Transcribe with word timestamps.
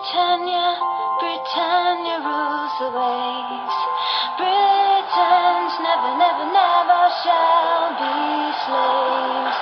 Britannia, 0.00 0.80
Britannia 1.20 2.24
rules 2.24 2.72
the 2.80 2.88
waves. 2.88 3.76
Britons 4.40 5.76
never, 5.84 6.16
never, 6.16 6.46
never 6.56 7.02
shall 7.20 7.92
be 8.00 8.48
slaves. 8.64 9.60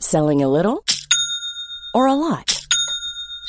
Selling 0.00 0.42
a 0.42 0.48
little? 0.48 0.84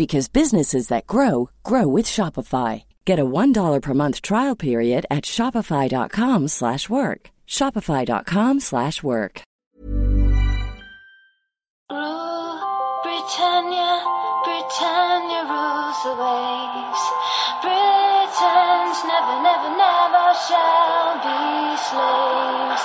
because 0.00 0.28
businesses 0.28 0.88
that 0.88 1.06
grow 1.06 1.50
grow 1.62 1.86
with 1.86 2.06
Shopify. 2.06 2.84
Get 3.04 3.18
a 3.18 3.24
$1 3.24 3.82
per 3.82 3.92
month 3.92 4.22
trial 4.22 4.56
period 4.56 5.04
at 5.10 5.24
shopify.com 5.24 6.48
slash 6.48 6.88
work. 6.88 7.28
shopify.com 7.46 8.60
slash 8.60 9.02
work. 9.02 9.42
Britannia, 13.04 13.92
Britannia 14.48 15.42
rules 15.52 16.00
the 16.06 16.14
waves. 16.16 17.02
Britons 17.60 18.98
never, 19.04 19.36
never, 19.48 19.70
never 19.84 20.26
shall 20.48 21.12
be 21.28 21.76
slaves. 21.88 22.82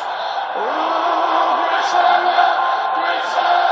Rule 0.60 1.56
Britannia, 1.64 2.44
Britannia 3.00 3.65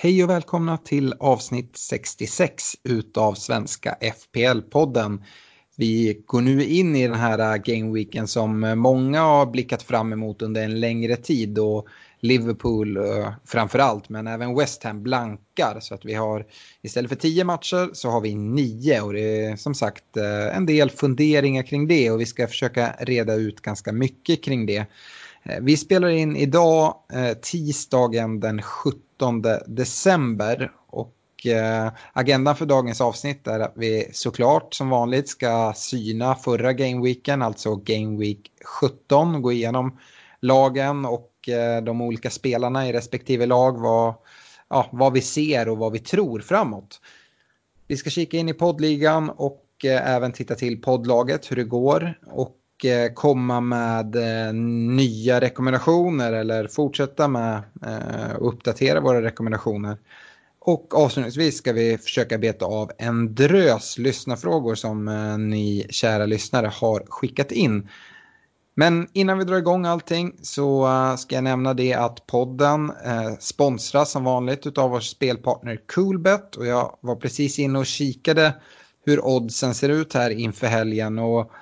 Hej 0.00 0.24
och 0.24 0.30
välkomna 0.30 0.76
till 0.76 1.14
avsnitt 1.20 1.76
66 1.76 2.76
utav 2.84 3.34
Svenska 3.34 3.96
FPL-podden. 4.00 5.22
Vi 5.76 6.22
går 6.26 6.40
nu 6.40 6.64
in 6.64 6.96
i 6.96 7.06
den 7.08 7.16
här 7.16 7.38
äh, 7.38 7.62
gameweeken 7.62 8.28
som 8.28 8.64
äh, 8.64 8.74
många 8.74 9.20
har 9.20 9.46
blickat 9.46 9.82
fram 9.82 10.12
emot 10.12 10.42
under 10.42 10.64
en 10.64 10.80
längre 10.80 11.16
tid 11.16 11.58
och 11.58 11.86
Liverpool 12.20 12.96
äh, 12.96 13.32
framför 13.44 13.78
allt, 13.78 14.08
men 14.08 14.26
även 14.26 14.56
West 14.56 14.84
Ham 14.84 15.02
blankar. 15.02 15.80
Så 15.80 15.94
att 15.94 16.04
vi 16.04 16.14
har 16.14 16.46
istället 16.82 17.08
för 17.08 17.16
tio 17.16 17.44
matcher 17.44 17.90
så 17.92 18.10
har 18.10 18.20
vi 18.20 18.34
nio 18.34 19.00
och 19.00 19.12
det 19.12 19.44
är 19.44 19.56
som 19.56 19.74
sagt 19.74 20.16
en 20.52 20.66
del 20.66 20.90
funderingar 20.90 21.62
kring 21.62 21.88
det 21.88 22.10
och 22.10 22.20
vi 22.20 22.26
ska 22.26 22.46
försöka 22.46 22.94
reda 22.98 23.34
ut 23.34 23.60
ganska 23.60 23.92
mycket 23.92 24.44
kring 24.44 24.66
det. 24.66 24.86
Vi 25.60 25.76
spelar 25.76 26.08
in 26.08 26.36
idag 26.36 26.94
tisdagen 27.42 28.40
den 28.40 28.62
17 28.62 29.07
december 29.66 30.72
och 30.86 31.46
eh, 31.46 31.92
agendan 32.12 32.56
för 32.56 32.66
dagens 32.66 33.00
avsnitt 33.00 33.46
är 33.46 33.60
att 33.60 33.72
vi 33.76 34.10
såklart 34.12 34.74
som 34.74 34.88
vanligt 34.88 35.28
ska 35.28 35.72
syna 35.76 36.34
förra 36.34 36.72
gameweeken, 36.72 37.42
alltså 37.42 37.76
gameweek 37.76 38.52
17, 38.80 39.42
gå 39.42 39.52
igenom 39.52 39.98
lagen 40.40 41.04
och 41.04 41.48
eh, 41.48 41.82
de 41.82 42.00
olika 42.00 42.30
spelarna 42.30 42.88
i 42.88 42.92
respektive 42.92 43.46
lag, 43.46 43.78
vad, 43.78 44.14
ja, 44.68 44.88
vad 44.92 45.12
vi 45.12 45.20
ser 45.20 45.68
och 45.68 45.78
vad 45.78 45.92
vi 45.92 45.98
tror 45.98 46.40
framåt. 46.40 47.00
Vi 47.86 47.96
ska 47.96 48.10
kika 48.10 48.36
in 48.36 48.48
i 48.48 48.54
poddligan 48.54 49.30
och 49.30 49.64
eh, 49.84 50.14
även 50.14 50.32
titta 50.32 50.54
till 50.54 50.82
poddlaget, 50.82 51.50
hur 51.50 51.56
det 51.56 51.64
går. 51.64 52.18
Och 52.26 52.56
och 52.84 53.14
komma 53.14 53.60
med 53.60 54.16
eh, 54.16 54.52
nya 54.54 55.40
rekommendationer 55.40 56.32
eller 56.32 56.68
fortsätta 56.68 57.28
med 57.28 57.56
att 57.56 58.38
uppdatera 58.38 59.00
våra 59.00 59.22
rekommendationer. 59.22 59.96
Och 60.60 60.94
avslutningsvis 60.94 61.56
ska 61.56 61.72
vi 61.72 61.98
försöka 61.98 62.38
beta 62.38 62.64
av 62.64 62.90
en 62.98 63.34
drös 63.34 63.98
lyssnarfrågor 63.98 64.74
som 64.74 65.04
ni 65.50 65.86
kära 65.90 66.26
lyssnare 66.26 66.66
har 66.66 67.04
skickat 67.08 67.52
in. 67.52 67.88
Men 68.74 69.08
innan 69.12 69.38
vi 69.38 69.44
drar 69.44 69.56
igång 69.56 69.86
allting 69.86 70.32
så 70.42 70.88
ska 71.18 71.34
jag 71.34 71.44
nämna 71.44 71.74
det 71.74 71.94
att 71.94 72.26
podden 72.26 72.92
sponsras 73.40 74.10
som 74.10 74.24
vanligt 74.24 74.78
av 74.78 74.90
vår 74.90 75.00
spelpartner 75.00 75.80
Coolbet 75.94 76.56
och 76.56 76.66
jag 76.66 76.96
var 77.00 77.16
precis 77.16 77.58
inne 77.58 77.78
och 77.78 77.86
kikade 77.86 78.54
hur 79.04 79.24
oddsen 79.24 79.74
ser 79.74 79.88
ut 79.88 80.14
här 80.14 80.30
inför 80.30 80.66
helgen 80.66 81.18
och 81.18 81.52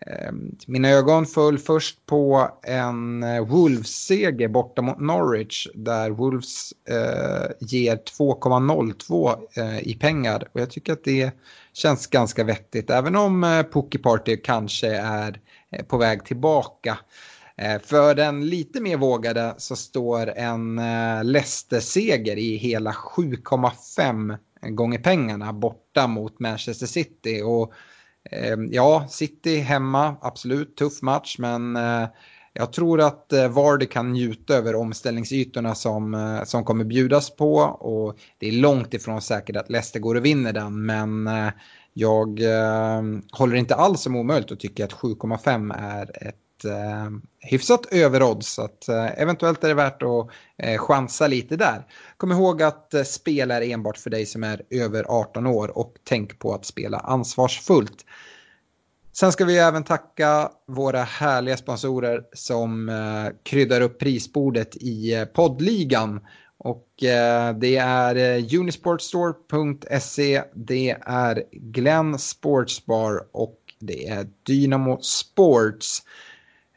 Ehm, 0.00 0.56
mina 0.66 0.88
ögon 0.88 1.26
föll 1.26 1.58
först 1.58 2.06
på 2.06 2.50
en 2.62 3.22
eh, 3.22 3.46
Wolves-seger 3.46 4.48
borta 4.48 4.82
mot 4.82 5.00
Norwich 5.00 5.66
där 5.74 6.10
Wolves 6.10 6.72
eh, 6.88 7.50
ger 7.60 7.96
2,02 7.96 9.36
eh, 9.56 9.88
i 9.88 9.94
pengar 9.94 10.48
och 10.52 10.60
jag 10.60 10.70
tycker 10.70 10.92
att 10.92 11.04
det 11.04 11.30
känns 11.72 12.06
ganska 12.06 12.44
vettigt 12.44 12.90
även 12.90 13.16
om 13.16 13.44
eh, 13.44 13.62
Pookie 13.62 14.00
Party 14.00 14.36
kanske 14.36 14.88
är 14.96 15.40
eh, 15.70 15.84
på 15.84 15.96
väg 15.98 16.24
tillbaka. 16.24 16.98
Eh, 17.56 17.80
För 17.82 18.14
den 18.14 18.46
lite 18.46 18.80
mer 18.80 18.96
vågade 18.96 19.54
så 19.58 19.76
står 19.76 20.26
en 20.38 20.78
eh, 20.78 21.24
Leicester-seger 21.24 22.36
i 22.36 22.56
hela 22.56 22.92
7,5 22.92 24.38
gånger 24.70 24.98
pengarna 24.98 25.52
borta 25.52 26.06
mot 26.06 26.40
Manchester 26.40 26.86
City. 26.86 27.42
Och 27.44 27.62
eh, 27.62 27.76
Ehm, 28.30 28.68
ja, 28.72 29.06
City 29.08 29.58
hemma, 29.58 30.16
absolut 30.20 30.76
tuff 30.76 31.02
match, 31.02 31.36
men 31.38 31.76
eh, 31.76 32.08
jag 32.52 32.72
tror 32.72 33.00
att 33.00 33.32
eh, 33.32 33.48
Vardy 33.48 33.86
kan 33.86 34.12
njuta 34.12 34.54
över 34.54 34.74
omställningsytorna 34.74 35.74
som, 35.74 36.14
eh, 36.14 36.44
som 36.44 36.64
kommer 36.64 36.84
bjudas 36.84 37.36
på 37.36 37.54
och 37.60 38.18
det 38.38 38.48
är 38.48 38.52
långt 38.52 38.94
ifrån 38.94 39.22
säkert 39.22 39.56
att 39.56 39.70
Leicester 39.70 40.00
går 40.00 40.14
och 40.14 40.24
vinner 40.24 40.52
den, 40.52 40.86
men 40.86 41.28
jag 41.92 42.40
håller 43.32 43.56
inte 43.56 43.74
alls 43.74 44.00
som 44.00 44.16
omöjligt 44.16 44.50
och 44.50 44.60
tycker 44.60 44.84
att 44.84 44.92
7,5 44.92 45.74
är 45.78 46.28
ett 46.28 46.45
eh, 46.64 47.10
hyfsat 47.40 47.86
överodds. 47.90 48.48
Så 48.48 48.62
att, 48.62 48.88
eh, 48.88 49.20
eventuellt 49.20 49.64
är 49.64 49.68
det 49.68 49.74
värt 49.74 50.02
att 50.02 50.28
eh, 50.58 50.78
chansa 50.78 51.26
lite 51.26 51.56
där. 51.56 51.86
Kom 52.16 52.32
ihåg 52.32 52.62
att 52.62 52.94
eh, 52.94 53.02
spel 53.02 53.50
är 53.50 53.62
enbart 53.62 53.96
för 53.96 54.10
dig 54.10 54.26
som 54.26 54.44
är 54.44 54.62
över 54.70 55.04
18 55.08 55.46
år 55.46 55.78
och 55.78 55.94
tänk 56.04 56.38
på 56.38 56.54
att 56.54 56.64
spela 56.64 56.98
ansvarsfullt. 56.98 58.04
Sen 59.12 59.32
ska 59.32 59.44
vi 59.44 59.58
även 59.58 59.84
tacka 59.84 60.50
våra 60.66 61.02
härliga 61.02 61.56
sponsorer 61.56 62.22
som 62.32 62.88
eh, 62.88 63.26
kryddar 63.42 63.80
upp 63.80 63.98
prisbordet 63.98 64.76
i 64.76 65.14
eh, 65.14 65.24
poddligan. 65.24 66.20
Och 66.58 67.04
eh, 67.04 67.54
det 67.58 67.76
är 67.76 68.16
eh, 68.16 68.60
unisportstore.se, 68.60 70.42
det 70.54 70.96
är 71.00 71.42
Glenn 71.52 72.18
Sportsbar 72.18 73.26
och 73.32 73.58
det 73.78 74.08
är 74.08 74.26
Dynamo 74.46 74.98
Sports. 75.00 76.02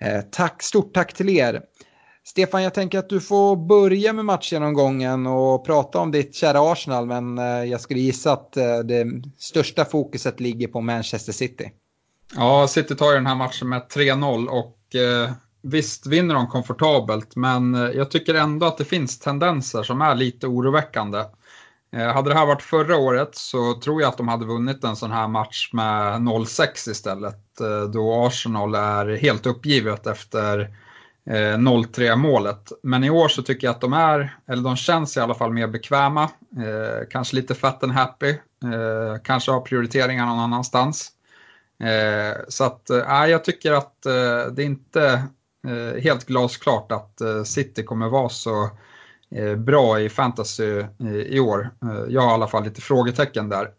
Eh, 0.02 0.22
tack, 0.32 0.64
stort 0.64 0.94
tack 0.94 1.14
till 1.14 1.30
er. 1.30 1.62
Stefan, 2.24 2.64
jag 2.64 2.74
tänker 2.74 3.00
att 3.00 3.10
du 3.10 3.22
får 3.22 3.56
börja 3.56 4.14
med 4.14 4.26
matchgenomgången 4.26 5.28
och 5.28 5.66
prata 5.66 6.00
om 6.00 6.12
ditt 6.12 6.36
kära 6.36 6.72
Arsenal, 6.72 7.06
men 7.06 7.38
eh, 7.38 7.64
jag 7.64 7.82
skulle 7.82 8.00
gissa 8.00 8.32
att 8.34 8.58
eh, 8.58 8.80
det 8.80 9.06
största 9.38 9.86
fokuset 9.86 10.40
ligger 10.40 10.68
på 10.68 10.82
Manchester 10.82 11.34
City. 11.34 11.72
Ja, 12.36 12.68
City 12.68 12.96
tar 12.96 13.10
ju 13.10 13.14
den 13.14 13.26
här 13.26 13.36
matchen 13.36 13.70
med 13.70 13.82
3-0 13.82 14.48
och 14.48 14.96
eh, 14.96 15.32
visst 15.62 16.08
vinner 16.08 16.36
de 16.36 16.48
komfortabelt, 16.48 17.36
men 17.36 17.74
jag 17.74 18.12
tycker 18.12 18.34
ändå 18.34 18.66
att 18.66 18.78
det 18.78 18.86
finns 18.86 19.20
tendenser 19.20 19.84
som 19.84 20.02
är 20.02 20.16
lite 20.16 20.48
oroväckande. 20.48 21.24
Eh, 21.92 22.14
hade 22.14 22.30
det 22.30 22.36
här 22.36 22.46
varit 22.46 22.62
förra 22.62 22.98
året 22.98 23.36
så 23.36 23.74
tror 23.74 24.02
jag 24.02 24.10
att 24.10 24.18
de 24.18 24.28
hade 24.28 24.46
vunnit 24.46 24.84
en 24.84 24.96
sån 24.96 25.12
här 25.12 25.28
match 25.28 25.70
med 25.74 26.22
0-6 26.22 26.90
istället, 26.90 27.62
eh, 27.62 27.84
då 27.84 28.26
Arsenal 28.26 28.76
är 28.76 29.16
helt 29.16 29.46
uppgivet 29.46 30.08
efter 30.08 30.60
eh, 31.30 31.58
0-3 31.58 32.16
målet. 32.16 32.72
Men 32.84 33.04
i 33.04 33.10
år 33.10 33.28
så 33.28 33.44
tycker 33.44 33.68
jag 33.68 33.74
att 33.74 33.82
de 33.82 33.94
är, 33.94 34.38
eller 34.48 34.64
de 34.64 34.76
känns 34.76 35.18
i 35.18 35.20
alla 35.20 35.36
fall 35.36 35.54
mer 35.54 35.68
bekväma, 35.68 36.30
kanske 37.10 37.36
lite 37.36 37.56
fat 37.56 37.84
and 37.84 37.94
happy, 37.94 38.36
kanske 39.24 39.52
har 39.52 39.62
prioriteringar 39.62 40.26
någon 40.26 40.40
annanstans. 40.40 41.12
Så 42.48 42.64
att, 42.64 42.90
eh, 42.90 43.26
jag 43.28 43.44
tycker 43.44 43.72
att 43.72 44.02
det 44.52 44.62
är 44.64 44.66
inte 44.66 45.24
helt 46.02 46.26
glasklart 46.26 46.92
att 46.92 47.22
City 47.48 47.84
kommer 47.84 48.10
vara 48.10 48.30
så 48.30 48.70
Eh, 49.36 49.56
bra 49.56 50.02
i 50.02 50.10
fantasy 50.10 50.80
eh, 50.80 51.16
i 51.16 51.40
år. 51.40 51.70
Eh, 51.84 52.04
jag 52.10 52.22
har 52.22 52.32
i 52.32 52.34
alla 52.34 52.48
fall 52.48 52.64
lite 52.64 52.82
frågetecken 52.82 53.50
där. 53.50 53.70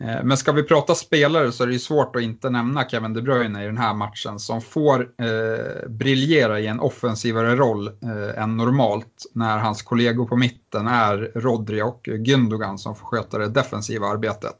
Men 0.00 0.36
ska 0.36 0.52
vi 0.52 0.62
prata 0.62 0.94
spelare 0.94 1.52
så 1.52 1.62
är 1.62 1.66
det 1.66 1.72
ju 1.72 1.78
svårt 1.78 2.16
att 2.16 2.22
inte 2.22 2.50
nämna 2.50 2.88
Kevin 2.88 3.12
De 3.12 3.22
Bruyne 3.22 3.62
i 3.62 3.66
den 3.66 3.78
här 3.78 3.94
matchen 3.94 4.38
som 4.38 4.60
får 4.60 5.00
eh, 5.00 5.88
briljera 5.88 6.60
i 6.60 6.66
en 6.66 6.80
offensivare 6.80 7.56
roll 7.56 7.88
eh, 7.88 8.42
än 8.42 8.56
normalt 8.56 9.26
när 9.32 9.58
hans 9.58 9.82
kollegor 9.82 10.26
på 10.26 10.36
mitten 10.36 10.86
är 10.86 11.32
Rodri 11.34 11.82
och 11.82 12.08
Gündogan 12.08 12.78
som 12.78 12.96
får 12.96 13.06
sköta 13.06 13.38
det 13.38 13.48
defensiva 13.48 14.06
arbetet. 14.06 14.56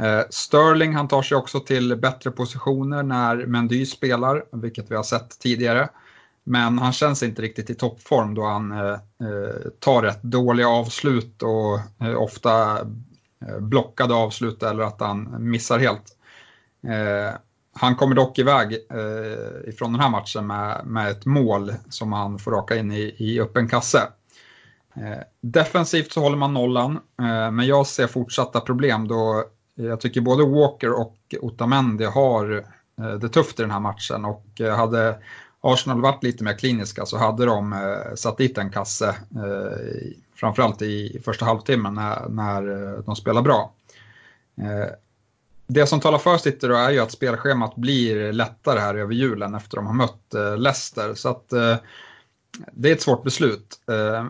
Eh, 0.00 0.20
Sterling 0.30 0.94
han 0.94 1.08
tar 1.08 1.22
sig 1.22 1.36
också 1.36 1.60
till 1.60 1.96
bättre 1.96 2.30
positioner 2.30 3.02
när 3.02 3.46
Mendy 3.46 3.86
spelar, 3.86 4.44
vilket 4.52 4.90
vi 4.90 4.96
har 4.96 5.02
sett 5.02 5.38
tidigare. 5.38 5.88
Men 6.44 6.78
han 6.78 6.92
känns 6.92 7.22
inte 7.22 7.42
riktigt 7.42 7.70
i 7.70 7.74
toppform 7.74 8.34
då 8.34 8.44
han 8.44 8.72
eh, 8.72 8.92
eh 8.92 9.70
tar 9.78 10.02
rätt 10.02 10.22
dåliga 10.22 10.68
avslut 10.68 11.42
och 11.42 12.06
eh, 12.06 12.16
ofta 12.16 12.80
eh, 13.46 13.58
blockade 13.60 14.14
avslut 14.14 14.62
eller 14.62 14.84
att 14.84 15.00
han 15.00 15.50
missar 15.50 15.78
helt. 15.78 16.16
Eh, 16.86 17.34
han 17.74 17.96
kommer 17.96 18.14
dock 18.14 18.38
iväg 18.38 18.72
eh, 18.72 19.68
ifrån 19.68 19.92
den 19.92 20.00
här 20.00 20.10
matchen 20.10 20.46
med, 20.46 20.86
med 20.86 21.10
ett 21.10 21.26
mål 21.26 21.74
som 21.88 22.12
han 22.12 22.38
får 22.38 22.50
raka 22.50 22.76
in 22.76 22.92
i, 22.92 23.14
i 23.18 23.40
öppen 23.40 23.68
kasse. 23.68 24.02
defensivt 25.40 26.12
så 26.12 26.20
håller 26.20 26.36
man 26.36 26.54
nollan, 26.54 27.00
men 27.52 27.66
jag 27.66 27.86
ser 27.86 28.06
fortsatta 28.06 28.60
problem 28.60 29.08
då 29.08 29.44
jag 29.74 30.00
tycker 30.00 30.20
både 30.20 30.44
Walker 30.46 30.92
och 30.92 31.16
Otamendi 31.40 32.04
har 32.04 32.64
det 33.20 33.28
tufft 33.28 33.60
i 33.60 33.62
den 33.62 33.70
här 33.70 33.80
matchen 33.80 34.24
och 34.24 34.60
hade 34.76 35.18
Arsenal 35.64 36.00
varit 36.00 36.24
lite 36.24 36.44
mer 36.44 36.58
kliniska 36.58 37.06
så 37.06 37.18
hade 37.18 37.46
de 37.46 37.72
eh, 37.72 38.14
satt 38.14 38.38
dit 38.38 38.58
en 38.58 38.70
kasse 38.70 39.08
eh, 39.08 40.12
framförallt 40.34 40.82
i 40.82 41.20
första 41.24 41.44
halvtimmen 41.44 41.94
när, 41.94 42.28
när 42.28 42.92
eh, 42.92 42.98
de 42.98 43.16
spelar 43.16 43.42
bra. 43.42 43.72
Eh, 44.56 44.94
det 45.66 45.86
som 45.86 46.00
talar 46.00 46.18
för 46.18 46.36
City 46.36 46.66
då 46.66 46.74
är 46.74 46.90
ju 46.90 46.98
att 46.98 47.12
spelschemat 47.12 47.76
blir 47.76 48.32
lättare 48.32 48.80
här 48.80 48.94
över 48.94 49.14
julen 49.14 49.54
efter 49.54 49.76
de 49.76 49.86
har 49.86 49.94
mött 49.94 50.34
eh, 50.34 50.56
Leicester. 50.56 51.14
Så 51.14 51.28
att 51.28 51.48
det 52.72 52.88
är 52.88 52.92
ett 52.92 53.02
svårt 53.02 53.24
beslut. 53.24 53.80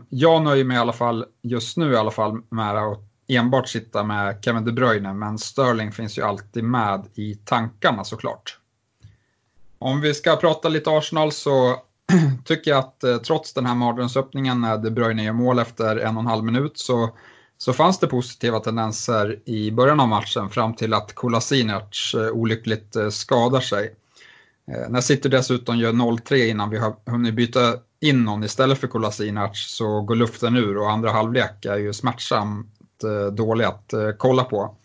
Jag 0.08 0.43
nöjer 0.43 0.64
mig 0.64 0.76
i 0.76 0.81
alla 0.81 0.93
fall 0.93 1.25
just 1.43 1.76
nu 1.76 1.93
i 1.93 1.96
alla 1.96 2.11
fall 2.11 2.43
med 2.49 2.76
att 2.76 3.00
enbart 3.28 3.69
sitta 3.69 4.05
med 4.05 4.44
Kevin 4.44 4.64
De 4.64 4.73
Bruyne, 4.73 5.12
men 5.12 5.38
Sterling 5.38 5.93
finns 5.93 6.19
ju 6.19 6.23
alltid 6.23 6.64
med 6.64 7.06
i 7.14 7.35
tankarna 7.35 8.05
såklart. 8.05 8.58
Om 9.82 10.00
vi 10.00 10.14
ska 10.14 10.37
prata 10.37 10.69
lite 10.69 10.90
Arsenal 10.90 11.32
så 11.32 11.76
tycker 12.44 12.70
jag 12.70 12.79
att 12.79 13.05
eh, 13.05 13.17
trots 13.17 13.52
den 13.52 13.67
här 13.67 13.75
mardrömsöppningen 13.75 14.61
när 14.61 14.79
De 14.79 14.90
Bruyne 14.90 15.25
gör 15.25 15.32
mål 15.32 15.58
efter 15.58 15.96
en 15.96 16.17
och 16.17 16.23
en 16.23 16.26
halv 16.26 16.44
minut 16.44 16.79
så, 16.79 17.11
så 17.58 17.73
fanns 17.73 17.99
det 17.99 18.06
positiva 18.06 18.61
tendenser 18.61 19.38
i 19.44 19.70
början 19.70 20.00
av 20.00 20.08
matchen 20.08 20.50
fram 20.50 20.75
till 20.75 20.94
att 20.94 21.14
Kolasinac 21.14 22.14
eh, 22.14 22.29
olyckligt 22.29 22.96
eh, 22.96 23.08
skadar 23.08 23.61
sig. 23.61 23.94
Eh, 24.73 24.88
när 24.90 25.00
City 25.00 25.29
dessutom 25.29 25.79
gör 25.79 25.93
0-3 25.93 26.35
innan 26.35 26.70
vi 26.70 26.78
har 26.78 26.94
hunnit 27.06 27.35
byta 27.35 27.75
in 28.00 28.25
någon 28.25 28.44
istället 28.44 28.78
för 28.78 28.88
Kolasinac 28.88 29.67
så 29.69 30.00
går 30.00 30.14
luften 30.14 30.56
ur 30.56 30.78
och 30.78 30.90
andra 30.90 31.11
halvlek 31.11 31.64
är 31.64 31.76
ju 31.76 31.93
smärtsamt 31.93 32.67
eh, 33.05 33.35
dålig 33.35 33.64
att 33.64 33.93
eh, 33.93 34.11
kolla 34.19 34.44
på. 34.44 34.76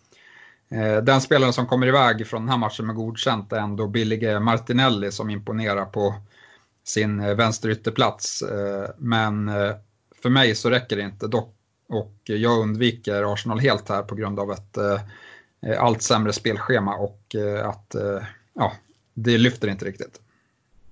Eh, 0.70 0.98
den 0.98 1.22
spelaren 1.22 1.54
som 1.54 1.68
kommer 1.68 1.88
iväg 1.88 2.28
från 2.28 2.42
den 2.42 2.50
här 2.50 2.58
matchen 2.58 2.86
med 2.86 2.96
godkänt 2.96 3.54
är 3.54 3.58
ändå 3.58 3.88
billige 3.88 4.40
Martinelli 4.40 5.12
som 5.12 5.30
imponerar 5.30 5.86
på 5.86 6.16
sin 6.84 7.20
eh, 7.20 7.36
vänsterytterplats. 7.36 8.42
Eh, 8.42 8.90
men 8.98 9.52
för 10.22 10.30
mig 10.30 10.56
så 10.56 10.70
räcker 10.70 10.96
det 10.96 11.02
inte 11.02 11.28
dock 11.28 11.54
och 11.90 12.14
jag 12.24 12.60
undviker 12.60 13.34
Arsenal 13.34 13.60
helt 13.60 13.90
här 13.90 14.04
på 14.04 14.16
grund 14.16 14.40
av 14.40 14.52
ett 14.52 14.78
allt 15.80 16.02
sämre 16.02 16.34
spelschema 16.34 16.96
och 16.96 17.36
att 17.64 17.96
ja, 18.54 18.74
det 19.14 19.38
lyfter 19.38 19.68
inte 19.68 19.86
riktigt. 19.86 20.22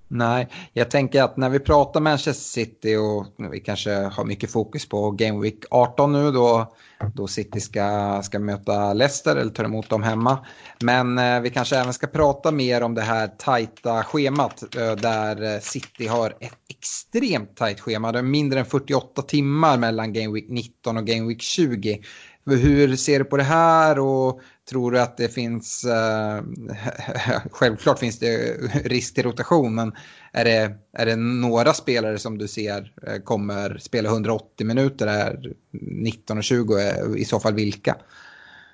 Nej, 0.07 0.47
jag 0.73 0.91
tänker 0.91 1.23
att 1.23 1.37
när 1.37 1.49
vi 1.49 1.59
pratar 1.59 1.99
Manchester 1.99 2.43
City 2.43 2.95
och 2.95 3.51
vi 3.51 3.59
kanske 3.59 3.91
har 3.91 4.25
mycket 4.25 4.51
fokus 4.51 4.89
på 4.89 5.11
Game 5.11 5.41
Week 5.41 5.65
18 5.71 6.13
nu 6.13 6.31
då, 6.31 6.73
då 7.15 7.27
City 7.27 7.61
ska, 7.61 8.21
ska 8.23 8.39
möta 8.39 8.93
Leicester 8.93 9.35
eller 9.35 9.51
ta 9.51 9.63
emot 9.63 9.89
dem 9.89 10.03
hemma. 10.03 10.45
Men 10.81 11.17
eh, 11.17 11.39
vi 11.41 11.49
kanske 11.49 11.77
även 11.77 11.93
ska 11.93 12.07
prata 12.07 12.51
mer 12.51 12.83
om 12.83 12.95
det 12.95 13.01
här 13.01 13.27
tajta 13.27 14.03
schemat 14.03 14.75
eh, 14.77 14.91
där 14.91 15.53
eh, 15.53 15.59
City 15.59 16.07
har 16.07 16.29
ett 16.39 16.57
extremt 16.69 17.55
tajt 17.55 17.79
schema. 17.79 18.11
Det 18.11 18.19
är 18.19 18.23
mindre 18.23 18.59
än 18.59 18.65
48 18.65 19.21
timmar 19.21 19.77
mellan 19.77 20.13
Game 20.13 20.33
Week 20.33 20.45
19 20.49 20.97
och 20.97 21.05
Game 21.05 21.27
Week 21.27 21.41
20. 21.41 22.01
Hur 22.45 22.95
ser 22.95 23.19
du 23.19 23.25
på 23.25 23.37
det 23.37 23.43
här 23.43 23.99
och 23.99 24.41
tror 24.69 24.91
du 24.91 24.99
att 24.99 25.17
det 25.17 25.29
finns, 25.29 25.83
eh, 25.83 26.43
självklart 27.51 27.99
finns 27.99 28.19
det 28.19 28.57
risk 28.85 29.15
till 29.15 29.23
rotation, 29.23 29.75
men 29.75 29.93
är 30.31 30.45
det, 30.45 30.75
är 30.93 31.05
det 31.05 31.15
några 31.15 31.73
spelare 31.73 32.17
som 32.17 32.37
du 32.37 32.47
ser 32.47 32.93
eh, 33.07 33.21
kommer 33.23 33.77
spela 33.77 34.09
180 34.09 34.67
minuter 34.67 35.07
här 35.07 35.53
19 35.71 36.37
och 36.37 36.43
20, 36.43 36.77
eh, 36.77 37.15
i 37.17 37.25
så 37.25 37.39
fall 37.39 37.53
vilka? 37.53 37.95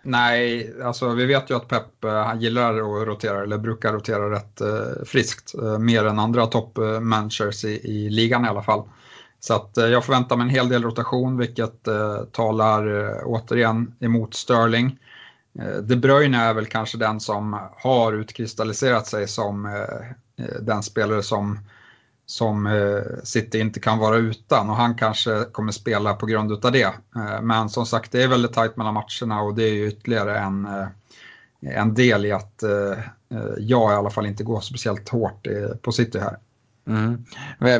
Nej, 0.04 0.74
alltså 0.84 1.10
vi 1.10 1.26
vet 1.26 1.50
ju 1.50 1.56
att 1.56 1.68
Pep 1.68 2.04
eh, 2.04 2.12
han 2.12 2.42
gillar 2.42 2.74
att 2.74 3.08
rotera, 3.08 3.44
eller 3.44 3.58
brukar 3.58 3.94
rotera 3.94 4.32
rätt 4.32 4.62
eh, 4.62 5.04
friskt, 5.06 5.56
eh, 5.56 5.80
mer 5.80 6.06
än 6.06 6.20
andra 6.20 6.46
toppmanagers 6.46 7.66
i, 7.66 7.82
i 7.84 8.10
ligan 8.10 8.46
i 8.46 8.48
alla 8.48 8.64
fall. 8.64 8.84
Så 9.40 9.54
att 9.54 9.78
eh, 9.78 9.86
jag 9.86 10.06
förväntar 10.06 10.38
mig 10.38 10.44
en 10.44 10.50
hel 10.50 10.70
del 10.70 10.84
rotation, 10.84 11.38
vilket 11.38 11.88
talar 12.32 13.14
återigen 13.26 13.96
emot 14.00 14.34
Sterling. 14.34 14.98
Eh, 15.60 15.78
De 15.78 15.96
Bruyne 15.96 16.38
är 16.38 16.54
väl 16.54 16.66
kanske 16.66 16.98
den 16.98 17.20
som 17.20 17.60
har 17.78 18.14
utkristalliserat 18.14 19.08
sig 19.08 19.28
som 19.28 19.66
eh, 19.66 20.46
eh, 20.46 20.62
den 20.62 20.84
spelare 20.84 21.24
som, 21.24 21.60
som 22.26 22.70
City 23.24 23.60
inte 23.60 23.80
kan 23.80 24.00
vara 24.00 24.18
utan 24.18 24.70
och 24.70 24.76
han 24.76 24.96
kanske 24.96 25.44
kommer 25.52 25.72
spela 25.72 26.14
på 26.14 26.26
grund 26.26 26.66
av 26.66 26.72
det. 26.72 26.94
Men 27.42 27.70
som 27.70 27.86
sagt, 27.86 28.12
det 28.12 28.24
är 28.24 28.28
väldigt 28.28 28.54
tajt 28.54 28.78
mellan 28.78 28.94
matcherna 28.94 29.42
och 29.42 29.56
det 29.56 29.64
är 29.64 29.74
ju 29.74 29.88
ytterligare 29.88 30.40
en, 30.40 30.68
en 31.62 31.94
del 31.94 32.26
i 32.26 32.32
att 32.32 32.64
jag 33.58 33.92
i 33.92 33.96
alla 33.96 34.10
fall 34.10 34.26
inte 34.26 34.44
går 34.44 34.62
speciellt 34.62 35.10
hårt 35.10 35.48
på 35.82 35.92
City 35.92 36.20
här. 36.20 36.38
Mm. 36.88 37.26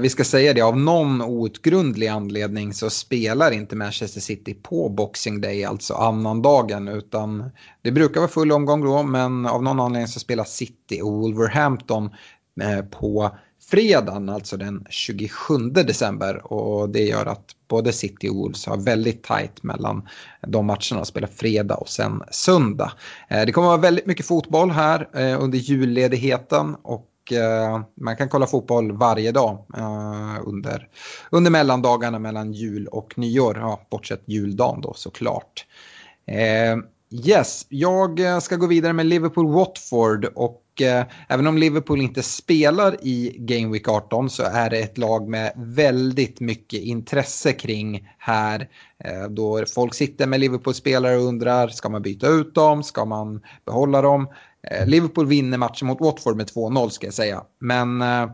Vi 0.02 0.10
ska 0.10 0.24
säga 0.24 0.54
det, 0.54 0.62
av 0.62 0.78
någon 0.78 1.22
outgrundlig 1.22 2.08
anledning 2.08 2.74
så 2.74 2.90
spelar 2.90 3.52
inte 3.52 3.76
Manchester 3.76 4.22
City 4.22 4.54
på 4.54 4.90
Boxing 4.90 5.42
Day, 5.42 5.64
alltså 5.64 5.94
annandagen, 5.94 6.88
utan 6.88 7.52
det 7.82 7.92
brukar 7.92 8.22
vara 8.22 8.32
full 8.32 8.52
omgång 8.52 8.82
då, 8.86 9.04
men 9.04 9.46
av 9.46 9.64
någon 9.64 9.80
anledning 9.80 10.08
så 10.08 10.20
spelar 10.20 10.44
City 10.44 11.02
och 11.02 11.12
Wolverhampton 11.12 12.10
eh, 12.62 12.86
på 12.86 13.32
fredagen, 13.72 14.30
alltså 14.30 14.58
den 14.58 14.86
27 14.90 15.58
december. 15.70 16.54
Och 16.54 16.90
det 16.90 17.04
gör 17.04 17.26
att 17.26 17.46
både 17.68 17.94
City 17.94 18.30
och 18.30 18.36
Wolves 18.36 18.66
har 18.66 18.78
väldigt 18.78 19.24
tajt 19.24 19.64
mellan 19.64 20.08
de 20.48 20.66
matcherna, 20.66 21.06
spelar 21.06 21.28
fredag 21.28 21.76
och 21.76 21.90
sen 21.90 22.24
söndag. 22.32 22.92
Eh, 23.30 23.46
det 23.46 23.52
kommer 23.52 23.68
att 23.68 23.72
vara 23.72 23.82
väldigt 23.82 24.06
mycket 24.06 24.26
fotboll 24.26 24.72
här 24.72 25.10
eh, 25.14 25.44
under 25.44 25.58
julledigheten 25.58 26.76
och 26.76 27.08
eh, 27.32 27.82
man 28.02 28.18
kan 28.18 28.30
kolla 28.30 28.48
fotboll 28.48 28.92
varje 28.92 29.32
dag 29.32 29.66
eh, 29.78 30.38
under, 30.46 30.88
under 31.30 31.52
mellandagarna 31.52 32.20
mellan 32.20 32.54
jul 32.54 32.88
och 32.88 33.18
nyår. 33.18 33.58
Ja, 33.58 33.82
bortsett 33.90 34.24
juldagen 34.26 34.82
då 34.82 34.94
såklart. 34.94 35.66
Eh, 36.28 36.78
yes, 37.12 37.66
jag 37.70 38.20
eh, 38.20 38.40
ska 38.40 38.56
gå 38.56 38.68
vidare 38.68 38.94
med 38.94 39.06
Liverpool-Watford 39.06 40.26
och 40.36 40.82
eh, 40.82 41.06
även 41.28 41.48
om 41.48 41.58
Liverpool 41.58 42.02
inte 42.02 42.24
spelar 42.24 42.96
i 43.02 43.36
Game 43.38 43.74
Week 43.74 43.88
18 43.88 44.30
så 44.30 44.44
är 44.44 44.70
det 44.70 44.80
ett 44.80 44.98
lag 44.98 45.30
med 45.30 45.54
väldigt 45.56 46.40
mycket 46.40 46.80
intresse 46.80 47.54
kring 47.54 48.10
här. 48.18 48.70
Eh, 49.04 49.30
då 49.30 49.66
folk 49.76 49.94
sitter 49.94 50.28
med 50.28 50.40
Liverpool-spelare 50.40 51.18
och 51.18 51.24
undrar, 51.24 51.68
ska 51.68 51.90
man 51.90 52.02
byta 52.02 52.28
ut 52.28 52.56
dem? 52.56 52.84
Ska 52.84 53.06
man 53.06 53.42
behålla 53.66 54.02
dem? 54.02 54.28
Eh, 54.64 54.88
Liverpool 54.88 55.28
vinner 55.28 55.58
matchen 55.58 55.88
mot 55.88 56.02
Watford 56.02 56.38
med 56.38 56.48
2-0 56.50 56.90
ska 56.90 57.08
jag 57.08 57.14
säga. 57.14 57.44
Men 57.60 58.02
eh, 58.02 58.30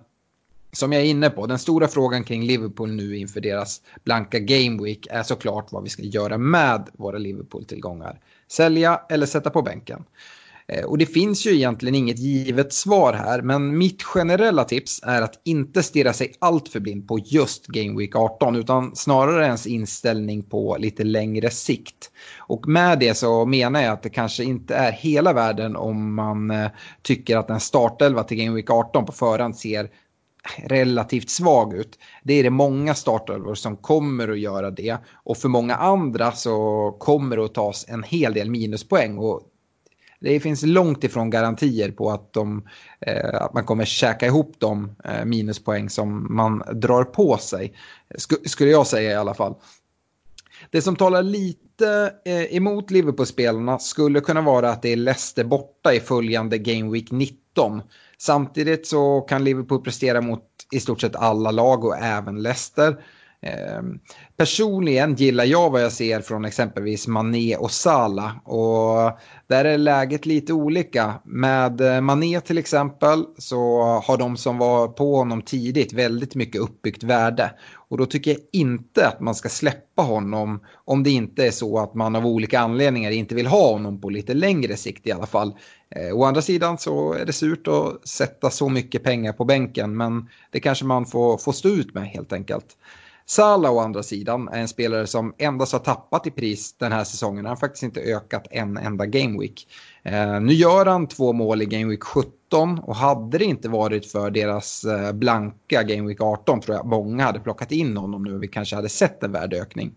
som 0.72 0.94
jag 0.94 1.02
är 1.02 1.06
inne 1.06 1.30
på, 1.30 1.48
den 1.48 1.60
stora 1.60 1.88
frågan 1.88 2.24
kring 2.24 2.44
Liverpool 2.44 2.92
nu 2.92 3.18
inför 3.18 3.42
deras 3.42 3.82
blanka 4.04 4.40
Game 4.40 4.84
Week 4.84 5.08
är 5.10 5.24
såklart 5.24 5.72
vad 5.72 5.84
vi 5.84 5.90
ska 5.90 6.04
göra 6.04 6.38
med 6.38 6.90
våra 6.94 7.18
Liverpool-tillgångar. 7.18 8.20
Sälja 8.52 9.02
eller 9.10 9.26
sätta 9.26 9.50
på 9.50 9.62
bänken. 9.62 10.04
Eh, 10.74 10.84
och 10.84 10.98
det 10.98 11.06
finns 11.06 11.46
ju 11.48 11.56
egentligen 11.56 11.96
inget 11.96 12.20
givet 12.20 12.74
svar 12.74 13.14
här, 13.14 13.42
men 13.42 13.78
mitt 13.78 14.04
generella 14.04 14.64
tips 14.64 15.00
är 15.04 15.22
att 15.22 15.42
inte 15.46 15.84
stirra 15.84 16.14
sig 16.14 16.34
allt 16.40 16.70
för 16.70 16.80
blind 16.80 17.08
på 17.08 17.20
just 17.20 17.68
Game 17.68 18.00
Week 18.00 18.16
18, 18.16 18.56
utan 18.56 18.96
snarare 18.96 19.46
ens 19.46 19.68
inställning 19.68 20.44
på 20.44 20.78
lite 20.80 21.04
längre 21.04 21.50
sikt. 21.50 22.12
Och 22.38 22.68
med 22.68 23.00
det 23.00 23.14
så 23.14 23.46
menar 23.46 23.82
jag 23.82 23.94
att 23.94 24.04
det 24.04 24.10
kanske 24.10 24.44
inte 24.44 24.76
är 24.76 24.92
hela 24.92 25.34
världen 25.34 25.76
om 25.76 26.16
man 26.16 26.52
eh, 26.52 26.68
tycker 27.02 27.38
att 27.38 27.50
en 27.50 27.60
startelva 27.60 28.24
till 28.24 28.38
Game 28.38 28.56
Week 28.56 28.70
18 28.70 29.06
på 29.06 29.12
förhand 29.12 29.58
ser 29.58 29.90
relativt 30.58 31.30
svag 31.30 31.74
ut. 31.74 32.00
Det 32.24 32.34
är 32.34 32.44
det 32.44 32.50
många 32.50 32.94
startelvor 32.94 33.56
som 33.56 33.78
kommer 33.78 34.28
att 34.28 34.40
göra 34.40 34.72
det. 34.72 34.98
Och 35.24 35.38
för 35.38 35.50
många 35.50 35.76
andra 35.76 36.32
så 36.32 36.92
kommer 37.00 37.38
det 37.38 37.46
att 37.46 37.54
tas 37.54 37.86
en 37.90 38.04
hel 38.04 38.34
del 38.34 38.50
minuspoäng. 38.50 39.18
Och 39.18 39.42
det 40.20 40.40
finns 40.40 40.64
långt 40.64 41.04
ifrån 41.04 41.30
garantier 41.30 41.92
på 41.92 42.12
att, 42.12 42.34
de, 42.34 42.68
eh, 43.02 43.42
att 43.42 43.54
man 43.54 43.66
kommer 43.66 43.86
käka 43.86 44.26
ihop 44.26 44.56
de 44.58 44.96
eh, 45.04 45.26
minuspoäng 45.26 45.90
som 45.90 46.36
man 46.36 46.64
drar 46.74 47.04
på 47.04 47.38
sig. 47.38 47.74
Sk 48.18 48.50
skulle 48.50 48.72
jag 48.72 48.88
säga 48.88 49.12
i 49.12 49.16
alla 49.16 49.34
fall. 49.34 49.56
Det 50.70 50.82
som 50.82 50.96
talar 50.96 51.24
lite 51.24 52.14
eh, 52.26 52.56
emot 52.56 52.92
Liverpool-spelarna 52.92 53.80
skulle 53.80 54.20
kunna 54.20 54.42
vara 54.42 54.70
att 54.70 54.82
det 54.82 54.92
är 54.92 54.96
Leicester 54.96 55.44
borta 55.44 55.94
i 55.94 56.00
följande 56.00 56.58
Game 56.58 56.92
Week 56.92 57.12
19. 57.12 57.82
Samtidigt 58.18 58.88
så 58.88 59.22
kan 59.22 59.44
Liverpool 59.44 59.82
prestera 59.82 60.22
mot 60.22 60.44
i 60.72 60.80
stort 60.80 61.02
sett 61.02 61.16
alla 61.16 61.52
lag 61.52 61.86
och 61.86 61.98
även 61.98 62.42
Leicester. 62.42 62.98
Ehm, 63.42 64.00
personligen 64.38 65.16
gillar 65.16 65.46
jag 65.46 65.70
vad 65.70 65.84
jag 65.84 65.92
ser 65.92 66.22
från 66.22 66.46
exempelvis 66.46 67.08
Mané 67.08 67.56
och 67.56 67.72
Sala. 67.72 68.42
Och 68.44 69.20
där 69.48 69.66
är 69.66 69.78
läget 69.78 70.26
lite 70.26 70.54
olika. 70.54 71.14
Med 71.26 71.82
eh, 71.82 72.02
Mané 72.02 72.42
till 72.42 72.58
exempel 72.58 73.26
så 73.38 73.82
har 73.84 74.18
de 74.18 74.38
som 74.38 74.58
var 74.58 74.88
på 74.88 75.16
honom 75.16 75.42
tidigt 75.42 75.94
väldigt 75.94 76.36
mycket 76.36 76.62
uppbyggt 76.62 77.04
värde. 77.04 77.52
Och 77.90 77.98
då 77.98 78.06
tycker 78.06 78.32
jag 78.32 78.40
inte 78.54 79.08
att 79.08 79.20
man 79.20 79.36
ska 79.36 79.50
släppa 79.50 80.02
honom 80.02 80.60
om 80.86 81.04
det 81.04 81.10
inte 81.10 81.48
är 81.48 81.52
så 81.52 81.80
att 81.80 81.94
man 81.96 82.16
av 82.16 82.26
olika 82.26 82.60
anledningar 82.60 83.12
inte 83.12 83.36
vill 83.36 83.48
ha 83.48 83.72
honom 83.72 84.02
på 84.02 84.10
lite 84.10 84.34
längre 84.34 84.78
sikt 84.78 85.08
i 85.08 85.12
alla 85.12 85.26
fall. 85.26 85.54
Eh, 85.96 86.18
å 86.18 86.24
andra 86.24 86.42
sidan 86.42 86.78
så 86.78 87.14
är 87.14 87.26
det 87.26 87.34
surt 87.34 87.68
att 87.68 88.08
sätta 88.08 88.50
så 88.50 88.70
mycket 88.70 89.04
pengar 89.04 89.34
på 89.34 89.46
bänken 89.46 89.98
men 89.98 90.30
det 90.52 90.60
kanske 90.60 90.86
man 90.86 91.06
får, 91.06 91.38
får 91.38 91.52
stå 91.52 91.70
ut 91.70 91.94
med 91.94 92.08
helt 92.08 92.34
enkelt. 92.34 92.66
Salah 93.30 93.72
å 93.72 93.80
andra 93.80 94.04
sidan 94.04 94.48
är 94.48 94.60
en 94.60 94.68
spelare 94.68 95.08
som 95.08 95.34
endast 95.38 95.74
har 95.74 95.80
tappat 95.80 96.28
i 96.28 96.32
pris 96.32 96.74
den 96.74 96.92
här 96.92 97.04
säsongen. 97.04 97.46
Han 97.46 97.50
har 97.50 97.56
faktiskt 97.56 97.84
inte 97.84 98.02
ökat 98.02 98.48
en 98.52 98.78
enda 98.78 99.06
Gameweek. 99.06 99.68
Eh, 100.04 100.40
nu 100.42 100.54
gör 100.54 100.86
han 100.86 101.08
två 101.08 101.34
mål 101.34 101.62
i 101.62 101.66
Gameweek 101.66 102.04
17 102.04 102.80
och 102.80 102.96
hade 102.96 103.38
det 103.38 103.46
inte 103.46 103.70
varit 103.70 104.12
för 104.12 104.32
deras 104.32 104.84
eh, 104.84 105.12
blanka 105.12 105.84
Gameweek 105.84 106.22
18 106.22 106.62
tror 106.62 106.78
jag 106.78 106.86
många 106.86 107.24
hade 107.24 107.40
plockat 107.40 107.72
in 107.72 107.98
honom 107.98 108.24
nu 108.24 108.36
och 108.36 108.44
vi 108.44 108.48
kanske 108.48 108.76
hade 108.76 108.90
sett 108.90 109.24
en 109.24 109.32
värdeökning. 109.32 109.94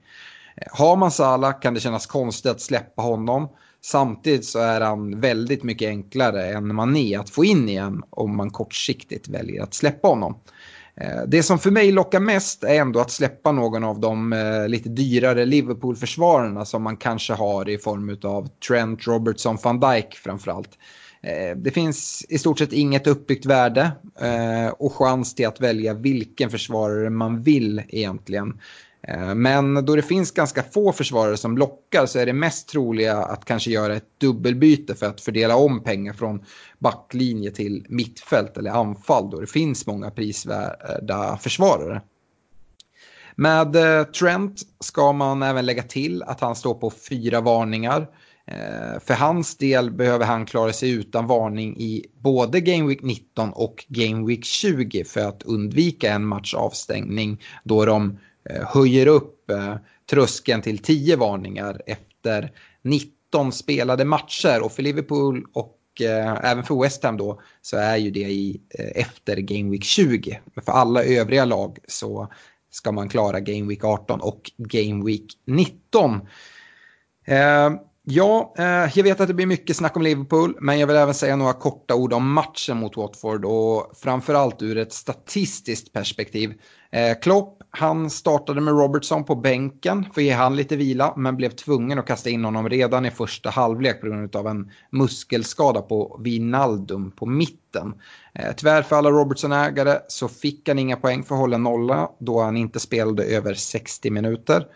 Eh, 0.57 0.69
har 0.71 0.97
man 0.97 1.11
Salah 1.11 1.61
kan 1.61 1.75
det 1.75 1.81
kännas 1.81 2.07
konstigt 2.07 2.51
att 2.51 2.61
släppa 2.61 3.03
honom. 3.03 3.49
Samtidigt 3.83 4.45
så 4.45 4.59
är 4.59 4.81
han 4.81 5.21
väldigt 5.21 5.63
mycket 5.63 5.89
enklare 5.89 6.47
än 6.47 6.75
Mané 6.75 7.17
att 7.17 7.31
få 7.31 7.45
in 7.45 7.69
igen 7.69 8.03
om 8.11 8.37
man 8.37 8.51
kortsiktigt 8.51 9.29
väljer 9.29 9.63
att 9.63 9.75
släppa 9.75 10.09
honom. 10.09 10.41
Eh, 10.97 11.23
det 11.27 11.43
som 11.43 11.59
för 11.59 11.71
mig 11.71 11.93
lockar 11.93 12.21
mest 12.21 12.65
är 12.65 12.75
ändå 12.75 13.01
att 13.01 13.11
släppa 13.11 13.53
någon 13.53 13.85
av 13.85 14.01
de 14.01 14.33
eh, 14.33 14.69
lite 14.69 14.89
dyrare 14.89 15.45
Liverpool-försvararna 15.45 16.65
som 16.65 16.83
man 16.83 16.97
kanske 16.97 17.33
har 17.33 17.69
i 17.69 17.79
form 17.79 18.19
av 18.23 18.49
Trent, 18.69 19.07
Robertson, 19.07 19.59
van 19.63 19.81
Dijk 19.81 20.15
framförallt. 20.15 20.71
Eh, 21.23 21.57
det 21.57 21.71
finns 21.71 22.27
i 22.29 22.39
stort 22.39 22.59
sett 22.59 22.73
inget 22.73 23.07
uppbyggt 23.07 23.47
värde 23.47 23.93
och 24.79 24.93
chans 24.93 25.35
till 25.35 25.47
att 25.47 25.61
välja 25.61 25.95
vilken 25.95 26.51
försvarare 26.51 27.11
man 27.11 27.43
vill 27.43 27.83
egentligen. 27.89 28.61
Men 29.35 29.85
då 29.85 29.97
det 29.97 30.03
finns 30.03 30.31
ganska 30.31 30.63
få 30.63 30.93
försvarare 30.93 31.37
som 31.37 31.59
lockar 31.59 32.07
så 32.07 32.19
är 32.19 32.27
det 32.27 32.33
mest 32.33 32.69
troliga 32.69 33.17
att 33.17 33.45
kanske 33.45 33.71
göra 33.71 33.97
ett 33.97 34.21
dubbelbyte 34.21 34.95
för 34.95 35.07
att 35.07 35.21
fördela 35.21 35.57
om 35.57 35.83
pengar 35.83 36.13
från 36.13 36.45
backlinje 36.81 37.51
till 37.51 37.87
mittfält 37.89 38.57
eller 38.57 38.71
anfall 38.71 39.31
då 39.31 39.41
det 39.41 39.47
finns 39.47 39.87
många 39.87 40.11
prisvärda 40.11 41.37
försvarare. 41.37 42.03
Med 43.35 43.77
eh, 43.77 44.05
Trent 44.05 44.61
ska 44.81 45.13
man 45.13 45.43
även 45.43 45.67
lägga 45.67 45.83
till 45.83 46.23
att 46.23 46.41
han 46.41 46.57
står 46.57 46.75
på 46.75 46.91
fyra 46.91 47.41
varningar. 47.41 48.07
Eh, 48.47 49.01
för 49.01 49.15
hans 49.15 49.57
del 49.57 49.91
behöver 49.91 50.27
han 50.27 50.47
klara 50.47 50.73
sig 50.73 50.91
utan 50.91 51.27
varning 51.27 51.77
i 51.77 52.07
både 52.19 52.61
Game 52.61 52.89
Week 52.89 53.03
19 53.03 53.51
och 53.53 53.85
Game 53.89 54.27
Week 54.27 54.45
20 54.45 55.05
för 55.05 55.21
att 55.21 55.43
undvika 55.43 56.13
en 56.13 56.25
matchavstängning 56.25 57.43
då 57.65 57.85
de 57.85 58.19
eh, 58.51 58.67
höjer 58.67 59.07
upp 59.07 59.37
tröskeln 60.11 60.63
till 60.63 60.79
10 60.79 61.17
varningar 61.17 61.83
efter 61.87 62.53
19 62.83 63.53
spelade 63.53 64.05
matcher. 64.05 64.61
Och 64.63 64.73
för 64.73 64.83
Liverpool 64.83 65.45
och 65.53 65.80
eh, 66.01 66.39
även 66.43 66.65
för 66.65 66.83
West 66.83 67.05
Ham 67.05 67.17
då 67.17 67.41
så 67.63 67.77
är 67.77 67.97
ju 67.97 68.11
det 68.11 68.21
i, 68.21 68.61
eh, 68.79 69.03
efter 69.03 69.37
Game 69.37 69.71
Week 69.71 69.85
20. 69.85 70.41
Men 70.55 70.65
för 70.65 70.73
alla 70.73 71.05
övriga 71.05 71.45
lag 71.45 71.79
så 71.89 72.33
ska 72.71 72.93
man 72.93 73.09
klara 73.09 73.41
Game 73.41 73.69
Week 73.69 73.85
18 73.85 74.21
och 74.21 74.51
Game 74.57 75.05
Week 75.05 75.27
19. 75.47 76.21
Ja, 78.13 78.55
eh, 78.59 78.99
jag 78.99 79.03
vet 79.05 79.21
att 79.21 79.29
det 79.29 79.35
blir 79.35 79.47
mycket 79.47 79.77
snack 79.77 79.97
om 79.97 80.03
Liverpool, 80.03 80.57
men 80.61 80.79
jag 80.79 80.87
vill 80.87 80.97
även 80.97 81.15
säga 81.15 81.37
några 81.37 81.53
korta 81.53 81.95
ord 81.95 82.13
om 82.13 82.33
matchen 82.33 82.77
mot 82.77 82.97
Watford 82.97 83.45
och 83.45 83.93
framförallt 83.97 84.63
ur 84.63 84.79
ett 84.79 84.93
statistiskt 84.93 85.93
perspektiv. 85.93 86.53
Eh, 86.93 87.19
Klopp 87.23 87.63
han 87.71 88.11
startade 88.11 88.61
med 88.61 88.75
Robertson 88.75 89.25
på 89.25 89.35
bänken 89.35 90.07
för 90.15 90.21
att 90.21 90.25
ge 90.25 90.31
han 90.33 90.57
lite 90.57 90.77
vila 90.77 91.15
men 91.17 91.37
blev 91.37 91.51
tvungen 91.51 91.99
att 91.99 92.07
kasta 92.07 92.31
in 92.31 92.45
honom 92.45 92.69
redan 92.69 93.07
i 93.07 93.11
första 93.11 93.51
halvlek 93.51 94.01
på 94.01 94.07
grund 94.07 94.37
av 94.37 94.47
en 94.47 94.71
muskelskada 94.91 95.83
på 95.83 96.21
Vinaldum 96.25 97.11
på 97.11 97.27
mitten. 97.27 97.95
Eh, 98.35 98.53
tyvärr 98.57 98.83
för 98.83 98.97
alla 98.97 99.11
Robertson-ägare 99.11 99.99
så 100.09 100.29
fick 100.29 100.69
han 100.69 100.79
inga 100.79 100.97
poäng 100.97 101.23
för 101.23 101.35
att 101.35 101.41
hålla 101.41 101.59
nolla 101.59 102.11
då 102.19 102.41
han 102.41 102.57
inte 102.57 102.81
spelade 102.81 103.25
över 103.25 103.55
60 103.55 104.11
minuter. 104.11 104.67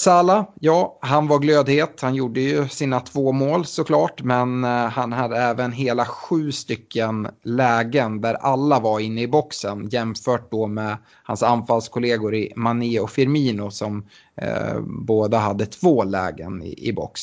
Sala, 0.00 0.46
ja, 0.60 0.98
han 1.00 1.28
var 1.28 1.38
glödhet. 1.38 2.00
Han 2.00 2.14
gjorde 2.14 2.40
ju 2.40 2.68
sina 2.68 3.00
två 3.00 3.32
mål 3.32 3.64
såklart, 3.64 4.22
men 4.22 4.64
eh, 4.64 4.70
han 4.70 5.12
hade 5.12 5.36
även 5.36 5.72
hela 5.72 6.04
sju 6.04 6.52
stycken 6.52 7.28
lägen 7.42 8.20
där 8.20 8.34
alla 8.34 8.80
var 8.80 9.00
inne 9.00 9.22
i 9.22 9.28
boxen 9.28 9.88
jämfört 9.88 10.50
då 10.50 10.66
med 10.66 10.96
hans 11.22 11.42
anfallskollegor 11.42 12.34
i 12.34 12.52
Mané 12.56 13.00
och 13.00 13.10
Firmino 13.10 13.70
som 13.70 14.06
eh, 14.36 14.80
båda 14.80 15.38
hade 15.38 15.66
två 15.66 16.04
lägen 16.04 16.62
i, 16.62 16.88
i 16.88 16.92
box. 16.92 17.22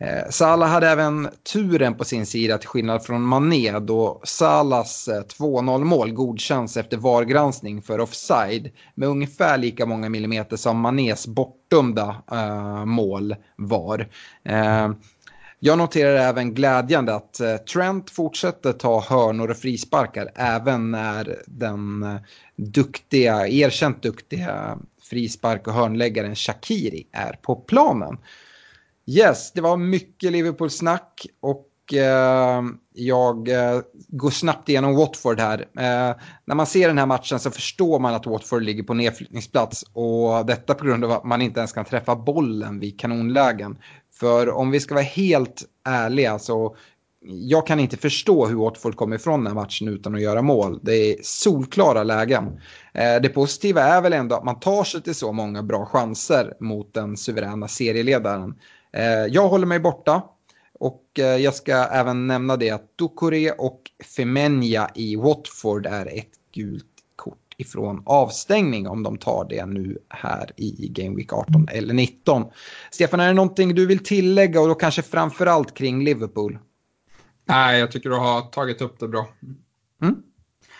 Eh, 0.00 0.30
Salah 0.30 0.68
hade 0.68 0.88
även 0.88 1.28
turen 1.52 1.94
på 1.94 2.04
sin 2.04 2.26
sida 2.26 2.58
till 2.58 2.68
skillnad 2.68 3.04
från 3.04 3.22
Mané 3.22 3.78
då 3.78 4.20
Salahs 4.24 5.08
eh, 5.08 5.22
2-0-mål 5.22 6.12
godkänns 6.12 6.76
efter 6.76 6.96
VAR-granskning 6.96 7.82
för 7.82 8.00
offside 8.00 8.70
med 8.94 9.08
ungefär 9.08 9.58
lika 9.58 9.86
många 9.86 10.08
millimeter 10.08 10.56
som 10.56 10.80
Manés 10.80 11.26
bortdömda 11.26 12.22
uh, 12.32 12.84
mål 12.84 13.36
var. 13.56 14.08
Uh, 14.50 14.90
jag 15.58 15.78
noterar 15.78 16.16
även 16.16 16.54
glädjande 16.54 17.14
att 17.14 17.40
Trent 17.72 18.10
fortsätter 18.10 18.72
ta 18.72 19.00
hörnor 19.00 19.50
och 19.50 19.56
frisparkar 19.56 20.30
även 20.34 20.90
när 20.90 21.36
den 21.46 22.06
duktiga, 22.56 23.48
erkänt 23.48 24.02
duktiga 24.02 24.78
frispark 25.02 25.66
och 25.66 25.74
hörnläggaren 25.74 26.34
Shakiri 26.34 27.06
är 27.12 27.32
på 27.32 27.56
planen. 27.56 28.18
Yes, 29.10 29.52
det 29.52 29.60
var 29.60 29.76
mycket 29.76 30.32
Liverpool-snack 30.32 31.26
och 31.40 31.94
eh, 31.94 32.62
jag 32.94 33.48
eh, 33.48 33.80
går 34.08 34.30
snabbt 34.30 34.68
igenom 34.68 34.96
Watford 34.96 35.40
här. 35.40 35.58
Eh, 35.58 36.16
när 36.44 36.54
man 36.54 36.66
ser 36.66 36.88
den 36.88 36.98
här 36.98 37.06
matchen 37.06 37.38
så 37.38 37.50
förstår 37.50 37.98
man 37.98 38.14
att 38.14 38.26
Watford 38.26 38.62
ligger 38.62 38.82
på 38.82 38.94
nedflyttningsplats 38.94 39.84
och 39.92 40.46
detta 40.46 40.74
på 40.74 40.84
grund 40.84 41.04
av 41.04 41.12
att 41.12 41.24
man 41.24 41.42
inte 41.42 41.60
ens 41.60 41.72
kan 41.72 41.84
träffa 41.84 42.16
bollen 42.16 42.80
vid 42.80 43.00
kanonlägen. 43.00 43.78
För 44.12 44.50
om 44.50 44.70
vi 44.70 44.80
ska 44.80 44.94
vara 44.94 45.04
helt 45.04 45.62
ärliga 45.84 46.38
så 46.38 46.76
jag 47.24 47.66
kan 47.66 47.80
inte 47.80 47.96
förstå 47.96 48.46
hur 48.46 48.56
Watford 48.56 48.96
kommer 48.96 49.16
ifrån 49.16 49.44
den 49.44 49.46
här 49.46 49.62
matchen 49.62 49.88
utan 49.88 50.14
att 50.14 50.22
göra 50.22 50.42
mål. 50.42 50.80
Det 50.82 50.92
är 50.92 51.16
solklara 51.22 52.02
lägen. 52.02 52.60
Eh, 52.94 53.22
det 53.22 53.28
positiva 53.28 53.82
är 53.82 54.00
väl 54.02 54.12
ändå 54.12 54.36
att 54.36 54.44
man 54.44 54.60
tar 54.60 54.84
sig 54.84 55.02
till 55.02 55.14
så 55.14 55.32
många 55.32 55.62
bra 55.62 55.86
chanser 55.86 56.54
mot 56.60 56.94
den 56.94 57.16
suveräna 57.16 57.68
serieledaren. 57.68 58.54
Eh, 58.92 59.26
jag 59.30 59.48
håller 59.48 59.66
mig 59.66 59.78
borta. 59.78 60.22
Och 60.80 61.04
eh, 61.18 61.24
jag 61.24 61.54
ska 61.54 61.72
även 61.72 62.26
nämna 62.26 62.56
det 62.56 62.70
att 62.70 62.98
Ducoré 62.98 63.50
och 63.50 63.82
Femenia 64.16 64.90
i 64.94 65.16
Watford 65.16 65.86
är 65.86 66.06
ett 66.06 66.30
gult 66.54 66.84
kort 67.16 67.54
ifrån 67.56 68.02
avstängning 68.06 68.88
om 68.88 69.02
de 69.02 69.18
tar 69.18 69.46
det 69.48 69.66
nu 69.66 69.98
här 70.08 70.52
i 70.56 70.88
Game 70.88 71.16
Week 71.16 71.32
18 71.32 71.68
eller 71.70 71.94
19. 71.94 72.44
Stefan, 72.90 73.20
är 73.20 73.26
det 73.26 73.32
någonting 73.32 73.74
du 73.74 73.86
vill 73.86 74.04
tillägga 74.04 74.60
och 74.60 74.68
då 74.68 74.74
kanske 74.74 75.02
framförallt 75.02 75.74
kring 75.74 76.04
Liverpool? 76.04 76.58
Nej, 77.44 77.80
jag 77.80 77.92
tycker 77.92 78.10
du 78.10 78.16
har 78.16 78.40
tagit 78.40 78.80
upp 78.80 78.98
det 78.98 79.08
bra. 79.08 79.28
Mm. 80.02 80.22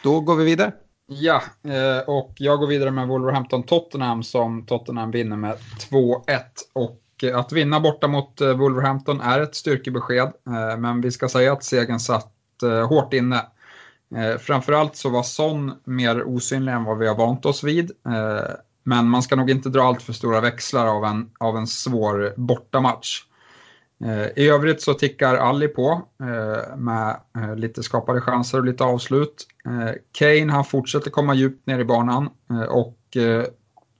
Då 0.02 0.20
går 0.20 0.36
vi 0.36 0.44
vidare. 0.44 0.72
Ja, 1.06 1.42
eh, 1.64 2.08
och 2.08 2.32
jag 2.36 2.58
går 2.58 2.66
vidare 2.66 2.90
med 2.90 3.08
Wolverhampton-Tottenham 3.08 4.22
som 4.22 4.66
Tottenham 4.66 5.10
vinner 5.10 5.36
med 5.36 5.56
2-1. 5.90 6.40
Och 6.72 7.00
Eh, 7.22 7.38
att 7.38 7.52
vinna 7.52 7.80
borta 7.80 8.08
mot 8.08 8.40
eh, 8.40 8.56
Wolverhampton 8.56 9.20
är 9.20 9.40
ett 9.40 9.54
styrkebesked, 9.54 10.32
eh, 10.46 10.76
men 10.78 11.00
vi 11.00 11.10
ska 11.10 11.28
säga 11.28 11.52
att 11.52 11.64
segern 11.64 12.00
satt 12.00 12.32
hårt 12.88 13.12
inne. 13.12 13.46
Framförallt 14.40 14.96
så 14.96 15.10
var 15.10 15.22
Son 15.22 15.72
mer 15.84 16.22
osynlig 16.22 16.72
än 16.72 16.84
vad 16.84 16.98
vi 16.98 17.08
har 17.08 17.14
vant 17.14 17.46
oss 17.46 17.64
vid. 17.64 17.90
Men 18.82 19.08
man 19.08 19.22
ska 19.22 19.36
nog 19.36 19.50
inte 19.50 19.68
dra 19.68 19.82
allt 19.82 20.02
för 20.02 20.12
stora 20.12 20.40
växlar 20.40 20.86
av 20.86 21.04
en, 21.04 21.30
av 21.38 21.56
en 21.56 21.66
svår 21.66 22.34
bortamatch. 22.36 23.22
I 24.36 24.48
övrigt 24.48 24.82
så 24.82 24.94
tickar 24.94 25.34
Ali 25.34 25.68
på 25.68 26.02
med 26.76 27.20
lite 27.56 27.82
skapade 27.82 28.20
chanser 28.20 28.58
och 28.58 28.64
lite 28.64 28.84
avslut. 28.84 29.46
Kane 30.12 30.52
han 30.52 30.64
fortsätter 30.64 31.10
komma 31.10 31.34
djupt 31.34 31.66
ner 31.66 31.78
i 31.78 31.84
banan 31.84 32.28
och 32.68 33.16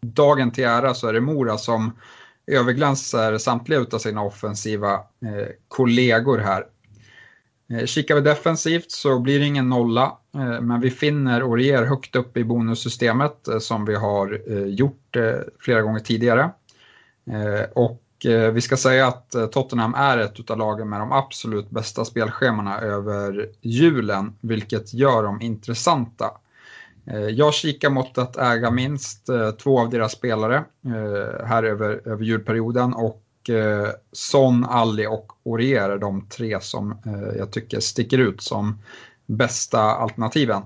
dagen 0.01 0.51
till 0.51 0.65
ära 0.65 0.95
så 0.95 1.09
är 1.09 1.13
det 1.13 1.21
Mora 1.21 1.59
som 1.59 1.93
överglänser 2.51 3.39
samtliga 3.39 3.87
av 3.93 3.99
sina 3.99 4.23
offensiva 4.23 4.95
eh, 4.95 5.49
kollegor 5.69 6.39
här. 6.39 6.67
Eh, 7.71 7.85
kikar 7.85 8.15
vi 8.15 8.21
defensivt 8.21 8.91
så 8.91 9.19
blir 9.19 9.39
det 9.39 9.47
ingen 9.47 9.69
nolla, 9.69 10.19
eh, 10.35 10.61
men 10.61 10.81
vi 10.81 10.91
finner 10.91 11.43
Orier 11.43 11.85
högt 11.85 12.17
upp 12.17 12.37
i 12.37 12.45
bonussystemet 12.45 13.49
som 13.61 13.85
vi 13.85 13.95
har 13.95 14.41
gjort 14.67 15.17
flera 15.61 15.83
gånger 15.83 16.01
tidigare. 16.01 16.51
Och 17.73 18.03
vi 18.53 18.61
ska 18.61 18.77
säga 18.77 19.07
att 19.07 19.31
Tottenham 19.53 19.95
är 19.95 20.19
ett 20.19 20.51
av 20.51 20.59
lagen 20.59 20.89
med 20.89 21.01
de 21.01 21.13
absolut 21.13 21.71
bästa 21.71 22.05
spelschemana 22.05 22.81
över 22.81 23.49
julen, 23.61 24.33
vilket 24.41 24.95
gör 24.95 25.23
dem 25.23 25.41
intressanta. 25.41 26.31
Eh, 27.07 27.19
jag 27.21 27.55
kikar 27.55 27.91
mot 27.91 28.19
att 28.19 28.37
äga 28.37 28.71
minst 28.71 29.29
eh, 29.29 29.51
två 29.51 29.81
av 29.81 29.91
deras 29.91 30.13
spelare 30.13 30.57
eh, 30.87 31.47
här 31.47 31.63
över, 31.63 32.09
över 32.09 32.25
julperioden 32.25 32.95
och 32.95 33.27
Son, 34.13 34.65
Alli 34.65 35.07
och 35.07 35.33
Orier 35.43 35.91
är 35.91 35.99
de 35.99 36.27
tre 36.27 36.61
som 36.61 36.99
jag 37.39 37.51
tycker 37.51 37.81
sticker 37.81 38.19
ut 38.19 38.43
som 38.43 38.83
bästa 39.27 39.81
alternativen. 39.81 40.63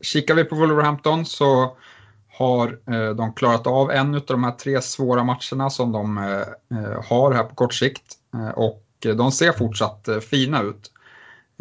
Kikar 0.00 0.34
vi 0.34 0.44
på 0.44 0.56
Wolverhampton 0.56 1.26
så 1.26 1.76
har 2.38 2.78
de 3.14 3.32
klarat 3.32 3.66
av 3.66 3.90
en 3.90 4.14
av 4.14 4.22
de 4.26 4.44
här 4.44 4.52
tre 4.52 4.82
svåra 4.82 5.24
matcherna 5.24 5.70
som 5.70 5.92
de 5.92 6.16
har 7.08 7.32
här 7.32 7.44
på 7.44 7.54
kort 7.54 7.74
sikt. 7.74 8.18
Och 8.54 8.86
de 9.16 9.32
ser 9.32 9.52
fortsatt 9.52 10.08
fina 10.30 10.62
ut. 10.62 10.92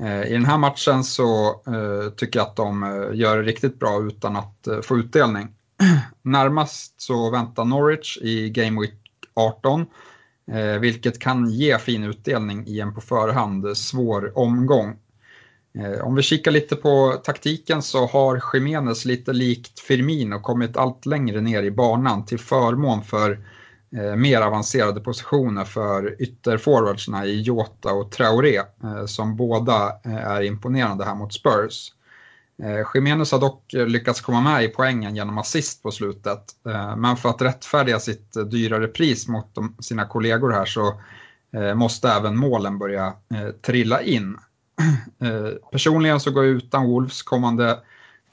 Eh, 0.02 0.24
I 0.24 0.34
den 0.34 0.46
här 0.46 0.58
matchen 0.58 1.04
så 1.04 1.50
eh, 1.50 2.10
tycker 2.16 2.40
jag 2.40 2.48
att 2.48 2.56
de 2.56 2.84
eh, 2.84 3.20
gör 3.20 3.38
det 3.38 3.44
riktigt 3.44 3.80
bra 3.80 4.04
utan 4.04 4.36
att 4.36 4.68
få 4.84 4.98
utdelning. 4.98 5.48
Närmast 6.22 7.02
så 7.02 7.30
väntar 7.30 7.66
Norwich 7.66 8.18
i 8.22 8.50
Game 8.50 8.82
Week 8.82 9.00
18, 9.34 9.86
vilket 10.80 11.20
kan 11.20 11.50
ge 11.50 11.78
fin 11.78 12.04
utdelning 12.04 12.68
i 12.68 12.80
en 12.80 12.94
på 12.96 13.02
förhand 13.02 13.78
svår 13.78 14.38
omgång. 14.38 14.96
Om 16.04 16.16
vi 16.16 16.22
kikar 16.22 16.52
lite 16.52 16.76
på 16.76 17.22
taktiken 17.24 17.82
så 17.82 18.06
har 18.06 18.42
Jiménez 18.54 19.06
lite 19.06 19.34
likt 19.34 19.80
Firmino 19.80 20.40
kommit 20.40 20.78
allt 20.78 21.06
längre 21.06 21.42
ner 21.42 21.64
i 21.64 21.72
banan 21.72 22.26
till 22.26 22.40
förmån 22.40 23.04
för 23.04 23.40
Eh, 23.98 24.16
mer 24.16 24.42
avancerade 24.42 25.02
positioner 25.02 25.64
för 25.64 26.22
ytterforwardsna 26.22 27.26
i 27.26 27.42
Jota 27.42 27.94
och 27.94 28.12
Traoré 28.12 28.58
eh, 28.58 29.06
som 29.06 29.36
båda 29.36 29.88
eh, 30.06 30.28
är 30.28 30.42
imponerande 30.42 31.06
här 31.06 31.16
mot 31.16 31.34
Spurs. 31.34 31.92
Jiménez 32.94 33.32
har 33.32 33.40
dock 33.40 33.74
lyckats 33.74 34.22
komma 34.22 34.42
med 34.42 34.64
i 34.64 34.68
poängen 34.68 35.16
genom 35.16 35.38
assist 35.38 35.84
på 35.84 35.92
slutet 35.92 36.44
men 36.98 37.18
för 37.18 37.30
att 37.30 37.42
rättfärdiga 37.42 38.00
sitt 38.00 38.34
dyrare 38.52 38.88
pris 38.88 39.28
mot 39.28 39.58
sina 39.80 40.06
kollegor 40.06 40.52
här 40.52 40.66
så 40.66 41.02
måste 41.76 42.10
även 42.10 42.38
målen 42.38 42.78
börja 42.78 43.14
trilla 43.66 44.02
in. 44.02 44.38
Personligen 45.72 46.20
så 46.20 46.32
går 46.32 46.46
jag 46.46 46.54
utan 46.54 46.88
Wolves 46.88 47.22
kommande 47.22 47.80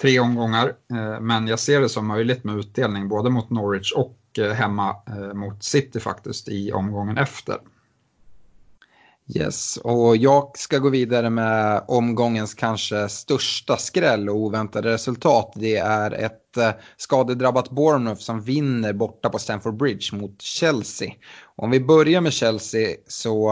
tre 0.00 0.20
omgångar, 0.20 0.72
men 1.20 1.46
jag 1.46 1.58
ser 1.58 1.80
det 1.80 1.88
som 1.88 2.06
möjligt 2.06 2.44
med 2.44 2.56
utdelning 2.56 3.08
både 3.08 3.30
mot 3.30 3.50
Norwich 3.50 3.92
och 3.92 4.19
Eh, 4.38 4.52
hemma 4.52 4.96
eh, 5.06 5.34
mot 5.34 5.64
City 5.64 6.00
faktiskt 6.00 6.48
i 6.48 6.72
omgången 6.72 7.18
efter. 7.18 7.56
Yes, 9.36 9.76
och 9.76 10.16
jag 10.16 10.50
ska 10.54 10.78
gå 10.78 10.88
vidare 10.88 11.30
med 11.30 11.84
omgångens 11.88 12.54
kanske 12.54 13.08
största 13.08 13.76
skräll 13.76 14.28
och 14.28 14.36
oväntade 14.36 14.92
resultat. 14.92 15.52
Det 15.56 15.76
är 15.76 16.10
ett 16.10 16.56
eh, 16.56 16.70
skadedrabbat 16.96 17.70
Bournemouth 17.70 18.20
som 18.20 18.40
vinner 18.40 18.92
borta 18.92 19.28
på 19.28 19.38
Stamford 19.38 19.76
Bridge 19.76 20.16
mot 20.16 20.42
Chelsea. 20.42 21.12
Om 21.56 21.70
vi 21.70 21.80
börjar 21.80 22.20
med 22.20 22.32
Chelsea 22.32 22.96
så 23.06 23.50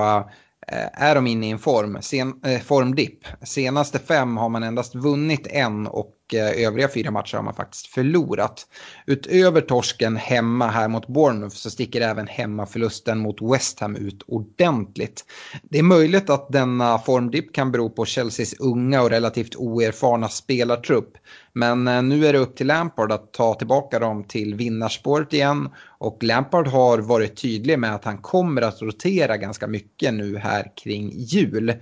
är 0.93 1.15
de 1.15 1.27
inne 1.27 1.47
i 1.47 1.51
en 1.51 1.59
form, 1.59 1.99
sen, 2.01 2.41
eh, 2.45 2.61
formdipp. 2.61 3.27
Senaste 3.43 3.99
fem 3.99 4.37
har 4.37 4.49
man 4.49 4.63
endast 4.63 4.95
vunnit 4.95 5.47
en 5.47 5.87
och 5.87 6.18
Eh, 6.35 6.67
övriga 6.67 6.89
fyra 6.89 7.11
matcher 7.11 7.37
har 7.37 7.45
man 7.45 7.55
faktiskt 7.55 7.87
förlorat. 7.87 8.67
Utöver 9.07 9.61
torsken 9.61 10.17
hemma 10.17 10.69
här 10.69 10.89
mot 10.89 11.07
Bournemouth 11.07 11.57
så 11.57 11.71
sticker 11.71 12.01
även 12.01 12.27
hemmaförlusten 12.27 13.19
mot 13.19 13.43
West 13.43 13.81
Ham 13.81 13.97
ut 13.97 14.23
ordentligt. 14.27 15.25
Det 15.63 15.79
är 15.79 15.83
möjligt 15.83 16.31
att 16.31 16.53
denna 16.53 16.99
formdipp 16.99 17.55
kan 17.55 17.73
bero 17.73 17.91
på 17.91 18.05
Chelseas 18.05 18.55
unga 18.59 19.03
och 19.03 19.11
relativt 19.11 19.57
oerfarna 19.57 20.29
spelartrupp. 20.29 21.13
Men 21.53 21.89
eh, 21.89 22.03
nu 22.03 22.27
är 22.27 22.33
det 22.33 22.39
upp 22.39 22.57
till 22.57 22.67
Lampard 22.67 23.13
att 23.13 23.33
ta 23.33 23.55
tillbaka 23.55 23.99
dem 23.99 24.25
till 24.25 24.55
vinnarspåret 24.55 25.33
igen. 25.33 25.69
Och 25.99 26.23
Lampard 26.23 26.67
har 26.67 26.99
varit 26.99 27.37
tydlig 27.37 27.79
med 27.79 27.95
att 27.95 28.05
han 28.05 28.19
kommer 28.19 28.63
att 28.63 28.83
rotera 28.83 29.37
ganska 29.37 29.67
mycket 29.67 30.15
nu 30.15 30.37
här 30.37 30.73
kring 30.77 31.13
jul. 31.17 31.75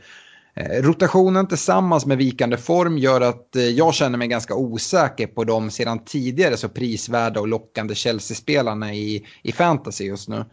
Eh, 0.57 0.83
rotationen 0.83 1.49
tillsammans 1.49 2.07
med 2.07 2.19
vikande 2.19 2.57
form 2.57 2.99
gör 2.99 3.21
att 3.21 3.57
eh, 3.57 3.63
jag 3.63 3.95
känner 3.95 4.19
mig 4.19 4.29
ganska 4.29 4.55
osäker 4.55 5.27
på 5.27 5.45
de 5.45 5.71
sedan 5.71 6.05
tidigare 6.05 6.57
så 6.57 6.69
prisvärda 6.69 7.41
och 7.41 7.49
lockande 7.49 7.95
Chelsea-spelarna 7.95 8.95
i, 8.95 9.27
i 9.43 9.53
fantasy 9.53 10.05
just 10.05 10.29
nu. 10.29 10.45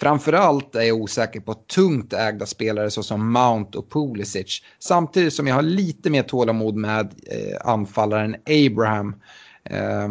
Framförallt 0.00 0.74
är 0.74 0.82
jag 0.82 0.96
osäker 0.96 1.40
på 1.40 1.54
tungt 1.54 2.12
ägda 2.12 2.46
spelare 2.46 2.90
såsom 2.90 3.32
Mount 3.32 3.78
och 3.78 3.90
Pulisic. 3.90 4.62
Samtidigt 4.78 5.34
som 5.34 5.46
jag 5.46 5.54
har 5.54 5.62
lite 5.62 6.10
mer 6.10 6.22
tålamod 6.22 6.76
med 6.76 7.14
eh, 7.26 7.70
anfallaren 7.70 8.36
Abraham. 8.46 9.14
Eh, 9.64 10.08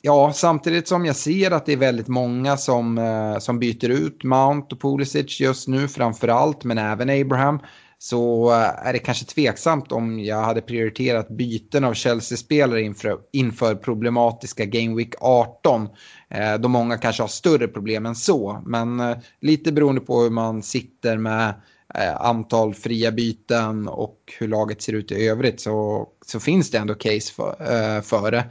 ja, 0.00 0.32
samtidigt 0.34 0.88
som 0.88 1.06
jag 1.06 1.16
ser 1.16 1.50
att 1.50 1.66
det 1.66 1.72
är 1.72 1.76
väldigt 1.76 2.08
många 2.08 2.56
som, 2.56 2.98
eh, 2.98 3.38
som 3.38 3.58
byter 3.58 3.88
ut 3.88 4.24
Mount 4.24 4.74
och 4.74 4.80
Pulisic 4.80 5.40
just 5.40 5.68
nu 5.68 5.88
framförallt, 5.88 6.64
men 6.64 6.78
även 6.78 7.10
Abraham 7.10 7.60
så 7.98 8.50
eh, 8.50 8.86
är 8.88 8.92
det 8.92 8.98
kanske 8.98 9.24
tveksamt 9.24 9.92
om 9.92 10.20
jag 10.20 10.42
hade 10.42 10.60
prioriterat 10.60 11.28
byten 11.28 11.84
av 11.84 11.94
Chelsea-spelare 11.94 12.82
inför, 12.82 13.18
inför 13.32 13.74
problematiska 13.74 14.64
Game 14.64 14.96
Week 14.96 15.14
18. 15.20 15.88
Eh, 16.30 16.54
då 16.54 16.68
många 16.68 16.98
kanske 16.98 17.22
har 17.22 17.28
större 17.28 17.68
problem 17.68 18.06
än 18.06 18.14
så. 18.14 18.62
Men 18.66 19.00
eh, 19.00 19.16
lite 19.40 19.72
beroende 19.72 20.00
på 20.00 20.22
hur 20.22 20.30
man 20.30 20.62
sitter 20.62 21.16
med 21.16 21.54
eh, 21.94 22.20
antal 22.20 22.74
fria 22.74 23.12
byten 23.12 23.88
och 23.88 24.18
hur 24.38 24.48
laget 24.48 24.82
ser 24.82 24.92
ut 24.92 25.12
i 25.12 25.28
övrigt 25.28 25.60
så, 25.60 26.08
så 26.26 26.40
finns 26.40 26.70
det 26.70 26.78
ändå 26.78 26.94
case 26.94 27.32
för, 27.32 27.56
eh, 27.60 28.02
för 28.02 28.30
det. 28.30 28.44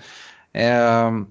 Ehm, 0.53 1.27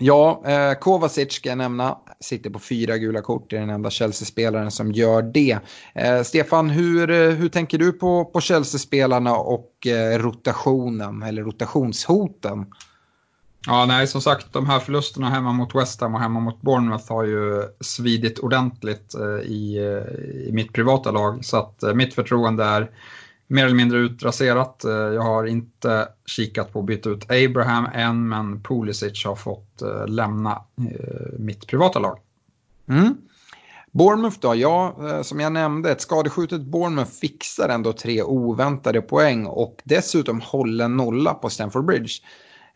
Ja, 0.00 0.42
eh, 0.46 0.78
Kovacic 0.78 1.32
ska 1.32 1.48
jag 1.48 1.58
nämna. 1.58 1.98
Sitter 2.20 2.50
på 2.50 2.58
fyra 2.58 2.98
gula 2.98 3.20
kort. 3.20 3.50
Det 3.50 3.56
är 3.56 3.60
den 3.60 3.70
enda 3.70 3.90
Chelsea-spelaren 3.90 4.70
som 4.70 4.92
gör 4.92 5.22
det. 5.22 5.58
Eh, 5.94 6.22
Stefan, 6.22 6.70
hur, 6.70 7.10
eh, 7.10 7.30
hur 7.30 7.48
tänker 7.48 7.78
du 7.78 7.92
på, 7.92 8.24
på 8.24 8.40
Chelsea-spelarna 8.40 9.36
och 9.36 9.86
eh, 9.86 10.18
rotationen 10.18 11.22
eller 11.22 11.42
rotationshoten? 11.42 12.66
Ja, 13.66 13.86
nej, 13.86 14.06
som 14.06 14.20
sagt, 14.20 14.52
de 14.52 14.66
här 14.66 14.78
förlusterna 14.80 15.30
hemma 15.30 15.52
mot 15.52 15.74
West 15.74 16.00
Ham 16.00 16.14
och 16.14 16.20
hemma 16.20 16.40
mot 16.40 16.62
Bournemouth 16.62 17.12
har 17.12 17.24
ju 17.24 17.62
svidit 17.80 18.38
ordentligt 18.38 19.14
eh, 19.14 19.50
i, 19.50 19.76
eh, 19.76 20.48
i 20.48 20.50
mitt 20.52 20.72
privata 20.72 21.10
lag. 21.10 21.44
Så 21.44 21.56
att 21.56 21.82
eh, 21.82 21.94
mitt 21.94 22.14
förtroende 22.14 22.64
är 22.64 22.90
mer 23.48 23.64
eller 23.64 23.74
mindre 23.74 23.98
utraserat. 23.98 24.84
Eh, 24.84 24.90
jag 24.90 25.22
har 25.22 25.44
inte 25.44 26.08
kikat 26.26 26.72
på 26.72 26.78
att 26.78 26.86
byta 26.86 27.10
ut 27.10 27.30
Abraham 27.30 27.86
än, 27.94 28.28
men 28.28 28.62
Pulisic 28.62 29.24
har 29.24 29.36
fått 29.36 29.82
eh, 29.82 30.06
lämna 30.06 30.62
eh, 30.76 31.38
mitt 31.38 31.66
privata 31.66 31.98
lag. 31.98 32.18
Mm. 32.88 33.16
Bournemouth 33.90 34.36
då, 34.40 34.54
ja, 34.54 34.96
som 35.22 35.40
jag 35.40 35.52
nämnde, 35.52 35.92
ett 35.92 36.00
skadeskjutet 36.00 36.60
Bournemouth 36.60 37.10
fixar 37.10 37.68
ändå 37.68 37.92
tre 37.92 38.22
oväntade 38.22 39.00
poäng 39.00 39.46
och 39.46 39.80
dessutom 39.84 40.40
håller 40.40 40.88
nolla 40.88 41.34
på 41.34 41.50
Stamford 41.50 41.84
Bridge. 41.84 42.12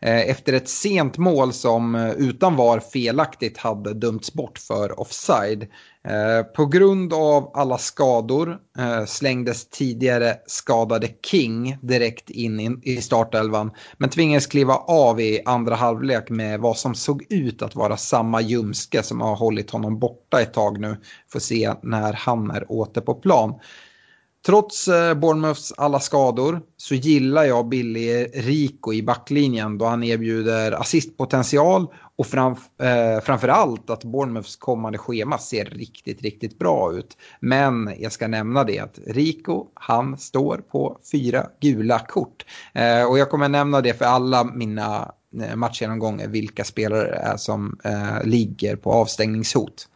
Efter 0.01 0.53
ett 0.53 0.69
sent 0.69 1.17
mål 1.17 1.53
som 1.53 1.95
utan 2.17 2.55
var 2.55 2.79
felaktigt 2.79 3.57
hade 3.57 3.93
dömts 3.93 4.33
bort 4.33 4.59
för 4.59 4.99
offside. 4.99 5.67
Eh, 6.07 6.43
på 6.43 6.65
grund 6.65 7.13
av 7.13 7.51
alla 7.53 7.77
skador 7.77 8.57
eh, 8.77 9.05
slängdes 9.05 9.69
tidigare 9.69 10.35
skadade 10.45 11.07
King 11.31 11.77
direkt 11.81 12.29
in 12.29 12.81
i 12.83 13.01
startelvan 13.01 13.71
men 13.97 14.09
tvingades 14.09 14.47
kliva 14.47 14.75
av 14.75 15.21
i 15.21 15.41
andra 15.45 15.75
halvlek 15.75 16.29
med 16.29 16.59
vad 16.59 16.77
som 16.77 16.95
såg 16.95 17.25
ut 17.29 17.61
att 17.61 17.75
vara 17.75 17.97
samma 17.97 18.41
ljumske 18.41 19.03
som 19.03 19.21
har 19.21 19.35
hållit 19.35 19.71
honom 19.71 19.99
borta 19.99 20.41
ett 20.41 20.53
tag 20.53 20.79
nu. 20.79 20.97
Får 21.31 21.39
se 21.39 21.73
när 21.83 22.13
han 22.13 22.51
är 22.51 22.71
åter 22.71 23.01
på 23.01 23.13
plan. 23.13 23.59
Trots 24.45 24.87
eh, 24.87 25.13
Bournemouths 25.13 25.73
alla 25.77 25.99
skador 25.99 26.61
så 26.77 26.95
gillar 26.95 27.43
jag 27.43 27.69
Billy 27.69 28.23
Rico 28.23 28.93
i 28.93 29.03
backlinjen 29.03 29.77
då 29.77 29.85
han 29.85 30.03
erbjuder 30.03 30.71
assistpotential 30.71 31.87
och 32.15 32.27
framf 32.27 32.59
eh, 32.81 33.21
framför 33.21 33.47
allt 33.47 33.89
att 33.89 34.03
Bournemouths 34.03 34.55
kommande 34.55 34.97
schema 34.97 35.37
ser 35.37 35.65
riktigt, 35.65 36.21
riktigt 36.21 36.59
bra 36.59 36.93
ut. 36.93 37.17
Men 37.39 37.93
jag 37.97 38.11
ska 38.11 38.27
nämna 38.27 38.63
det 38.63 38.79
att 38.79 38.99
Rico, 39.07 39.67
han 39.73 40.17
står 40.17 40.57
på 40.57 40.99
fyra 41.11 41.47
gula 41.61 41.99
kort. 41.99 42.45
Eh, 42.73 43.03
och 43.03 43.19
jag 43.19 43.29
kommer 43.29 43.49
nämna 43.49 43.81
det 43.81 43.93
för 43.93 44.05
alla 44.05 44.43
mina 44.43 45.11
eh, 45.41 45.55
matchgenomgångar 45.55 46.27
vilka 46.27 46.63
spelare 46.63 47.03
det 47.03 47.15
är 47.15 47.37
som 47.37 47.79
eh, 47.83 48.23
ligger 48.23 48.75
på 48.75 48.91
avstängningshot. 48.91 49.87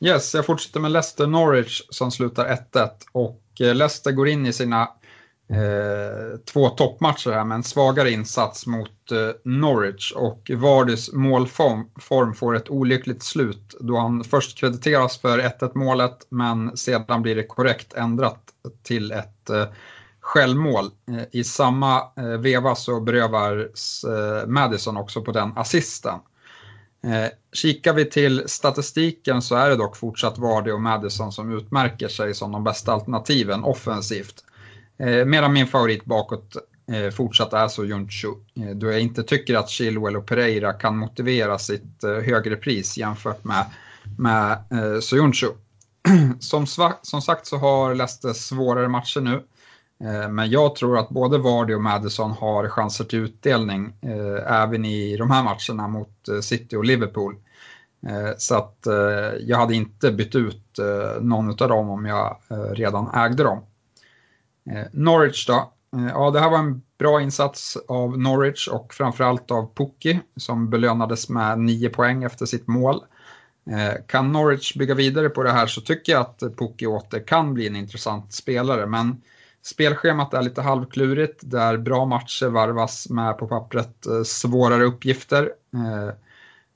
Yes, 0.00 0.34
jag 0.34 0.46
fortsätter 0.46 0.80
med 0.80 0.90
Leicester 0.90 1.26
Norwich 1.26 1.82
som 1.90 2.10
slutar 2.10 2.58
1-1 2.72 2.90
och 3.12 3.42
eh, 3.60 3.74
Leicester 3.74 4.12
går 4.12 4.28
in 4.28 4.46
i 4.46 4.52
sina 4.52 4.88
eh, 5.48 6.38
två 6.52 6.68
toppmatcher 6.68 7.30
här 7.30 7.44
med 7.44 7.54
en 7.54 7.62
svagare 7.62 8.10
insats 8.10 8.66
mot 8.66 9.12
eh, 9.12 9.18
Norwich 9.44 10.12
och 10.12 10.50
Vardys 10.54 11.12
målform 11.12 11.90
form 12.00 12.34
får 12.34 12.56
ett 12.56 12.70
olyckligt 12.70 13.22
slut 13.22 13.74
då 13.80 13.96
han 13.96 14.24
först 14.24 14.58
krediteras 14.58 15.18
för 15.18 15.38
1-1 15.38 15.70
målet 15.74 16.26
men 16.28 16.76
sedan 16.76 17.22
blir 17.22 17.36
det 17.36 17.46
korrekt 17.46 17.94
ändrat 17.94 18.40
till 18.82 19.12
ett 19.12 19.50
eh, 19.50 19.66
självmål. 20.20 20.90
Eh, 21.08 21.22
I 21.32 21.44
samma 21.44 21.98
eh, 22.16 22.24
veva 22.24 22.74
så 22.74 23.00
berövas 23.00 24.04
eh, 24.04 24.48
Madison 24.48 24.96
också 24.96 25.22
på 25.22 25.32
den 25.32 25.52
assisten. 25.56 26.18
Eh, 27.04 27.28
kikar 27.52 27.92
vi 27.92 28.04
till 28.04 28.42
statistiken 28.46 29.42
så 29.42 29.54
är 29.54 29.70
det 29.70 29.76
dock 29.76 29.96
fortsatt 29.96 30.38
Vardy 30.38 30.70
och 30.70 30.80
Madison 30.80 31.32
som 31.32 31.52
utmärker 31.58 32.08
sig 32.08 32.34
som 32.34 32.52
de 32.52 32.64
bästa 32.64 32.92
alternativen 32.92 33.64
offensivt. 33.64 34.44
Eh, 34.98 35.24
medan 35.24 35.52
min 35.52 35.66
favorit 35.66 36.04
bakåt 36.04 36.56
eh, 36.92 37.10
fortsatt 37.10 37.52
är 37.52 37.68
så 37.68 37.84
Junchu, 37.84 38.28
eh, 38.56 38.76
då 38.76 38.86
jag 38.86 39.00
inte 39.00 39.22
tycker 39.22 39.54
att 39.54 39.68
Chilwell 39.68 40.16
och 40.16 40.26
Pereira 40.26 40.72
kan 40.72 40.98
motivera 40.98 41.58
sitt 41.58 42.04
eh, 42.04 42.10
högre 42.10 42.56
pris 42.56 42.98
jämfört 42.98 43.44
med, 43.44 43.64
med 44.18 44.52
eh, 44.52 45.00
Soyuncu. 45.00 45.48
som, 46.40 46.66
som 47.02 47.22
sagt 47.22 47.46
så 47.46 47.56
har 47.56 47.94
Leicester 47.94 48.32
svårare 48.32 48.88
matcher 48.88 49.20
nu. 49.20 49.42
Eh, 50.04 50.28
men 50.28 50.50
jag 50.50 50.74
tror 50.74 50.98
att 50.98 51.08
både 51.08 51.38
Vardy 51.38 51.74
och 51.74 51.82
Madison 51.82 52.30
har 52.30 52.68
chanser 52.68 53.04
till 53.04 53.18
utdelning 53.18 53.92
eh, 54.00 54.52
även 54.62 54.84
i 54.84 55.16
de 55.16 55.30
här 55.30 55.42
matcherna 55.42 55.88
mot 55.88 56.28
eh, 56.28 56.40
City 56.40 56.76
och 56.76 56.84
Liverpool. 56.84 57.36
Eh, 58.06 58.30
så 58.38 58.54
att 58.54 58.86
jag 59.40 59.58
hade 59.58 59.74
inte 59.74 60.12
bytt 60.12 60.34
ut 60.34 60.78
någon 61.20 61.48
av 61.48 61.68
dem 61.68 61.90
om 61.90 62.06
jag 62.06 62.36
redan 62.72 63.14
ägde 63.14 63.42
dem. 63.42 63.60
Eh, 64.70 64.86
Norwich 64.92 65.46
då? 65.46 65.72
Eh, 65.96 66.06
ja, 66.08 66.30
det 66.30 66.40
här 66.40 66.50
var 66.50 66.58
en 66.58 66.82
bra 66.98 67.20
insats 67.20 67.78
av 67.88 68.18
Norwich 68.18 68.68
och 68.68 68.94
framförallt 68.94 69.50
av 69.50 69.74
Pukki 69.74 70.20
som 70.36 70.70
belönades 70.70 71.28
med 71.28 71.58
9 71.58 71.88
poäng 71.88 72.22
efter 72.22 72.46
sitt 72.46 72.66
mål. 72.66 73.04
Eh, 73.70 73.94
kan 74.06 74.32
Norwich 74.32 74.74
bygga 74.74 74.94
vidare 74.94 75.28
på 75.28 75.42
det 75.42 75.52
här 75.52 75.66
så 75.66 75.80
tycker 75.80 76.12
jag 76.12 76.20
att 76.20 76.38
Pukki 76.38 76.86
åter 76.86 77.26
kan 77.26 77.54
bli 77.54 77.66
en 77.66 77.76
intressant 77.76 78.32
spelare 78.32 78.86
men 78.86 79.22
Spelschemat 79.62 80.34
är 80.34 80.42
lite 80.42 80.62
halvklurigt 80.62 81.40
där 81.42 81.76
bra 81.76 82.04
matcher 82.04 82.46
varvas 82.46 83.08
med 83.10 83.38
på 83.38 83.46
pappret 83.46 84.06
svårare 84.24 84.84
uppgifter. 84.84 85.50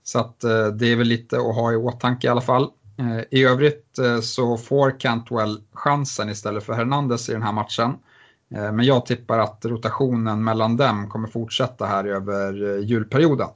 Så 0.03 0.19
att 0.19 0.41
det 0.79 0.93
är 0.93 0.97
väl 0.97 1.07
lite 1.07 1.37
att 1.37 1.55
ha 1.55 1.73
i 1.73 1.77
åtanke 1.77 2.27
i 2.27 2.31
alla 2.31 2.41
fall. 2.41 2.71
Eh, 2.99 3.21
I 3.31 3.45
övrigt 3.45 3.99
eh, 3.99 4.21
så 4.21 4.57
får 4.57 5.01
Cantwell 5.01 5.63
chansen 5.73 6.29
istället 6.29 6.65
för 6.65 6.73
Hernandez 6.73 7.29
i 7.29 7.33
den 7.33 7.43
här 7.43 7.53
matchen. 7.53 7.97
Eh, 8.55 8.73
men 8.73 8.85
jag 8.85 9.07
tippar 9.07 9.39
att 9.39 9.65
rotationen 9.65 10.45
mellan 10.45 10.77
dem 10.77 11.11
kommer 11.11 11.29
fortsätta 11.29 11.87
här 11.87 12.05
över 12.05 12.79
julperioden. 12.79 13.49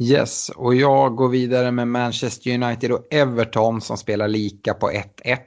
Yes, 0.00 0.48
och 0.48 0.74
jag 0.74 1.16
går 1.16 1.28
vidare 1.28 1.70
med 1.70 1.88
Manchester 1.88 2.54
United 2.54 2.92
och 2.92 3.06
Everton 3.10 3.80
som 3.80 3.96
spelar 3.96 4.28
lika 4.28 4.74
på 4.74 4.90
1-1. 4.90 5.38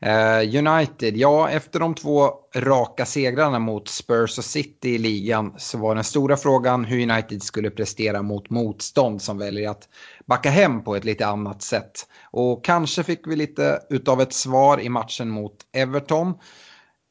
Eh, 0.00 0.66
United, 0.66 1.16
ja 1.16 1.50
efter 1.50 1.80
de 1.80 1.94
två 1.94 2.30
raka 2.56 3.06
segrarna 3.06 3.58
mot 3.58 3.88
Spurs 3.88 4.38
och 4.38 4.44
City 4.44 4.88
i 4.88 4.98
ligan 4.98 5.54
så 5.58 5.78
var 5.78 5.94
den 5.94 6.04
stora 6.04 6.36
frågan 6.36 6.84
hur 6.84 7.10
United 7.10 7.42
skulle 7.42 7.70
prestera 7.70 8.22
mot 8.22 8.50
motstånd 8.50 9.22
som 9.22 9.38
väljer 9.38 9.70
att 9.70 9.88
backa 10.26 10.50
hem 10.50 10.84
på 10.84 10.96
ett 10.96 11.04
lite 11.04 11.26
annat 11.26 11.62
sätt. 11.62 12.06
Och 12.30 12.64
kanske 12.64 13.02
fick 13.02 13.26
vi 13.26 13.36
lite 13.36 13.80
utav 13.90 14.20
ett 14.20 14.32
svar 14.32 14.80
i 14.80 14.88
matchen 14.88 15.30
mot 15.30 15.56
Everton. 15.72 16.34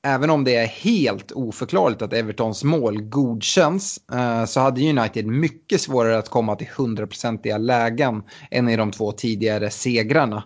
Även 0.05 0.29
om 0.29 0.43
det 0.43 0.55
är 0.55 0.67
helt 0.67 1.31
oförklarligt 1.31 2.01
att 2.01 2.13
Evertons 2.13 2.63
mål 2.63 3.01
godkänns 3.01 3.99
eh, 4.13 4.45
så 4.45 4.59
hade 4.59 4.89
United 4.89 5.25
mycket 5.25 5.81
svårare 5.81 6.17
att 6.17 6.29
komma 6.29 6.55
till 6.55 6.69
hundraprocentiga 6.77 7.57
lägen 7.57 8.23
än 8.51 8.69
i 8.69 8.75
de 8.75 8.91
två 8.91 9.11
tidigare 9.11 9.69
segrarna. 9.69 10.43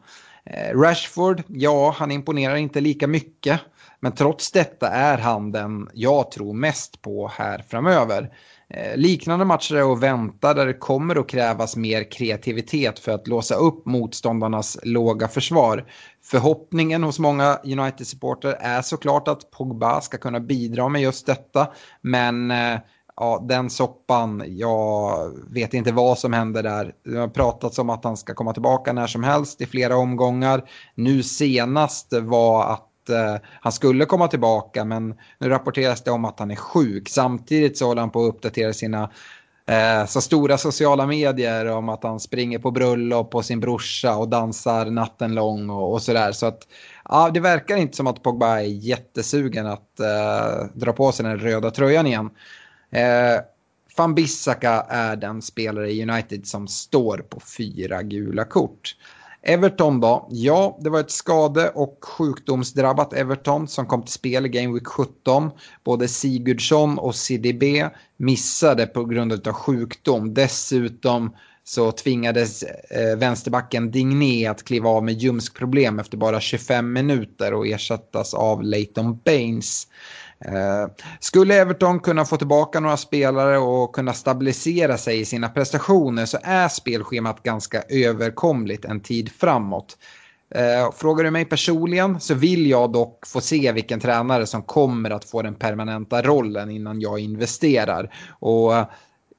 Eh, 0.49 0.79
Rashford, 0.79 1.43
ja, 1.47 1.95
han 1.97 2.11
imponerar 2.11 2.55
inte 2.55 2.81
lika 2.81 3.07
mycket. 3.07 3.61
Men 3.99 4.11
trots 4.11 4.51
detta 4.51 4.87
är 4.89 5.17
han 5.17 5.51
den 5.51 5.89
jag 5.93 6.31
tror 6.31 6.53
mest 6.53 7.01
på 7.01 7.27
här 7.27 7.65
framöver. 7.69 8.29
Eh, 8.69 8.97
liknande 8.97 9.45
matcher 9.45 9.75
är 9.75 9.93
att 9.93 9.99
vänta 9.99 10.53
där 10.53 10.65
det 10.65 10.73
kommer 10.73 11.15
att 11.15 11.29
krävas 11.29 11.75
mer 11.75 12.11
kreativitet 12.11 12.99
för 12.99 13.11
att 13.11 13.27
låsa 13.27 13.55
upp 13.55 13.85
motståndarnas 13.85 14.77
låga 14.83 15.27
försvar. 15.27 15.85
Förhoppningen 16.23 17.03
hos 17.03 17.19
många 17.19 17.59
United-supporter 17.63 18.57
är 18.59 18.81
såklart 18.81 19.27
att 19.27 19.51
Pogba 19.51 20.01
ska 20.01 20.17
kunna 20.17 20.39
bidra 20.39 20.89
med 20.89 21.01
just 21.01 21.25
detta. 21.25 21.71
Men 22.01 22.51
eh, 22.51 22.79
ja, 23.17 23.45
den 23.47 23.69
soppan, 23.69 24.43
jag 24.47 25.31
vet 25.49 25.73
inte 25.73 25.91
vad 25.91 26.17
som 26.17 26.33
händer 26.33 26.63
där. 26.63 26.93
Det 27.03 27.17
har 27.17 27.27
pratats 27.27 27.79
om 27.79 27.89
att 27.89 28.03
han 28.03 28.17
ska 28.17 28.33
komma 28.33 28.53
tillbaka 28.53 28.93
när 28.93 29.07
som 29.07 29.23
helst 29.23 29.61
i 29.61 29.65
flera 29.65 29.97
omgångar. 29.97 30.69
Nu 30.95 31.23
senast 31.23 32.13
var 32.13 32.73
att 32.73 33.09
eh, 33.09 33.35
han 33.61 33.71
skulle 33.71 34.05
komma 34.05 34.27
tillbaka 34.27 34.85
men 34.85 35.15
nu 35.39 35.49
rapporteras 35.49 36.03
det 36.03 36.11
om 36.11 36.25
att 36.25 36.39
han 36.39 36.51
är 36.51 36.55
sjuk. 36.55 37.09
Samtidigt 37.09 37.77
så 37.77 37.85
håller 37.85 38.01
han 38.01 38.09
på 38.09 38.23
att 38.23 38.29
uppdatera 38.29 38.73
sina 38.73 39.09
eh, 39.67 40.05
så 40.05 40.21
stora 40.21 40.57
sociala 40.57 41.05
medier 41.05 41.65
om 41.65 41.89
att 41.89 42.03
han 42.03 42.19
springer 42.19 42.59
på 42.59 42.71
bröllop 42.71 43.31
på 43.31 43.43
sin 43.43 43.59
brorsa 43.59 44.15
och 44.15 44.29
dansar 44.29 44.85
natten 44.85 45.35
lång 45.35 45.69
och, 45.69 45.93
och 45.93 46.01
sådär. 46.01 46.31
Så 46.31 46.45
att 46.45 46.67
ja, 47.09 47.29
det 47.33 47.39
verkar 47.39 47.75
inte 47.75 47.97
som 47.97 48.07
att 48.07 48.23
Pogba 48.23 48.59
är 48.59 48.65
jättesugen 48.65 49.67
att 49.67 49.99
eh, 49.99 50.65
dra 50.73 50.93
på 50.93 51.11
sig 51.11 51.25
den 51.25 51.39
röda 51.39 51.71
tröjan 51.71 52.07
igen. 52.07 52.29
Eh, 52.91 53.41
Van 53.97 54.15
Bissaka 54.15 54.85
är 54.89 55.15
den 55.15 55.41
spelare 55.41 55.91
i 55.91 56.03
United 56.09 56.47
som 56.47 56.67
står 56.67 57.17
på 57.17 57.39
fyra 57.57 58.03
gula 58.03 58.45
kort. 58.45 58.95
Everton 59.41 59.99
då? 59.99 60.27
Ja, 60.31 60.77
det 60.81 60.89
var 60.89 60.99
ett 60.99 61.11
skade 61.11 61.69
och 61.69 61.99
sjukdomsdrabbat 62.01 63.13
Everton 63.13 63.67
som 63.67 63.85
kom 63.85 64.03
till 64.03 64.13
spel 64.13 64.45
i 64.45 64.49
Game 64.49 64.73
Week 64.73 64.87
17. 64.87 65.51
Både 65.83 66.07
Sigurdsson 66.07 66.99
och 66.99 67.15
CDB 67.15 67.89
missade 68.17 68.85
på 68.87 69.05
grund 69.05 69.47
av 69.47 69.53
sjukdom. 69.53 70.33
Dessutom 70.33 71.35
så 71.63 71.91
tvingades 71.91 72.63
eh, 72.63 73.17
vänsterbacken 73.17 73.91
Digné 73.91 74.47
att 74.47 74.63
kliva 74.63 74.89
av 74.89 75.03
med 75.03 75.13
ljumskproblem 75.13 75.99
efter 75.99 76.17
bara 76.17 76.39
25 76.39 76.93
minuter 76.93 77.53
och 77.53 77.67
ersättas 77.67 78.33
av 78.33 78.63
Leighton 78.63 79.19
Baines. 79.25 79.87
Eh, 80.45 80.87
skulle 81.19 81.55
Everton 81.55 81.99
kunna 81.99 82.25
få 82.25 82.37
tillbaka 82.37 82.79
några 82.79 82.97
spelare 82.97 83.57
och 83.57 83.95
kunna 83.95 84.13
stabilisera 84.13 84.97
sig 84.97 85.19
i 85.19 85.25
sina 85.25 85.49
prestationer 85.49 86.25
så 86.25 86.37
är 86.43 86.67
spelschemat 86.67 87.43
ganska 87.43 87.81
överkomligt 87.89 88.85
en 88.85 88.99
tid 88.99 89.31
framåt. 89.31 89.97
Eh, 90.49 90.91
frågar 90.91 91.23
du 91.23 91.31
mig 91.31 91.45
personligen 91.45 92.19
så 92.19 92.33
vill 92.33 92.69
jag 92.69 92.91
dock 92.91 93.27
få 93.27 93.41
se 93.41 93.71
vilken 93.71 93.99
tränare 93.99 94.45
som 94.45 94.61
kommer 94.61 95.09
att 95.09 95.25
få 95.25 95.41
den 95.41 95.55
permanenta 95.55 96.21
rollen 96.21 96.71
innan 96.71 97.01
jag 97.01 97.19
investerar. 97.19 98.13
Och 98.39 98.75
eh, 98.75 98.85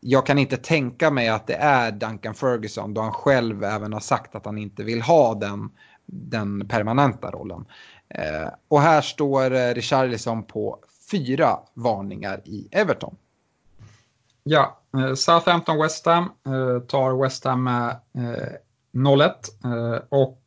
jag 0.01 0.27
kan 0.27 0.39
inte 0.39 0.57
tänka 0.57 1.11
mig 1.11 1.29
att 1.29 1.47
det 1.47 1.55
är 1.55 1.93
Duncan 1.93 2.35
Ferguson 2.35 2.95
då 2.95 3.01
han 3.01 3.13
själv 3.13 3.65
även 3.65 3.93
har 3.93 4.01
sagt 4.01 4.35
att 4.35 4.47
han 4.47 4.59
inte 4.59 4.83
vill 4.83 5.03
ha 5.03 5.35
den, 5.35 5.71
den 6.07 6.69
permanenta 6.69 7.31
rollen. 7.31 7.65
Och 8.69 8.81
här 8.81 9.01
står 9.01 9.75
Richarlison 9.75 10.43
på 10.43 10.79
fyra 11.11 11.59
varningar 11.75 12.41
i 12.45 12.69
Everton. 12.71 13.17
Ja, 14.43 14.81
eh, 14.97 15.15
Southampton 15.15 15.79
West 15.79 16.07
Ham 16.07 16.25
eh, 16.25 16.83
tar 16.87 17.23
West 17.23 17.45
Ham 17.45 17.65
med 17.65 17.89
eh, 17.91 18.53
0-1 18.93 19.33
och 20.09 20.45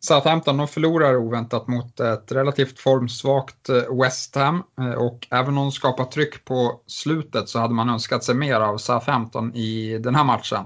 Southampton 0.00 0.56
de 0.56 0.68
förlorar 0.68 1.16
oväntat 1.16 1.68
mot 1.68 2.00
ett 2.00 2.32
relativt 2.32 2.78
formsvagt 2.78 3.68
West 4.02 4.34
Ham 4.34 4.62
och 4.96 5.26
även 5.30 5.48
om 5.48 5.54
de 5.54 5.72
skapar 5.72 6.04
tryck 6.04 6.44
på 6.44 6.80
slutet 6.86 7.48
så 7.48 7.58
hade 7.58 7.74
man 7.74 7.88
önskat 7.90 8.24
sig 8.24 8.34
mer 8.34 8.60
av 8.60 8.78
Southampton 8.78 9.54
i 9.54 9.98
den 9.98 10.14
här 10.14 10.24
matchen. 10.24 10.64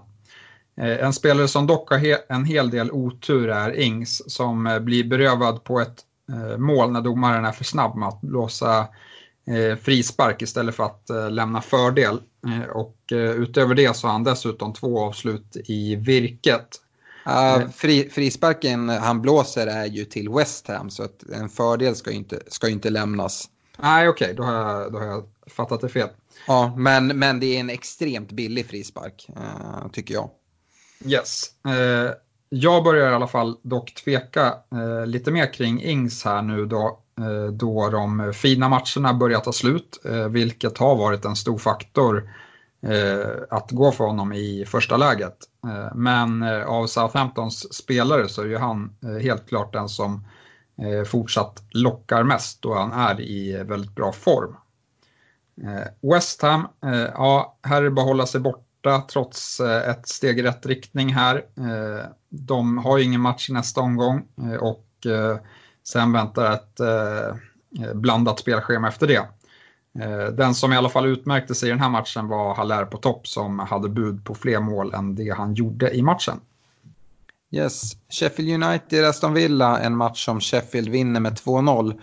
En 0.77 1.12
spelare 1.12 1.49
som 1.49 1.67
dock 1.67 1.90
har 1.90 2.33
en 2.33 2.45
hel 2.45 2.71
del 2.71 2.90
otur 2.90 3.49
är 3.49 3.81
Ings 3.81 4.33
som 4.33 4.79
blir 4.83 5.05
berövad 5.05 5.64
på 5.64 5.81
ett 5.81 6.05
mål 6.59 6.93
när 6.93 7.01
domaren 7.01 7.45
är 7.45 7.53
för 7.53 7.65
snabb 7.65 7.97
med 7.97 8.09
att 8.09 8.21
blåsa 8.21 8.89
frispark 9.81 10.43
istället 10.43 10.75
för 10.75 10.85
att 10.85 11.33
lämna 11.33 11.61
fördel. 11.61 12.21
Och 12.75 12.97
utöver 13.13 13.75
det 13.75 13.97
så 13.97 14.07
har 14.07 14.13
han 14.13 14.25
dessutom 14.25 14.73
två 14.73 15.01
avslut 15.01 15.57
i 15.65 15.97
virket. 15.97 16.81
Uh, 17.27 17.71
fri, 17.71 18.09
frisparken 18.11 18.89
han 18.89 19.23
blåser 19.23 19.67
är 19.67 19.87
ju 19.87 20.05
till 20.05 20.29
West 20.29 20.69
Ham 20.69 20.91
så 20.91 21.03
att 21.03 21.23
en 21.23 21.49
fördel 21.49 21.97
ska 21.97 22.11
ju 22.11 22.17
inte, 22.17 22.41
ska 22.47 22.69
inte 22.69 22.91
lämnas. 22.91 23.49
Nej, 23.79 24.09
okej, 24.09 24.25
okay, 24.25 24.37
då, 24.37 24.43
har 24.43 24.53
jag, 24.55 24.93
då 24.93 24.99
har 24.99 25.07
jag 25.07 25.25
fattat 25.47 25.81
det 25.81 25.89
fel. 25.89 26.09
Ja, 26.47 26.75
men, 26.77 27.07
men 27.07 27.41
det 27.41 27.47
är 27.47 27.61
en 27.61 27.71
extremt 27.71 28.33
billig 28.33 28.67
frispark, 28.67 29.27
uh, 29.37 29.89
tycker 29.93 30.15
jag. 30.15 30.31
Yes. 31.05 31.51
Uh, 31.67 32.11
jag 32.49 32.85
börjar 32.85 33.11
i 33.11 33.15
alla 33.15 33.27
fall 33.27 33.57
dock 33.63 33.95
tveka 33.95 34.55
eh, 34.73 35.07
lite 35.07 35.31
mer 35.31 35.53
kring 35.53 35.83
Ings 35.83 36.25
här 36.25 36.43
nu 36.43 36.67
då, 36.67 36.99
eh, 37.19 37.53
då 37.53 37.91
de 37.91 38.33
fina 38.33 38.69
matcherna 38.69 39.15
börjar 39.15 39.41
ta 39.41 39.53
slut, 39.53 40.01
eh, 40.05 40.29
vilket 40.29 40.79
har 40.79 40.97
varit 40.97 41.25
en 41.25 41.37
stor 41.37 41.59
faktor 41.59 42.31
eh, 42.83 43.31
att 43.51 43.71
gå 43.71 43.93
för 43.93 44.05
honom 44.05 44.33
i 44.33 44.65
första 44.69 44.97
läget. 44.97 45.37
Men 45.95 46.43
av 46.43 46.87
Southamptons 46.87 47.75
spelare 47.75 48.29
så 48.29 48.43
är 48.43 48.47
ju 48.47 48.57
han 48.57 48.97
helt 49.23 49.49
klart 49.49 49.73
den 49.73 49.89
som 49.89 50.25
Eh, 50.79 51.05
fortsatt 51.05 51.63
lockar 51.71 52.23
mest 52.23 52.63
då 52.63 52.75
han 52.75 52.93
är 52.93 53.21
i 53.21 53.63
väldigt 53.63 53.95
bra 53.95 54.13
form. 54.13 54.57
Eh, 55.63 56.11
West 56.13 56.43
Ham, 56.43 56.67
eh, 56.85 57.11
ja, 57.15 57.59
här 57.63 57.77
är 57.77 57.85
det 57.85 57.91
bara 57.91 58.03
att 58.03 58.09
hålla 58.09 58.27
sig 58.27 58.41
borta 58.41 58.61
trots 58.92 59.61
eh, 59.61 59.90
ett 59.90 60.09
steg 60.09 60.38
i 60.38 60.42
rätt 60.42 60.66
riktning 60.66 61.14
här. 61.14 61.37
Eh, 61.37 62.07
de 62.29 62.79
har 62.79 62.99
ju 62.99 63.05
ingen 63.05 63.20
match 63.20 63.51
i 63.51 63.53
nästa 63.53 63.81
omgång 63.81 64.23
eh, 64.38 64.55
och 64.55 64.87
sen 65.87 66.12
väntar 66.12 66.53
ett 66.53 66.81
blandat 67.94 68.38
spelschema 68.38 68.88
efter 68.88 69.07
det. 69.07 69.23
Den 70.33 70.55
som 70.55 70.73
i 70.73 70.77
alla 70.77 70.88
fall 70.88 71.07
utmärkte 71.07 71.55
sig 71.55 71.68
i 71.68 71.70
den 71.70 71.81
här 71.81 71.88
matchen 71.88 72.29
var 72.29 72.55
Haller 72.55 72.85
på 72.85 72.97
topp 72.97 73.29
som 73.29 73.59
hade 73.59 73.88
bud 73.88 74.25
på 74.25 74.35
fler 74.35 74.61
mål 74.61 74.94
än 74.94 75.14
det 75.14 75.31
han 75.37 75.55
gjorde 75.55 75.97
i 75.97 76.03
matchen. 76.03 76.40
Yes, 77.51 77.92
Sheffield 78.09 78.64
United, 78.64 79.05
Aston 79.05 79.35
Villa, 79.35 79.81
en 79.81 79.97
match 79.97 80.25
som 80.25 80.40
Sheffield 80.40 80.88
vinner 80.88 81.20
med 81.20 81.33
2-0. 81.33 82.01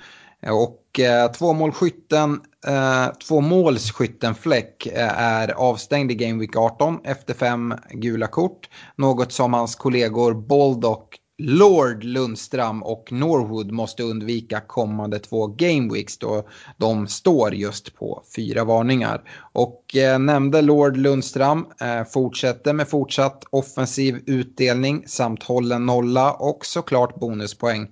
Och 0.50 1.00
eh, 1.00 1.32
tvåmålsskytten, 1.32 2.42
eh, 2.68 3.08
tvåmålsskytten 3.28 4.36
Fleck 4.36 4.88
eh, 4.88 5.20
är 5.20 5.52
avstängd 5.52 6.12
i 6.12 6.16
Game 6.16 6.40
Week 6.40 6.56
18 6.56 7.00
efter 7.04 7.34
fem 7.34 7.74
gula 7.92 8.28
kort. 8.28 8.70
Något 8.96 9.32
som 9.32 9.54
hans 9.54 9.76
kollegor 9.76 10.34
Baldock 10.34 11.18
Lord 11.44 12.04
Lundström 12.04 12.84
och 12.84 13.12
Norwood 13.12 13.72
måste 13.72 14.04
undvika 14.04 14.60
kommande 14.60 15.20
två 15.20 15.48
gameweeks 15.48 16.18
då 16.18 16.48
de 16.78 17.08
står 17.08 17.54
just 17.54 17.96
på 17.96 18.24
fyra 18.36 18.64
varningar. 18.64 19.22
Och 19.54 19.96
eh, 19.96 20.20
nämnde 20.20 20.62
Lord 20.62 20.98
Lundström 20.98 21.66
eh, 21.82 22.04
fortsätter 22.04 22.74
med 22.74 22.88
fortsatt 22.90 23.44
offensiv 23.50 24.24
utdelning 24.26 25.04
samt 25.08 25.44
hållen 25.44 25.86
nolla 25.86 26.34
och 26.34 26.66
såklart 26.66 27.16
bonuspoäng. 27.16 27.88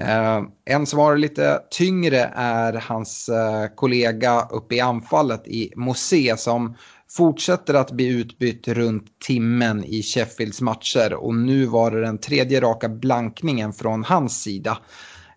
Eh, 0.00 0.42
en 0.64 0.86
som 0.86 0.98
har 0.98 1.16
lite 1.16 1.60
tyngre 1.70 2.32
är 2.34 2.72
hans 2.72 3.28
eh, 3.28 3.66
kollega 3.74 4.48
uppe 4.50 4.74
i 4.74 4.80
anfallet 4.80 5.48
i 5.48 5.72
Mosé 5.76 6.36
som 6.36 6.76
fortsätter 7.10 7.74
att 7.74 7.90
bli 7.90 8.06
utbytt 8.06 8.68
runt 8.68 9.20
timmen 9.26 9.84
i 9.84 10.02
Sheffields 10.02 10.60
matcher 10.60 11.14
och 11.14 11.34
nu 11.34 11.66
var 11.66 11.90
det 11.90 12.00
den 12.00 12.18
tredje 12.18 12.60
raka 12.60 12.88
blankningen 12.88 13.72
från 13.72 14.04
hans 14.04 14.42
sida. 14.42 14.78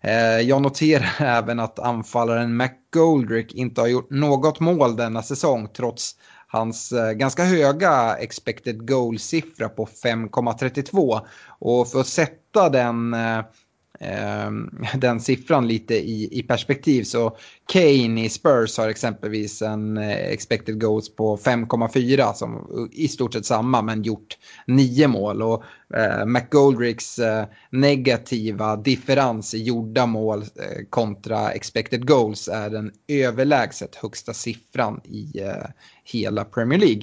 Eh, 0.00 0.40
jag 0.40 0.62
noterar 0.62 1.14
även 1.18 1.60
att 1.60 1.78
anfallaren 1.78 2.56
McGoldrick 2.56 3.54
inte 3.54 3.80
har 3.80 3.88
gjort 3.88 4.10
något 4.10 4.60
mål 4.60 4.96
denna 4.96 5.22
säsong 5.22 5.68
trots 5.76 6.16
hans 6.46 6.92
eh, 6.92 7.12
ganska 7.12 7.44
höga 7.44 8.16
expected 8.16 8.88
goal-siffra 8.88 9.68
på 9.68 9.86
5,32. 9.86 11.20
Och 11.58 11.88
för 11.88 12.00
att 12.00 12.06
sätta 12.06 12.68
den 12.68 13.14
eh, 13.14 13.40
Ehm, 14.04 14.70
den 14.94 15.20
siffran 15.20 15.68
lite 15.68 15.94
i, 15.94 16.28
i 16.38 16.42
perspektiv. 16.42 17.02
Så 17.02 17.36
Kane 17.72 18.24
i 18.24 18.28
Spurs 18.28 18.78
har 18.78 18.88
exempelvis 18.88 19.62
en 19.62 19.96
eh, 19.96 20.32
expected 20.32 20.80
goals 20.80 21.16
på 21.16 21.36
5,4 21.36 22.32
som 22.32 22.68
i 22.92 23.08
stort 23.08 23.32
sett 23.32 23.46
samma 23.46 23.82
men 23.82 24.02
gjort 24.02 24.38
nio 24.66 25.08
mål. 25.08 25.42
Och 25.42 25.64
eh, 25.96 26.26
McGoldricks 26.26 27.18
eh, 27.18 27.44
negativa 27.70 28.76
differens 28.76 29.54
i 29.54 29.62
gjorda 29.62 30.06
mål 30.06 30.42
eh, 30.42 30.84
kontra 30.90 31.50
expected 31.50 32.08
goals 32.08 32.48
är 32.48 32.70
den 32.70 32.92
överlägset 33.08 33.94
högsta 33.94 34.34
siffran 34.34 35.00
i 35.04 35.40
eh, 35.40 35.66
hela 36.04 36.44
Premier 36.44 36.78
League. 36.78 37.02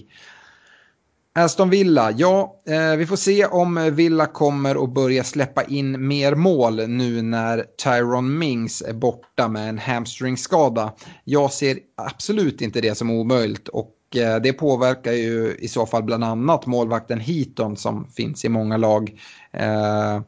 Aston 1.33 1.69
Villa, 1.69 2.11
ja, 2.11 2.61
eh, 2.67 2.95
vi 2.95 3.05
får 3.05 3.15
se 3.15 3.45
om 3.45 3.89
Villa 3.93 4.25
kommer 4.25 4.83
att 4.83 4.93
börja 4.93 5.23
släppa 5.23 5.63
in 5.63 6.07
mer 6.07 6.35
mål 6.35 6.87
nu 6.87 7.21
när 7.21 7.65
Tyron 7.83 8.39
Mings 8.39 8.81
är 8.81 8.93
borta 8.93 9.47
med 9.47 9.69
en 9.69 9.77
hamstringskada. 9.77 10.93
Jag 11.23 11.51
ser 11.51 11.77
absolut 11.97 12.61
inte 12.61 12.81
det 12.81 12.95
som 12.95 13.09
omöjligt 13.09 13.67
och 13.67 13.95
eh, 14.15 14.35
det 14.35 14.53
påverkar 14.53 15.11
ju 15.11 15.55
i 15.59 15.67
så 15.67 15.85
fall 15.85 16.03
bland 16.03 16.23
annat 16.23 16.65
målvakten 16.65 17.19
Heaton 17.19 17.77
som 17.77 18.07
finns 18.07 18.45
i 18.45 18.49
många 18.49 18.77
lag. 18.77 19.19
Eh, 19.53 20.21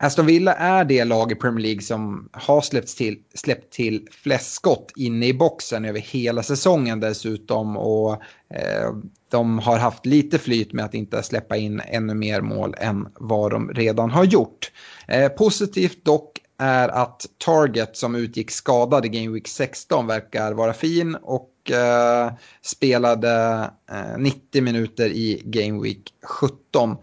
Aston 0.00 0.26
Villa 0.26 0.54
är 0.54 0.84
det 0.84 1.04
lag 1.04 1.32
i 1.32 1.34
Premier 1.34 1.62
League 1.62 1.82
som 1.82 2.28
har 2.32 2.60
släppt 2.60 2.96
till, 2.96 3.18
släppt 3.34 3.72
till 3.72 4.08
flest 4.10 4.52
skott 4.52 4.92
inne 4.96 5.26
i 5.26 5.34
boxen 5.34 5.84
över 5.84 6.00
hela 6.00 6.42
säsongen 6.42 7.00
dessutom. 7.00 7.76
Och 7.76 8.12
eh, 8.54 8.92
de 9.30 9.58
har 9.58 9.78
haft 9.78 10.06
lite 10.06 10.38
flyt 10.38 10.72
med 10.72 10.84
att 10.84 10.94
inte 10.94 11.22
släppa 11.22 11.56
in 11.56 11.80
ännu 11.86 12.14
mer 12.14 12.40
mål 12.40 12.74
än 12.78 13.08
vad 13.20 13.50
de 13.50 13.70
redan 13.70 14.10
har 14.10 14.24
gjort. 14.24 14.72
Eh, 15.08 15.28
positivt 15.28 16.04
dock 16.04 16.38
är 16.58 16.88
att 16.88 17.26
Target 17.38 17.96
som 17.96 18.14
utgick 18.14 18.50
skadad 18.50 19.06
i 19.06 19.08
Game 19.08 19.34
Week 19.34 19.48
16 19.48 20.06
verkar 20.06 20.52
vara 20.52 20.72
fin 20.72 21.14
och 21.14 21.70
eh, 21.70 22.32
spelade 22.62 23.64
eh, 23.90 24.18
90 24.18 24.62
minuter 24.62 25.10
i 25.10 25.42
Game 25.44 25.82
Week 25.82 26.14
17. 26.22 26.96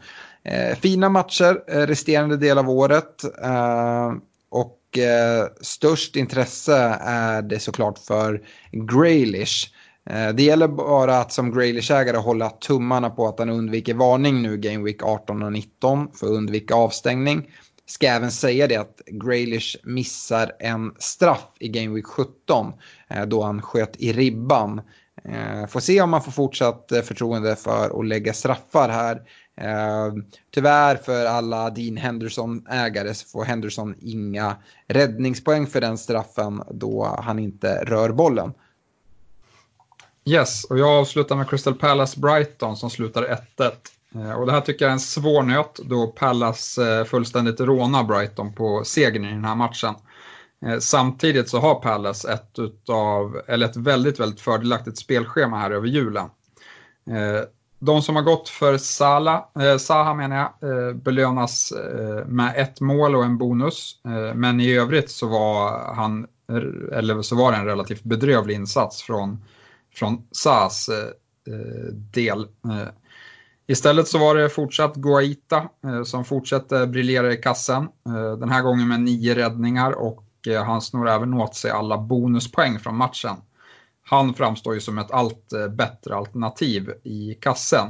Eh, 0.45 0.75
fina 0.75 1.09
matcher 1.09 1.63
eh, 1.67 1.87
resterande 1.87 2.37
del 2.37 2.57
av 2.57 2.69
året. 2.69 3.23
Eh, 3.43 4.13
och 4.49 4.97
eh, 4.97 5.47
störst 5.61 6.15
intresse 6.15 6.97
är 7.01 7.41
det 7.41 7.59
såklart 7.59 7.99
för 7.99 8.41
Graylish. 8.71 9.71
Eh, 10.09 10.29
det 10.29 10.43
gäller 10.43 10.67
bara 10.67 11.19
att 11.19 11.31
som 11.31 11.51
Graylish-ägare 11.51 12.17
hålla 12.17 12.49
tummarna 12.49 13.09
på 13.09 13.27
att 13.27 13.39
han 13.39 13.49
undviker 13.49 13.93
varning 13.93 14.41
nu 14.41 14.57
Game 14.57 14.83
Week 14.83 15.03
18 15.03 15.43
och 15.43 15.51
19 15.51 16.07
för 16.13 16.27
att 16.27 16.33
undvika 16.33 16.75
avstängning. 16.75 17.49
Ska 17.87 18.07
även 18.07 18.31
säga 18.31 18.67
det 18.67 18.75
att 18.75 19.01
Graylish 19.05 19.77
missar 19.83 20.51
en 20.59 20.95
straff 20.99 21.47
i 21.59 21.67
Game 21.67 21.95
Week 21.95 22.05
17 22.05 22.73
eh, 23.09 23.25
då 23.25 23.43
han 23.43 23.61
sköt 23.61 23.95
i 23.97 24.13
ribban. 24.13 24.81
Eh, 25.23 25.67
får 25.67 25.79
se 25.79 26.01
om 26.01 26.09
man 26.09 26.21
får 26.21 26.31
fortsatt 26.31 26.91
eh, 26.91 27.01
förtroende 27.01 27.55
för 27.55 27.99
att 27.99 28.05
lägga 28.05 28.33
straffar 28.33 28.89
här. 28.89 29.21
Ehm, 29.57 30.25
tyvärr 30.51 30.95
för 30.95 31.25
alla 31.25 31.69
Dean 31.69 31.97
Henderson-ägare 31.97 33.13
så 33.13 33.27
får 33.27 33.45
Henderson 33.45 33.95
inga 34.01 34.55
räddningspoäng 34.87 35.67
för 35.67 35.81
den 35.81 35.97
straffen 35.97 36.63
då 36.71 37.19
han 37.23 37.39
inte 37.39 37.83
rör 37.83 38.09
bollen. 38.09 38.53
Yes, 40.25 40.63
och 40.63 40.79
jag 40.79 40.89
avslutar 40.89 41.35
med 41.35 41.49
Crystal 41.49 41.75
Palace 41.75 42.19
Brighton 42.19 42.77
som 42.77 42.89
slutar 42.89 43.23
1-1. 43.57 43.71
Ehm, 44.15 44.31
och 44.31 44.45
det 44.45 44.51
här 44.51 44.61
tycker 44.61 44.85
jag 44.85 44.89
är 44.89 44.93
en 44.93 44.99
svår 44.99 45.43
nöt 45.43 45.79
då 45.83 46.07
Palace 46.07 46.99
eh, 46.99 47.05
fullständigt 47.05 47.59
rånar 47.59 48.03
Brighton 48.03 48.53
på 48.53 48.83
segern 48.85 49.25
i 49.25 49.31
den 49.31 49.45
här 49.45 49.55
matchen. 49.55 49.95
Ehm, 50.65 50.81
samtidigt 50.81 51.49
så 51.49 51.59
har 51.59 51.75
Palace 51.75 52.33
ett, 52.33 52.59
utav, 52.59 53.41
eller 53.47 53.65
ett 53.65 53.77
väldigt, 53.77 54.19
väldigt 54.19 54.41
fördelaktigt 54.41 54.97
spelschema 54.97 55.59
här 55.59 55.71
över 55.71 55.87
julen 55.87 56.29
de 57.79 58.01
som 58.01 58.15
har 58.15 58.23
gått 58.23 58.49
för 58.49 58.77
Sala, 58.77 59.45
eh, 59.59 59.77
Saha 59.77 60.13
menar 60.13 60.35
jag, 60.35 60.69
eh, 60.69 60.93
belönas 60.93 61.71
eh, 61.71 62.25
med 62.25 62.53
ett 62.57 62.81
mål 62.81 63.15
och 63.15 63.23
en 63.23 63.37
bonus. 63.37 63.99
Eh, 64.05 64.35
men 64.35 64.59
i 64.59 64.73
övrigt 64.73 65.11
så 65.11 65.27
var, 65.27 65.93
han, 65.95 66.27
eh, 66.49 66.97
eller 66.97 67.21
så 67.21 67.35
var 67.35 67.51
det 67.51 67.57
en 67.57 67.65
relativt 67.65 68.03
bedrövlig 68.03 68.55
insats 68.55 69.01
från, 69.01 69.43
från 69.93 70.27
Sahas 70.31 70.89
eh, 70.89 71.53
eh, 71.53 71.93
del. 71.93 72.39
Eh, 72.43 72.87
istället 73.67 74.07
så 74.07 74.17
var 74.17 74.35
det 74.35 74.49
fortsatt 74.49 74.95
Guaita 74.95 75.69
eh, 75.83 76.03
som 76.03 76.25
fortsätter 76.25 76.87
briljera 76.87 77.33
i 77.33 77.37
kassen. 77.37 77.87
Den 78.39 78.49
här 78.49 78.61
gången 78.61 78.87
med 78.87 79.01
nio 79.01 79.35
räddningar 79.35 79.91
och 79.91 80.21
han 80.65 80.81
snor 80.81 81.09
även 81.09 81.33
åt 81.33 81.55
sig 81.55 81.71
alla 81.71 81.97
bonuspoäng 81.97 82.79
från 82.79 82.95
matchen 82.95 83.35
han 84.07 84.33
framstår 84.33 84.73
ju 84.73 84.79
som 84.79 84.97
ett 84.97 85.11
allt 85.11 85.53
eh, 85.53 85.67
bättre 85.67 86.15
alternativ 86.15 86.93
i 87.03 87.33
kassen. 87.33 87.87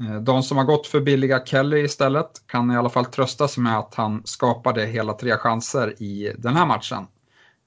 Eh, 0.00 0.20
de 0.20 0.42
som 0.42 0.56
har 0.56 0.64
gått 0.64 0.86
för 0.86 1.00
billiga 1.00 1.44
Kelly 1.44 1.84
istället 1.84 2.30
kan 2.46 2.70
i 2.70 2.76
alla 2.76 2.88
fall 2.88 3.04
trösta 3.04 3.48
sig 3.48 3.62
med 3.62 3.78
att 3.78 3.94
han 3.94 4.22
skapade 4.24 4.86
hela 4.86 5.12
tre 5.12 5.36
chanser 5.36 6.02
i 6.02 6.32
den 6.38 6.56
här 6.56 6.66
matchen 6.66 7.06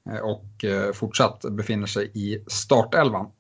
eh, 0.10 0.20
och 0.20 0.66
fortsatt 0.94 1.46
befinner 1.52 1.88
sig 1.88 2.12
i 2.14 2.44
startelvan. 2.48 3.32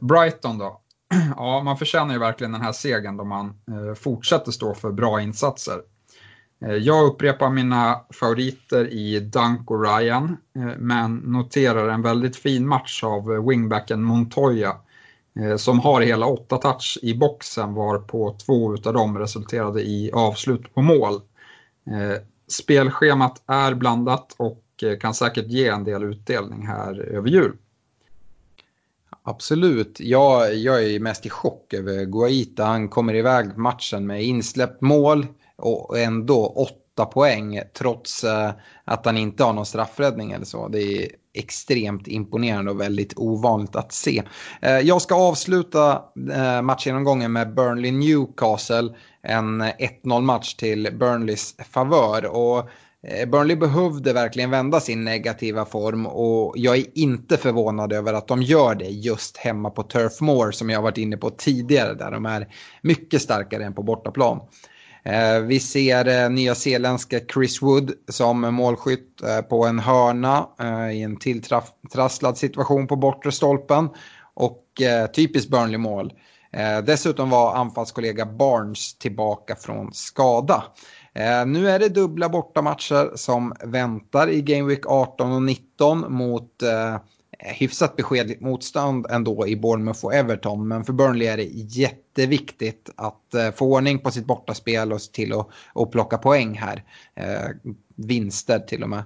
Brighton 0.00 0.58
då? 0.58 0.80
Ja, 1.36 1.62
man 1.62 1.78
förtjänar 1.78 2.14
ju 2.14 2.20
verkligen 2.20 2.52
den 2.52 2.60
här 2.60 2.72
segern 2.72 3.16
då 3.16 3.24
man 3.24 3.54
fortsätter 3.96 4.52
stå 4.52 4.74
för 4.74 4.92
bra 4.92 5.20
insatser. 5.20 5.80
Eh, 6.60 6.74
jag 6.74 7.06
upprepar 7.06 7.50
mina 7.50 8.00
favoriter 8.10 8.92
i 8.92 9.20
Dunk 9.20 9.70
och 9.70 9.84
Ryan, 9.84 10.36
eh, 10.56 10.78
men 10.78 11.16
noterar 11.16 11.88
en 11.88 12.02
väldigt 12.02 12.36
fin 12.36 12.68
match 12.68 13.04
av 13.04 13.46
wingbacken 13.48 14.02
Montoya 14.02 14.76
eh, 15.40 15.56
som 15.56 15.80
har 15.80 16.00
hela 16.00 16.26
åtta 16.26 16.56
touch 16.56 16.98
i 17.02 17.14
boxen 17.14 17.74
var 17.74 17.98
på 17.98 18.36
två 18.46 18.74
utav 18.74 18.94
dem 18.94 19.18
resulterade 19.18 19.82
i 19.82 20.10
avslut 20.12 20.74
på 20.74 20.82
mål. 20.82 21.20
Spelschemat 22.48 23.42
är 23.46 23.74
blandat 23.74 24.34
och 24.36 24.64
kan 25.00 25.14
säkert 25.14 25.46
ge 25.46 25.68
en 25.68 25.84
del 25.84 26.02
utdelning 26.04 26.66
här 26.66 27.00
över 27.00 27.28
jul. 27.28 27.56
Absolut. 29.22 30.00
Jag, 30.00 30.54
jag 30.54 30.84
är 30.84 31.00
mest 31.00 31.26
i 31.26 31.30
chock 31.30 31.74
över 31.74 32.04
Guaita. 32.04 32.64
Han 32.64 32.88
kommer 32.88 33.14
iväg 33.14 33.56
matchen 33.56 34.06
med 34.06 34.24
insläppt 34.24 34.80
mål 34.80 35.26
och 35.58 35.98
ändå 35.98 36.46
åtta 36.46 37.04
poäng 37.04 37.60
trots 37.78 38.24
eh, 38.24 38.50
att 38.84 39.06
han 39.06 39.16
inte 39.16 39.44
har 39.44 39.52
någon 39.52 39.66
straffräddning 39.66 40.32
eller 40.32 40.44
så. 40.44 40.68
Det 40.68 40.82
är 40.82 41.08
extremt 41.34 42.08
imponerande 42.08 42.70
och 42.70 42.80
väldigt 42.80 43.12
ovanligt 43.16 43.76
att 43.76 43.92
se. 43.92 44.22
Eh, 44.62 44.78
jag 44.78 45.02
ska 45.02 45.14
avsluta 45.14 46.02
eh, 46.34 46.62
matchgenomgången 46.62 47.32
med 47.32 47.54
Burnley 47.54 47.92
Newcastle. 47.92 48.94
En 49.22 49.62
1-0 49.62 50.20
match 50.20 50.54
till 50.54 50.88
Burnleys 50.92 51.54
favör. 51.70 52.26
Och 52.26 52.68
Burnley 53.26 53.56
behövde 53.56 54.12
verkligen 54.12 54.50
vända 54.50 54.80
sin 54.80 55.04
negativa 55.04 55.64
form 55.64 56.06
och 56.06 56.54
jag 56.56 56.76
är 56.76 56.98
inte 56.98 57.36
förvånad 57.36 57.92
över 57.92 58.12
att 58.12 58.28
de 58.28 58.42
gör 58.42 58.74
det 58.74 58.88
just 58.88 59.36
hemma 59.36 59.70
på 59.70 59.82
Turf 59.82 60.20
Moor 60.20 60.50
som 60.50 60.70
jag 60.70 60.82
varit 60.82 60.98
inne 60.98 61.16
på 61.16 61.30
tidigare 61.30 61.94
där 61.94 62.10
de 62.10 62.26
är 62.26 62.48
mycket 62.82 63.22
starkare 63.22 63.64
än 63.64 63.74
på 63.74 63.82
bortaplan. 63.82 64.40
Eh, 65.08 65.40
vi 65.40 65.60
ser 65.60 66.08
eh, 66.08 66.30
nya 66.30 66.54
zeeländska 66.54 67.20
Chris 67.32 67.62
Wood 67.62 67.92
som 68.08 68.40
målskytt 68.40 69.22
eh, 69.22 69.40
på 69.40 69.66
en 69.66 69.78
hörna 69.78 70.46
i 70.92 71.02
en 71.02 71.16
tilltrasslad 71.16 72.38
situation 72.38 72.86
på 72.86 72.96
bortre 72.96 73.32
stolpen. 73.32 73.88
Och 74.34 74.64
typiskt 75.14 75.50
Burnley-mål. 75.50 76.12
Dessutom 76.84 77.30
var 77.30 77.54
anfallskollega 77.54 78.26
Barnes 78.26 78.98
tillbaka 78.98 79.56
från 79.56 79.92
skada. 79.92 80.64
Nu 81.46 81.70
är 81.70 81.78
det 81.78 81.88
dubbla 81.88 82.28
bortamatcher 82.28 83.16
som 83.16 83.54
väntar 83.64 84.28
i 84.28 84.42
Game 84.42 84.68
Week 84.68 84.86
18 84.86 85.32
och 85.32 85.42
19 85.42 86.12
mot 86.12 86.62
hyfsat 87.38 87.96
beskedligt 87.96 88.40
motstånd 88.40 89.06
ändå 89.10 89.46
i 89.46 89.56
Bournemouth 89.56 90.04
och 90.04 90.14
Everton. 90.14 90.68
Men 90.68 90.84
för 90.84 90.92
Burnley 90.92 91.28
är 91.28 91.36
det 91.36 91.48
jätteviktigt 91.52 92.90
att 92.96 93.34
eh, 93.34 93.50
få 93.50 93.74
ordning 93.74 93.98
på 93.98 94.10
sitt 94.10 94.26
bortaspel 94.26 94.92
och 94.92 95.02
se 95.02 95.12
till 95.12 95.32
att, 95.74 95.90
plocka 95.90 96.18
poäng 96.18 96.58
här. 96.58 96.84
Eh, 97.14 97.50
vinster 97.96 98.58
till 98.58 98.82
och 98.82 98.88
med. 98.88 99.04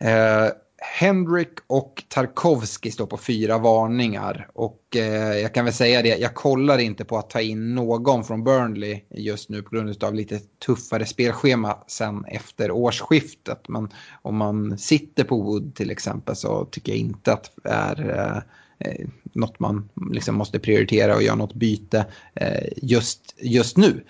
Eh, 0.00 0.50
Hendrik 0.84 1.58
och 1.66 2.04
Tarkovski 2.08 2.90
står 2.90 3.06
på 3.06 3.16
fyra 3.16 3.58
varningar. 3.58 4.48
Och 4.54 4.96
eh, 4.96 5.38
jag 5.38 5.54
kan 5.54 5.64
väl 5.64 5.74
säga 5.74 6.02
det, 6.02 6.16
jag 6.18 6.34
kollar 6.34 6.78
inte 6.78 7.04
på 7.04 7.18
att 7.18 7.30
ta 7.30 7.40
in 7.40 7.74
någon 7.74 8.24
från 8.24 8.44
Burnley 8.44 9.00
just 9.10 9.48
nu 9.48 9.62
på 9.62 9.70
grund 9.70 10.04
av 10.04 10.14
lite 10.14 10.40
tuffare 10.66 11.06
spelschema 11.06 11.78
sen 11.86 12.24
efter 12.24 12.70
årsskiftet. 12.70 13.68
Men 13.68 13.88
om 14.22 14.36
man 14.36 14.78
sitter 14.78 15.24
på 15.24 15.36
Wood 15.36 15.74
till 15.74 15.90
exempel 15.90 16.36
så 16.36 16.64
tycker 16.64 16.92
jag 16.92 16.98
inte 16.98 17.32
att 17.32 17.50
det 17.62 17.70
är 17.70 18.10
eh, 18.10 18.88
eh, 18.90 19.06
något 19.32 19.60
man 19.60 19.88
liksom 20.12 20.34
måste 20.34 20.58
prioritera 20.58 21.14
och 21.14 21.22
göra 21.22 21.36
något 21.36 21.54
byte 21.54 22.06
eh, 22.34 22.68
just, 22.76 23.34
just 23.38 23.76
nu. 23.76 24.04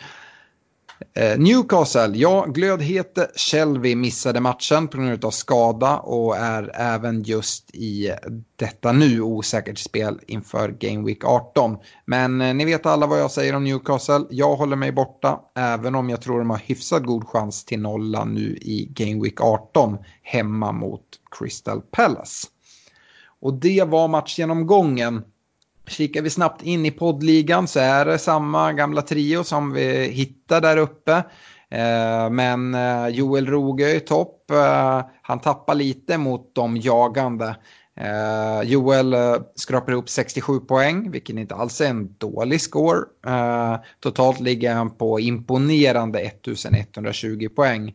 Eh, 1.15 1.38
Newcastle, 1.38 2.12
ja, 2.15 2.47
glödhete 2.49 3.31
Shelby 3.37 3.95
missade 3.95 4.41
matchen 4.41 4.88
på 4.88 4.99
grund 4.99 5.25
av 5.25 5.31
skada 5.31 5.99
och 5.99 6.37
är 6.37 6.71
även 6.75 7.23
just 7.23 7.75
i 7.75 8.12
detta 8.57 8.93
nu 8.93 9.21
osäkert 9.21 9.79
spel 9.79 10.21
inför 10.27 10.69
Game 10.69 11.07
Week 11.07 11.25
18. 11.25 11.77
Men 12.05 12.41
eh, 12.41 12.55
ni 12.55 12.65
vet 12.65 12.87
alla 12.87 13.07
vad 13.07 13.21
jag 13.21 13.31
säger 13.31 13.55
om 13.55 13.65
Newcastle. 13.65 14.25
Jag 14.31 14.57
håller 14.57 14.77
mig 14.77 14.93
borta, 14.93 15.41
även 15.55 15.95
om 15.95 16.11
jag 16.11 16.21
tror 16.21 16.38
de 16.38 16.51
har 16.51 16.62
hyfsat 16.67 17.03
god 17.03 17.29
chans 17.29 17.65
till 17.65 17.81
nolla 17.81 18.25
nu 18.25 18.59
i 18.61 18.88
Game 18.91 19.23
Week 19.23 19.41
18 19.41 19.99
hemma 20.23 20.73
mot 20.73 21.05
Crystal 21.38 21.81
Palace. 21.81 22.49
Och 23.41 23.55
det 23.55 23.85
var 23.88 24.09
matchgenomgången. 24.09 25.23
Kikar 25.87 26.23
vi 26.23 26.31
snabbt 26.31 26.62
in 26.62 26.87
i 26.87 26.90
poddligan 26.90 27.68
så 27.68 27.81
är 27.81 28.05
det 28.05 28.18
samma 28.18 28.73
gamla 28.73 29.03
trio 29.03 29.45
som 29.45 29.73
vi 29.73 30.09
hittar 30.09 30.61
där 30.61 30.77
uppe. 30.77 31.25
Eh, 31.73 32.31
men 32.31 32.75
eh, 32.75 33.09
Joel 33.09 33.47
Rogö 33.47 33.85
är 33.85 33.95
i 33.95 34.01
topp. 34.01 34.51
Eh, 34.51 35.01
han 35.23 35.40
tappar 35.40 35.75
lite 35.75 36.18
mot 36.18 36.55
de 36.55 36.77
jagande. 36.77 37.57
Joel 38.64 39.16
skrapar 39.57 39.92
ihop 39.92 40.09
67 40.09 40.61
poäng, 40.61 41.11
vilket 41.11 41.37
inte 41.37 41.55
alls 41.55 41.81
är 41.81 41.90
en 41.90 42.14
dålig 42.18 42.61
score. 42.61 43.01
Totalt 44.01 44.40
ligger 44.40 44.75
han 44.75 44.90
på 44.90 45.21
imponerande 45.21 46.21
1120 46.21 47.49
poäng. 47.57 47.92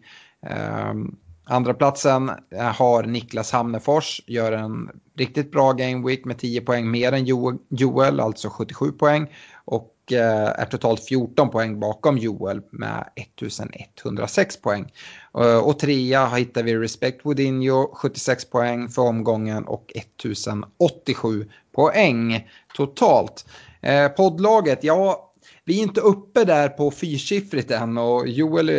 Andra 1.50 1.74
platsen 1.74 2.32
eh, 2.52 2.60
har 2.60 3.04
Niklas 3.04 3.52
Hamnefors, 3.52 4.22
gör 4.28 4.52
en 4.52 4.90
riktigt 5.18 5.52
bra 5.52 5.74
game 5.74 6.08
week 6.08 6.26
med 6.26 6.38
10 6.38 6.62
poäng 6.62 6.92
mer 6.92 7.12
än 7.12 7.26
Joel, 7.70 8.20
alltså 8.20 8.50
77 8.50 8.92
poäng. 8.92 9.28
Och 9.66 9.94
eh, 10.12 10.62
är 10.62 10.66
totalt 10.66 11.06
14 11.06 11.50
poäng 11.50 11.80
bakom 11.80 12.18
Joel 12.18 12.62
med 12.72 13.10
1106 13.16 14.62
poäng. 14.62 14.92
Eh, 15.38 15.58
och 15.58 15.80
trea 15.80 16.28
hittar 16.28 16.64
vi 16.64 16.76
Respect 16.76 17.26
Woodinho, 17.26 17.96
76 17.96 18.50
poäng 18.50 18.90
för 18.90 19.02
omgången 19.02 19.64
och 19.64 19.92
1087 19.96 21.50
poäng 21.76 22.48
totalt. 22.76 23.46
Poddlaget, 24.18 24.84
ja 24.84 25.27
vi 25.66 25.80
är 25.80 25.84
inte 25.84 26.02
uppe 26.02 26.44
där 26.44 26.70
på 26.70 26.92
fyrsiffrigt 26.92 27.72
än 27.72 27.98
och 27.98 28.28
Joel, 28.28 28.72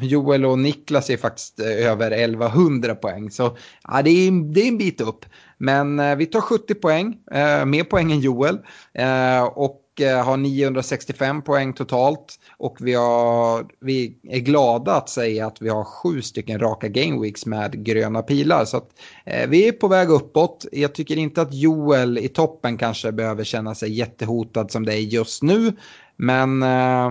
Joel 0.00 0.44
och 0.44 0.58
Niklas 0.58 1.10
är 1.10 1.16
faktiskt 1.16 1.60
eh, 1.60 1.90
över 1.90 2.10
1100 2.10 2.94
poäng. 2.94 3.30
Så 3.30 3.56
ja, 3.88 4.02
det, 4.02 4.10
är, 4.10 4.52
det 4.54 4.60
är 4.60 4.68
en 4.68 4.78
bit 4.78 5.00
upp. 5.00 5.24
Men 5.58 6.00
eh, 6.00 6.16
vi 6.16 6.26
tar 6.26 6.40
70 6.40 6.74
poäng, 6.74 7.16
eh, 7.32 7.64
mer 7.64 7.84
poäng 7.84 8.12
än 8.12 8.20
Joel. 8.20 8.58
Eh, 8.94 9.42
och 9.42 9.81
Eh, 10.00 10.24
har 10.24 10.36
965 10.36 11.42
poäng 11.42 11.72
totalt. 11.72 12.38
Och 12.56 12.76
vi, 12.80 12.94
har, 12.94 13.66
vi 13.80 14.16
är 14.28 14.38
glada 14.38 14.94
att 14.94 15.08
säga 15.08 15.46
att 15.46 15.62
vi 15.62 15.68
har 15.68 15.84
sju 15.84 16.22
stycken 16.22 16.58
raka 16.58 16.88
gameweeks 16.88 17.46
med 17.46 17.84
gröna 17.84 18.22
pilar. 18.22 18.64
Så 18.64 18.76
att, 18.76 18.88
eh, 19.26 19.48
vi 19.48 19.68
är 19.68 19.72
på 19.72 19.88
väg 19.88 20.10
uppåt. 20.10 20.66
Jag 20.72 20.94
tycker 20.94 21.16
inte 21.16 21.42
att 21.42 21.54
Joel 21.54 22.18
i 22.18 22.28
toppen 22.28 22.78
kanske 22.78 23.12
behöver 23.12 23.44
känna 23.44 23.74
sig 23.74 23.92
jättehotad 23.92 24.70
som 24.70 24.86
det 24.86 24.94
är 24.94 25.00
just 25.00 25.42
nu. 25.42 25.72
Men 26.16 26.62
eh, 26.62 27.10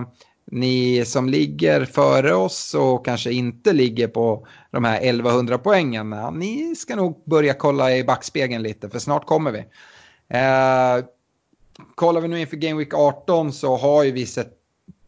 ni 0.50 1.04
som 1.04 1.28
ligger 1.28 1.84
före 1.84 2.34
oss 2.34 2.74
och 2.74 3.04
kanske 3.04 3.32
inte 3.32 3.72
ligger 3.72 4.08
på 4.08 4.46
de 4.70 4.84
här 4.84 5.00
1100 5.00 5.58
poängen, 5.58 6.16
ni 6.34 6.76
ska 6.76 6.96
nog 6.96 7.22
börja 7.26 7.54
kolla 7.54 7.96
i 7.96 8.04
backspegeln 8.04 8.62
lite 8.62 8.90
för 8.90 8.98
snart 8.98 9.26
kommer 9.26 9.52
vi. 9.52 9.58
Eh, 10.28 11.04
kollar 11.94 12.20
vi 12.20 12.28
nu 12.28 12.40
inför 12.40 12.56
Game 12.56 12.78
Week 12.78 12.94
18 12.94 13.52
så 13.52 13.76
har 13.76 14.04
ju 14.04 14.10
vi 14.10 14.26
sett 14.26 14.58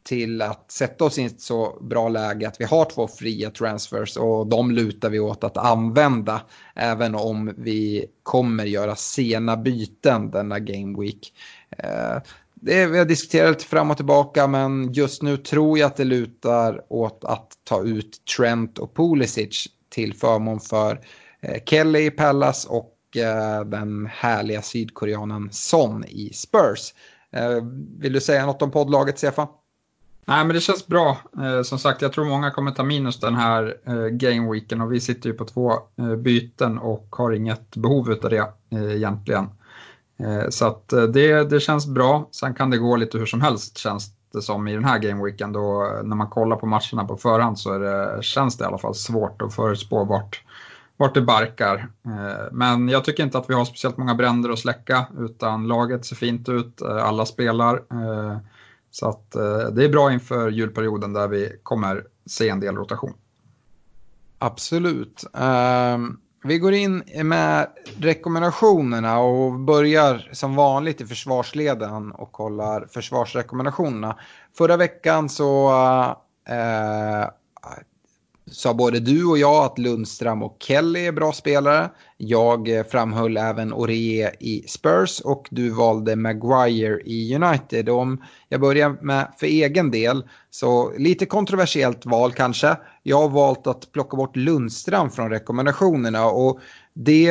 till 0.05 0.43
att 0.43 0.71
sätta 0.71 1.05
oss 1.05 1.19
i 1.19 1.25
ett 1.25 1.41
så 1.41 1.79
bra 1.81 2.09
läge 2.09 2.49
att 2.49 2.61
vi 2.61 2.65
har 2.65 2.85
två 2.85 3.09
fria 3.09 3.51
transfers 3.51 4.17
och 4.17 4.47
de 4.47 4.71
lutar 4.71 5.11
vi 5.11 5.19
åt 5.21 5.45
att 5.45 5.57
använda 5.57 6.42
även 6.75 7.15
om 7.15 7.55
vi 7.57 8.07
kommer 8.23 8.65
göra 8.65 8.96
sena 8.96 9.57
byten 9.57 10.31
denna 10.31 10.59
Game 10.59 11.01
Week. 11.01 11.33
Eh, 11.79 12.17
det, 12.55 12.87
vi 12.87 12.98
har 12.98 13.05
diskuterat 13.05 13.51
lite 13.51 13.65
fram 13.65 13.90
och 13.90 13.96
tillbaka 13.96 14.46
men 14.46 14.92
just 14.92 15.23
nu 15.23 15.37
tror 15.37 15.79
jag 15.79 15.87
att 15.87 15.96
det 15.96 16.05
lutar 16.05 16.83
åt 16.88 17.25
att 17.25 17.53
ta 17.65 17.83
ut 17.83 18.25
Trent 18.37 18.79
och 18.79 18.96
Pulisic 18.96 19.67
till 19.88 20.15
förmån 20.15 20.61
för 20.61 21.01
eh, 21.40 21.63
Kelly 21.65 22.07
i 22.07 22.11
Pallas 22.11 22.65
och 22.65 22.94
Eh, 23.17 23.60
den 23.65 24.06
härliga 24.06 24.62
sydkoreanen 24.62 25.48
Son 25.52 26.04
i 26.04 26.31
Spurs. 26.35 26.94
Eh, 27.33 27.65
vill 27.98 28.12
du 28.12 28.21
säga 28.21 28.46
något 28.46 28.62
om 28.62 28.71
poddlaget, 28.71 29.19
Stefan? 29.19 29.46
Nej, 30.27 30.44
men 30.44 30.54
det 30.54 30.60
känns 30.60 30.87
bra. 30.87 31.19
Eh, 31.42 31.62
som 31.62 31.79
sagt, 31.79 32.02
jag 32.02 32.12
tror 32.12 32.25
många 32.25 32.50
kommer 32.50 32.71
ta 32.71 32.83
minus 32.83 33.21
den 33.21 33.35
här 33.35 33.77
gameweeken 34.10 34.81
och 34.81 34.92
vi 34.92 35.00
sitter 35.00 35.29
ju 35.29 35.35
på 35.35 35.44
två 35.44 35.73
byten 36.19 36.79
och 36.79 37.06
har 37.10 37.33
inget 37.33 37.77
behov 37.77 38.19
av 38.23 38.31
det 38.31 38.52
egentligen. 38.71 39.46
Så 40.48 40.67
att 40.67 40.88
det, 40.88 41.50
det 41.50 41.60
känns 41.60 41.87
bra. 41.87 42.29
Sen 42.33 42.54
kan 42.54 42.71
det 42.71 42.79
gå 42.79 42.96
lite 42.96 43.19
hur 43.19 43.27
som 43.27 43.40
helst 43.40 43.79
känns 43.79 44.10
det 44.35 44.42
som 44.42 44.69
i 44.69 44.75
den 44.75 44.85
här 44.85 44.98
gameweeken. 44.98 45.52
Då, 45.52 45.90
när 46.04 46.17
man 46.17 46.29
kollar 46.29 46.56
på 46.56 46.67
matcherna 46.67 47.04
på 47.08 47.17
förhand 47.17 47.58
så 47.58 47.79
det, 47.79 48.23
känns 48.23 48.56
det 48.56 48.65
i 48.65 48.67
alla 48.67 48.79
fall 48.79 48.94
svårt 48.94 49.42
att 49.42 49.54
förutspå 49.54 50.04
vart, 50.04 50.44
vart 50.97 51.15
det 51.15 51.23
barkar. 51.23 51.88
Eh, 52.07 52.53
men 52.53 52.88
jag 52.88 53.05
tycker 53.05 53.23
inte 53.23 53.38
att 53.38 53.51
vi 53.51 53.55
har 53.55 53.65
speciellt 53.65 53.97
många 53.97 54.15
bränder 54.15 54.51
att 54.51 54.59
släcka 54.59 55.07
utan 55.19 55.67
laget 55.67 56.07
ser 56.07 56.17
fint 56.17 56.49
ut, 56.49 56.81
eh, 56.81 57.05
alla 57.05 57.27
spelar. 57.27 57.75
Eh, 57.75 58.38
så 58.90 59.09
att 59.09 59.31
det 59.73 59.85
är 59.85 59.88
bra 59.88 60.13
inför 60.13 60.51
julperioden 60.51 61.13
där 61.13 61.29
vi 61.29 61.61
kommer 61.63 62.05
se 62.27 62.49
en 62.49 62.61
del 62.61 62.77
rotation. 62.77 63.15
Absolut. 64.38 65.25
Ehm, 65.35 66.17
vi 66.45 66.59
går 66.59 66.73
in 66.73 67.03
med 67.23 67.69
rekommendationerna 67.99 69.19
och 69.19 69.53
börjar 69.53 70.29
som 70.33 70.57
vanligt 70.57 71.01
i 71.01 71.07
försvarsleden 71.07 72.13
och 72.13 72.33
kollar 72.33 72.87
försvarsrekommendationerna. 72.90 74.19
Förra 74.59 74.77
veckan 74.77 75.29
så 75.29 75.71
sa 78.51 78.75
både 78.75 79.01
du 79.01 79.25
och 79.25 79.38
jag 79.38 79.65
att 79.65 79.79
Lundström 79.79 80.42
och 80.42 80.57
Kelly 80.61 81.07
är 81.07 81.13
bra 81.13 81.33
spelare. 81.33 81.90
Jag 82.17 82.69
eh, 82.69 82.85
framhöll 82.85 83.37
även 83.37 83.73
Orie 83.73 84.31
i 84.40 84.65
Spurs 84.69 85.21
och 85.21 85.49
du 85.51 85.71
valde 85.71 86.17
Maguire 86.17 87.01
i 87.05 87.35
United. 87.35 87.88
Om 87.88 88.23
jag 88.49 88.61
börjar 88.61 88.97
med 89.03 89.29
för 89.38 89.47
egen 89.47 89.90
del, 89.90 90.25
så 90.51 90.92
lite 90.99 91.27
kontroversiellt 91.27 92.07
val 92.07 92.33
kanske. 92.33 92.77
Jag 93.03 93.21
har 93.21 93.29
valt 93.29 93.67
att 93.67 93.92
plocka 93.92 94.17
bort 94.17 94.37
Lundström 94.37 95.11
från 95.11 95.31
rekommendationerna 95.31 96.27
och 96.27 96.61
det 96.95 97.31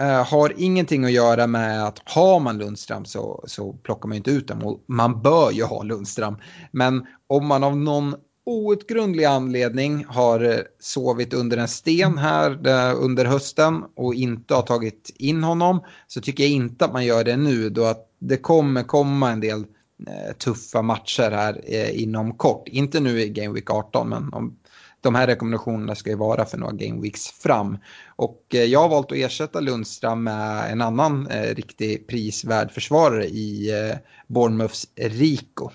eh, 0.00 0.26
har 0.26 0.52
ingenting 0.56 1.04
att 1.04 1.12
göra 1.12 1.46
med 1.46 1.84
att 1.84 2.02
har 2.04 2.40
man 2.40 2.58
Lundström 2.58 3.04
så, 3.04 3.44
så 3.46 3.72
plockar 3.72 4.08
man 4.08 4.16
inte 4.16 4.30
ut 4.30 4.48
dem. 4.48 4.62
och 4.62 4.84
man 4.86 5.22
bör 5.22 5.50
ju 5.50 5.64
ha 5.64 5.82
Lundström. 5.82 6.36
Men 6.72 7.06
om 7.26 7.46
man 7.46 7.64
av 7.64 7.76
någon 7.76 8.14
outgrundlig 8.50 9.24
anledning 9.24 10.04
har 10.08 10.40
eh, 10.40 10.58
sovit 10.80 11.34
under 11.34 11.56
en 11.56 11.68
sten 11.68 12.18
här 12.18 12.66
eh, 12.68 13.02
under 13.04 13.24
hösten 13.24 13.84
och 13.96 14.14
inte 14.14 14.54
har 14.54 14.62
tagit 14.62 15.10
in 15.16 15.42
honom 15.42 15.84
så 16.06 16.20
tycker 16.20 16.44
jag 16.44 16.52
inte 16.52 16.84
att 16.84 16.92
man 16.92 17.04
gör 17.04 17.24
det 17.24 17.36
nu 17.36 17.70
då 17.70 17.84
att 17.84 18.06
det 18.18 18.36
kommer 18.36 18.82
komma 18.82 19.30
en 19.30 19.40
del 19.40 19.60
eh, 20.06 20.36
tuffa 20.38 20.82
matcher 20.82 21.30
här 21.30 21.90
inom 21.90 22.34
kort. 22.34 22.68
Inte 22.68 23.00
nu 23.00 23.20
i 23.20 23.28
Game 23.28 23.54
Week 23.54 23.70
18 23.70 24.08
men 24.08 24.32
om, 24.32 24.56
de 25.00 25.14
här 25.14 25.26
rekommendationerna 25.26 25.94
ska 25.94 26.10
ju 26.10 26.16
vara 26.16 26.44
för 26.44 26.58
några 26.58 26.72
Game 26.72 27.00
Weeks 27.02 27.28
fram. 27.28 27.78
Och 28.16 28.44
jag 28.48 28.80
har 28.80 28.88
valt 28.88 29.12
att 29.12 29.18
ersätta 29.18 29.60
Lundström 29.60 30.22
med 30.22 30.72
en 30.72 30.80
annan 30.80 31.26
eh, 31.26 31.54
riktig 31.54 32.06
prisvärd 32.06 32.70
försvarare 32.72 33.26
i 33.26 33.70
eh, 33.70 33.96
Bournemouths 34.26 34.88
Rico. 34.96 35.70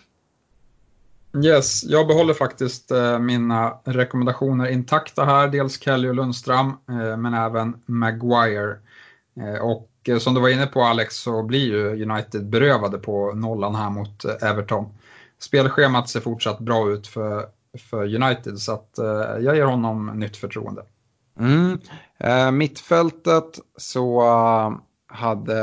Yes, 1.44 1.84
jag 1.84 2.08
behåller 2.08 2.34
faktiskt 2.34 2.92
eh, 2.92 3.20
mina 3.20 3.78
rekommendationer 3.84 4.68
intakta 4.68 5.26
här. 5.26 5.48
Dels 5.48 5.82
Kelly 5.82 6.10
och 6.10 6.16
Lundström, 6.16 6.68
eh, 6.68 7.18
men 7.18 7.34
även 7.34 7.82
Maguire. 7.86 8.78
Eh, 9.40 9.62
och 9.62 9.90
eh, 10.08 10.18
som 10.18 10.34
du 10.34 10.42
var 10.42 10.50
inne 10.50 10.68
på 10.68 10.82
Alex 10.82 11.16
så 11.16 11.44
blir 11.44 11.66
ju 11.66 12.04
United 12.10 12.50
berövade 12.50 12.98
på 12.98 13.32
nollan 13.34 13.76
här 13.76 13.90
mot 13.90 14.26
eh, 14.26 14.50
Everton. 14.50 14.86
Spelschemat 15.40 16.10
ser 16.10 16.20
fortsatt 16.20 16.60
bra 16.60 16.90
ut 16.90 17.08
för, 17.08 17.46
för 17.90 18.16
United 18.16 18.60
så 18.60 18.72
att 18.72 18.98
eh, 18.98 19.06
jag 19.40 19.56
ger 19.56 19.66
honom 19.66 20.12
nytt 20.16 20.38
förtroende. 20.38 20.84
Mm. 21.40 21.80
mittfältet 22.58 23.60
så 23.78 24.24
hade 25.08 25.56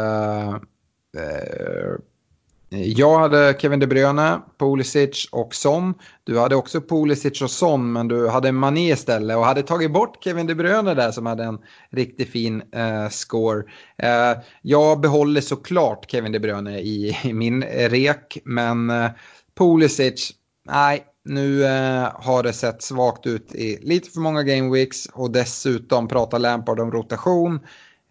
jag 2.72 3.18
hade 3.18 3.56
Kevin 3.58 3.80
De 3.80 3.86
Bruyne, 3.86 4.40
Pulisic 4.58 5.28
och 5.32 5.54
Son. 5.54 5.94
Du 6.24 6.38
hade 6.38 6.56
också 6.56 6.80
Pulisic 6.80 7.42
och 7.42 7.50
Son 7.50 7.92
men 7.92 8.08
du 8.08 8.28
hade 8.28 8.52
Mané 8.52 8.92
istället 8.92 9.36
och 9.36 9.44
hade 9.44 9.62
tagit 9.62 9.92
bort 9.92 10.24
Kevin 10.24 10.46
De 10.46 10.54
Bruyne 10.54 10.94
där 10.94 11.10
som 11.10 11.26
hade 11.26 11.44
en 11.44 11.58
riktigt 11.90 12.30
fin 12.30 12.62
eh, 12.72 13.08
score. 13.08 13.62
Eh, 13.98 14.38
jag 14.62 15.00
behåller 15.00 15.40
såklart 15.40 16.10
Kevin 16.10 16.32
De 16.32 16.38
Bruyne 16.38 16.78
i, 16.80 17.18
i 17.24 17.32
min 17.32 17.62
rek 17.62 18.38
men 18.44 18.90
eh, 18.90 19.10
Pulisic, 19.58 20.32
nej, 20.66 21.04
nu 21.24 21.64
eh, 21.64 22.08
har 22.14 22.42
det 22.42 22.52
sett 22.52 22.82
svagt 22.82 23.26
ut 23.26 23.54
i 23.54 23.78
lite 23.82 24.10
för 24.10 24.20
många 24.20 24.42
game 24.42 24.72
weeks 24.72 25.06
och 25.06 25.30
dessutom 25.30 26.08
pratar 26.08 26.38
Lampard 26.38 26.80
om 26.80 26.92
rotation. 26.92 27.60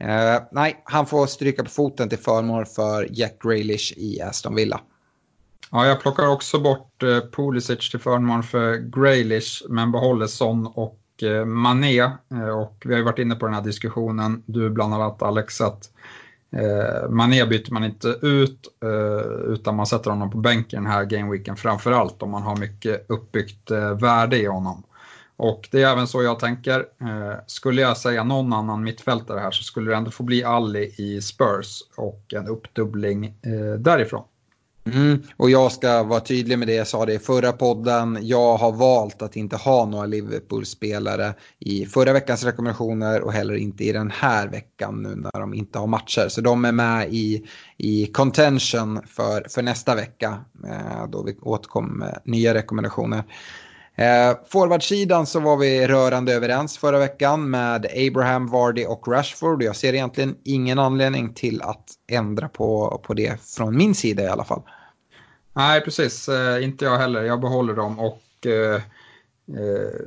Uh, 0.02 0.44
nej, 0.52 0.82
han 0.84 1.06
får 1.06 1.28
stryka 1.28 1.64
på 1.64 1.70
foten 1.70 2.10
till 2.10 2.18
förmån 2.18 2.66
för 2.66 3.08
Jack 3.12 3.42
Grealish 3.44 3.94
i 3.98 4.22
Aston 4.22 4.56
Villa. 4.56 4.82
Ja, 5.72 5.86
jag 5.86 6.02
plockar 6.02 6.28
också 6.28 6.60
bort 6.60 7.04
uh, 7.04 7.20
Pulisic 7.32 7.90
till 7.90 8.00
förmån 8.00 8.44
för 8.44 8.76
Grealish 8.78 9.64
men 9.70 9.92
behåller 9.92 10.28
Son 10.28 10.68
och 10.68 11.00
uh, 11.24 11.46
Mané. 11.46 12.04
Uh, 12.34 12.50
och 12.50 12.82
vi 12.86 12.94
har 12.94 12.98
ju 12.98 13.06
varit 13.06 13.20
inne 13.20 13.36
på 13.36 13.46
den 13.46 13.56
här 13.56 13.62
diskussionen, 13.62 14.44
du 14.46 14.70
bland 14.70 14.94
annat 14.94 15.22
Alex, 15.22 15.62
att 15.62 15.90
uh, 16.56 17.10
Mané 17.10 17.46
byter 17.46 17.74
man 17.74 17.84
inte 17.84 18.08
ut 18.22 18.68
utan 19.48 19.76
man 19.76 19.88
sätter 19.88 20.10
honom 20.10 20.32
på 20.32 20.38
bänken 20.38 20.84
den 20.84 20.92
här 20.92 21.06
gameweeken 21.06 21.56
framförallt 21.56 22.24
om 22.24 22.32
man 22.32 22.42
har 22.42 22.56
mycket 22.56 23.06
uppbyggt 23.10 23.72
värde 24.00 24.38
i 24.38 24.46
honom. 24.46 24.84
Och 25.42 25.68
det 25.72 25.84
är 25.84 25.92
även 25.92 26.08
så 26.08 26.24
jag 26.24 26.40
tänker. 26.40 26.80
Eh, 26.80 27.40
skulle 27.48 27.82
jag 27.82 27.98
säga 27.98 28.24
någon 28.24 28.54
annan 28.54 28.84
mittfältare 28.84 29.40
här 29.40 29.52
så 29.52 29.64
skulle 29.64 29.92
det 29.92 29.98
ändå 29.98 30.12
få 30.12 30.24
bli 30.24 30.44
Ali 30.44 30.96
i 30.98 31.22
Spurs 31.22 31.82
och 31.96 32.34
en 32.34 32.48
uppdubbling 32.48 33.26
eh, 33.26 33.80
därifrån. 33.80 34.24
Mm, 34.84 35.24
och 35.38 35.50
jag 35.50 35.72
ska 35.72 36.04
vara 36.04 36.20
tydlig 36.20 36.60
med 36.60 36.68
det, 36.68 36.74
jag 36.74 36.88
sa 36.88 37.06
det 37.06 37.14
i 37.14 37.20
förra 37.20 37.52
podden. 37.52 38.18
Jag 38.22 38.58
har 38.58 38.72
valt 38.72 39.22
att 39.22 39.36
inte 39.36 39.56
ha 39.56 39.86
några 39.86 40.06
Liverpool-spelare 40.06 41.34
i 41.60 41.86
förra 41.86 42.14
veckans 42.14 42.44
rekommendationer 42.44 43.22
och 43.22 43.34
heller 43.34 43.56
inte 43.56 43.84
i 43.84 43.92
den 43.92 44.12
här 44.12 44.48
veckan 44.48 45.04
nu 45.04 45.16
när 45.16 45.40
de 45.40 45.54
inte 45.54 45.80
har 45.80 45.88
matcher. 45.88 46.28
Så 46.30 46.42
de 46.42 46.66
är 46.66 46.72
med 46.72 47.14
i, 47.14 47.46
i 47.78 48.06
contention 48.06 49.02
för, 49.08 49.46
för 49.50 49.62
nästa 49.62 49.96
vecka 49.96 50.40
eh, 50.68 51.08
då 51.10 51.24
vi 51.24 51.38
återkommer 51.42 51.98
med 51.98 52.22
nya 52.26 52.54
rekommendationer. 52.54 53.24
Eh, 53.96 54.38
Forwardsidan 54.48 55.26
så 55.26 55.40
var 55.40 55.58
vi 55.58 55.88
rörande 55.88 56.34
överens 56.34 56.78
förra 56.78 57.00
veckan 57.00 57.50
med 57.50 57.88
Abraham, 58.08 58.48
Vardy 58.48 58.86
och 58.86 59.08
Rashford. 59.08 59.64
Jag 59.64 59.76
ser 59.76 59.94
egentligen 59.94 60.36
ingen 60.44 60.80
anledning 60.80 61.34
till 61.34 61.62
att 61.62 61.86
ändra 62.12 62.50
på, 62.50 63.02
på 63.04 63.14
det 63.14 63.42
från 63.42 63.78
min 63.78 63.96
sida 63.96 64.24
i 64.24 64.28
alla 64.28 64.44
fall. 64.44 64.62
Nej, 65.54 65.82
precis. 65.82 66.30
Eh, 66.30 66.64
inte 66.64 66.86
jag 66.86 66.98
heller. 66.98 67.24
Jag 67.24 67.42
behåller 67.42 67.74
dem 67.74 68.00
och 68.00 68.48
eh, 68.48 68.76
eh, 69.60 70.02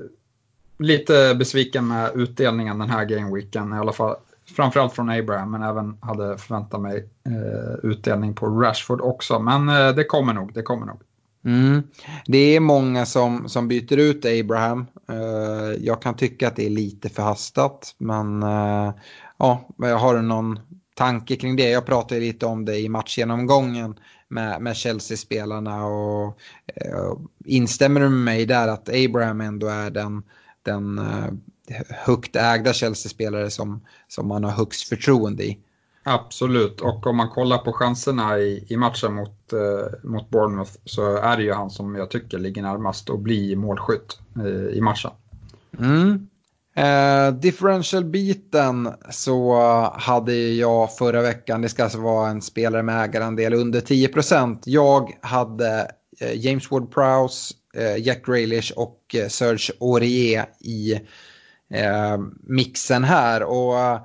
lite 0.78 1.34
besviken 1.34 1.88
med 1.88 2.10
utdelningen 2.14 2.78
den 2.78 2.90
här 2.90 3.04
gameweeken. 3.04 3.72
I 3.72 3.76
alla 3.76 3.92
fall 3.92 4.16
framförallt 4.56 4.92
från 4.92 5.10
Abraham, 5.10 5.50
men 5.50 5.62
även 5.62 5.96
hade 6.00 6.38
förväntat 6.38 6.80
mig 6.80 7.08
eh, 7.26 7.90
utdelning 7.90 8.34
på 8.34 8.46
Rashford 8.46 9.00
också. 9.00 9.38
Men 9.38 9.68
eh, 9.68 9.94
det 9.94 10.04
kommer 10.04 10.32
nog, 10.32 10.54
det 10.54 10.62
kommer 10.62 10.86
nog. 10.86 11.00
Mm. 11.44 11.82
Det 12.26 12.38
är 12.38 12.60
många 12.60 13.06
som, 13.06 13.48
som 13.48 13.68
byter 13.68 13.96
ut 13.96 14.24
Abraham. 14.24 14.86
Uh, 15.10 15.84
jag 15.84 16.02
kan 16.02 16.16
tycka 16.16 16.48
att 16.48 16.56
det 16.56 16.66
är 16.66 16.70
lite 16.70 17.08
förhastat. 17.08 17.94
Men 17.98 18.42
uh, 18.42 18.92
ja, 19.38 19.68
har 19.78 20.14
du 20.14 20.22
någon 20.22 20.60
tanke 20.94 21.36
kring 21.36 21.56
det? 21.56 21.70
Jag 21.70 21.86
pratade 21.86 22.20
lite 22.20 22.46
om 22.46 22.64
det 22.64 22.78
i 22.78 22.88
matchgenomgången 22.88 23.94
med, 24.28 24.62
med 24.62 24.76
Chelsea-spelarna. 24.76 25.86
Och, 25.86 26.38
uh, 26.86 27.14
instämmer 27.44 28.00
du 28.00 28.08
med 28.08 28.24
mig 28.24 28.46
där 28.46 28.68
att 28.68 28.88
Abraham 28.88 29.40
ändå 29.40 29.66
är 29.66 29.90
den, 29.90 30.22
den 30.62 31.00
högt 31.88 32.36
ägda 32.36 32.72
Chelsea-spelare 32.72 33.50
som, 33.50 33.84
som 34.08 34.28
man 34.28 34.44
har 34.44 34.50
högst 34.50 34.88
förtroende 34.88 35.44
i? 35.44 35.58
Absolut, 36.06 36.80
och 36.80 37.06
om 37.06 37.16
man 37.16 37.28
kollar 37.28 37.58
på 37.58 37.72
chanserna 37.72 38.38
i, 38.38 38.64
i 38.68 38.76
matchen 38.76 39.14
mot, 39.14 39.52
eh, 39.52 40.10
mot 40.10 40.30
Bournemouth 40.30 40.72
så 40.84 41.16
är 41.16 41.36
det 41.36 41.42
ju 41.42 41.52
han 41.52 41.70
som 41.70 41.94
jag 41.94 42.10
tycker 42.10 42.38
ligger 42.38 42.62
närmast 42.62 43.10
att 43.10 43.20
bli 43.20 43.56
målskytt 43.56 44.18
eh, 44.36 44.76
i 44.76 44.80
matchen. 44.80 45.10
Mm. 45.78 46.28
Eh, 46.76 47.34
differential-biten 47.34 48.94
så 49.10 49.56
hade 49.94 50.34
jag 50.34 50.96
förra 50.96 51.22
veckan, 51.22 51.62
det 51.62 51.68
ska 51.68 51.82
alltså 51.84 52.00
vara 52.00 52.28
en 52.28 52.42
spelare 52.42 52.82
med 52.82 53.04
ägarandel 53.04 53.54
under 53.54 53.80
10%. 53.80 54.58
Jag 54.64 55.18
hade 55.20 55.90
eh, 56.20 56.46
James 56.46 56.68
Ward-Prowse, 56.70 57.52
eh, 57.74 58.06
Jack 58.06 58.26
Grealish 58.26 58.72
och 58.76 59.14
eh, 59.14 59.28
Serge 59.28 59.72
Aurier 59.80 60.46
i 60.60 60.92
eh, 61.70 62.18
mixen 62.42 63.04
här. 63.04 63.42
Och 63.42 63.78
Eh, 63.78 64.00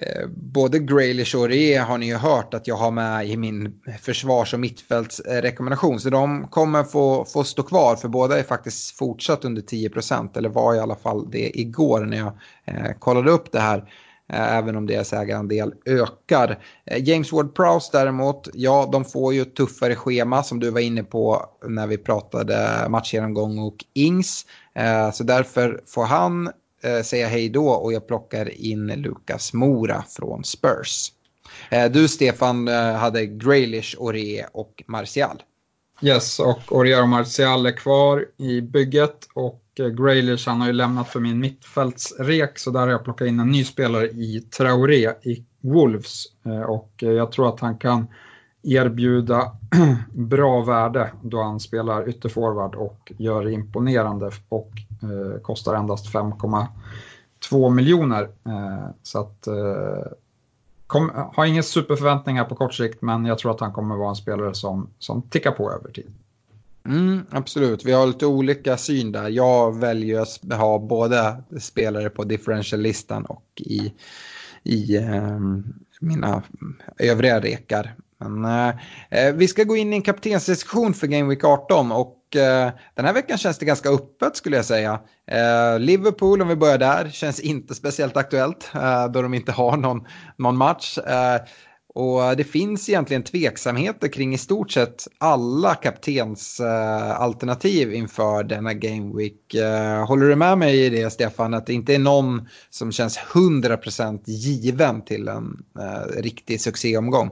Eh, 0.00 0.26
både 0.28 0.78
Graylish 0.78 1.36
och 1.36 1.48
Re 1.48 1.76
har 1.76 1.98
ni 1.98 2.06
ju 2.06 2.14
hört 2.14 2.54
att 2.54 2.66
jag 2.66 2.76
har 2.76 2.90
med 2.90 3.28
i 3.28 3.36
min 3.36 3.80
försvars 4.00 4.54
och 4.54 4.60
mittfältsrekommendation. 4.60 6.00
Så 6.00 6.10
de 6.10 6.48
kommer 6.48 6.84
få, 6.84 7.24
få 7.24 7.44
stå 7.44 7.62
kvar 7.62 7.96
för 7.96 8.08
båda 8.08 8.38
är 8.38 8.42
faktiskt 8.42 8.96
fortsatt 8.96 9.44
under 9.44 9.62
10 9.62 9.90
procent. 9.90 10.36
eller 10.36 10.48
var 10.48 10.74
i 10.74 10.78
alla 10.78 10.96
fall 10.96 11.30
det 11.30 11.60
igår 11.60 12.00
när 12.00 12.16
jag 12.16 12.32
eh, 12.64 12.92
kollade 12.98 13.30
upp 13.30 13.52
det 13.52 13.60
här. 13.60 13.78
Eh, 14.32 14.56
även 14.56 14.76
om 14.76 14.86
deras 14.86 15.12
ägarandel 15.12 15.74
ökar. 15.86 16.58
Eh, 16.84 17.08
James 17.08 17.32
Ward-Prowse 17.32 17.88
däremot, 17.92 18.48
ja 18.54 18.88
de 18.92 19.04
får 19.04 19.34
ju 19.34 19.42
ett 19.42 19.56
tuffare 19.56 19.96
schema 19.96 20.42
som 20.42 20.60
du 20.60 20.70
var 20.70 20.80
inne 20.80 21.02
på 21.02 21.46
när 21.66 21.86
vi 21.86 21.98
pratade 21.98 22.86
matchgenomgång 22.88 23.58
och 23.58 23.84
Ings. 23.94 24.46
Så 25.12 25.24
därför 25.24 25.80
får 25.86 26.04
han 26.04 26.50
Eh, 26.82 27.02
säga 27.02 27.28
hej 27.28 27.48
då 27.48 27.68
och 27.68 27.92
jag 27.92 28.06
plockar 28.06 28.60
in 28.60 28.86
Lukas 28.86 29.52
Mora 29.52 30.04
från 30.08 30.44
Spurs. 30.44 31.12
Eh, 31.70 31.90
du 31.90 32.08
Stefan 32.08 32.68
eh, 32.68 32.92
hade 32.92 33.26
Graylish, 33.26 33.96
Ore 33.98 34.46
och 34.52 34.82
Martial. 34.86 35.42
Yes, 36.02 36.40
och 36.40 36.72
Aurier 36.72 37.02
och 37.02 37.08
Martial 37.08 37.66
är 37.66 37.76
kvar 37.76 38.26
i 38.36 38.60
bygget 38.60 39.28
och 39.34 39.62
Graylish 39.74 40.48
han 40.48 40.60
har 40.60 40.66
ju 40.66 40.72
lämnat 40.72 41.08
för 41.08 41.20
min 41.20 41.40
mittfältsrek 41.40 42.58
så 42.58 42.70
där 42.70 42.80
har 42.80 42.88
jag 42.88 43.04
plockat 43.04 43.28
in 43.28 43.40
en 43.40 43.50
ny 43.50 43.64
spelare 43.64 44.06
i 44.06 44.40
Traoré 44.40 45.10
i 45.22 45.44
Wolves 45.60 46.24
och 46.68 46.92
jag 46.96 47.32
tror 47.32 47.48
att 47.48 47.60
han 47.60 47.78
kan 47.78 48.06
erbjuda 48.62 49.56
bra 50.12 50.60
värde 50.60 51.12
då 51.22 51.42
han 51.42 51.60
spelar 51.60 52.08
ytterforward 52.08 52.74
och 52.74 53.12
gör 53.18 53.44
det 53.44 53.52
imponerande 53.52 54.30
och 54.48 54.70
Eh, 55.02 55.40
kostar 55.42 55.74
endast 55.74 56.12
5,2 56.14 57.70
miljoner. 57.70 58.22
Eh, 58.22 58.88
så 59.02 59.20
att 59.20 59.46
eh, 59.46 60.12
Kom, 60.88 61.10
har 61.34 61.44
inga 61.44 61.62
superförväntningar 61.62 62.44
på 62.44 62.54
kort 62.54 62.74
sikt, 62.74 63.02
men 63.02 63.24
jag 63.24 63.38
tror 63.38 63.50
att 63.50 63.60
han 63.60 63.72
kommer 63.72 63.96
vara 63.96 64.08
en 64.08 64.16
spelare 64.16 64.54
som, 64.54 64.90
som 64.98 65.22
tickar 65.22 65.50
på 65.50 65.72
över 65.72 65.90
tid. 65.90 66.12
Mm, 66.84 67.20
absolut, 67.30 67.84
vi 67.84 67.92
har 67.92 68.06
lite 68.06 68.26
olika 68.26 68.76
syn 68.76 69.12
där. 69.12 69.28
Jag 69.28 69.78
väljer 69.78 70.20
att 70.20 70.58
ha 70.58 70.78
båda 70.78 71.36
spelare 71.60 72.10
på 72.10 72.24
differential-listan 72.24 73.24
och 73.24 73.44
i, 73.56 73.92
i 74.62 74.96
eh, 74.96 75.38
mina 76.00 76.42
övriga 76.98 77.40
rekar. 77.40 77.94
Men, 78.20 78.44
eh, 78.44 78.68
eh, 79.10 79.34
vi 79.34 79.48
ska 79.48 79.64
gå 79.64 79.76
in 79.76 79.92
i 79.92 79.96
en 79.96 80.02
kaptensdiskussion 80.02 80.94
för 80.94 81.06
Game 81.06 81.28
Week 81.28 81.44
18 81.44 81.92
och 81.92 82.36
eh, 82.36 82.70
den 82.94 83.04
här 83.04 83.12
veckan 83.12 83.38
känns 83.38 83.58
det 83.58 83.66
ganska 83.66 83.88
öppet 83.88 84.36
skulle 84.36 84.56
jag 84.56 84.64
säga. 84.64 85.00
Eh, 85.30 85.78
Liverpool, 85.78 86.42
om 86.42 86.48
vi 86.48 86.56
börjar 86.56 86.78
där, 86.78 87.10
känns 87.10 87.40
inte 87.40 87.74
speciellt 87.74 88.16
aktuellt 88.16 88.70
eh, 88.74 89.08
då 89.08 89.22
de 89.22 89.34
inte 89.34 89.52
har 89.52 89.76
någon, 89.76 90.06
någon 90.36 90.56
match. 90.56 90.98
Eh, 90.98 91.36
och 91.94 92.36
det 92.36 92.44
finns 92.44 92.88
egentligen 92.88 93.22
tveksamheter 93.22 94.08
kring 94.08 94.34
i 94.34 94.38
stort 94.38 94.70
sett 94.70 95.08
alla 95.18 95.74
kaptensalternativ 95.74 97.92
eh, 97.92 97.98
inför 97.98 98.44
denna 98.44 98.74
Game 98.74 99.16
Week. 99.16 99.54
Eh, 99.54 100.06
håller 100.06 100.28
du 100.28 100.36
med 100.36 100.58
mig 100.58 100.84
i 100.84 100.90
det 100.90 101.10
Stefan, 101.10 101.54
att 101.54 101.66
det 101.66 101.72
inte 101.72 101.94
är 101.94 101.98
någon 101.98 102.48
som 102.70 102.92
känns 102.92 103.18
100% 103.18 104.22
given 104.26 105.04
till 105.04 105.28
en 105.28 105.64
riktig 106.16 106.60
succéomgång? 106.60 107.30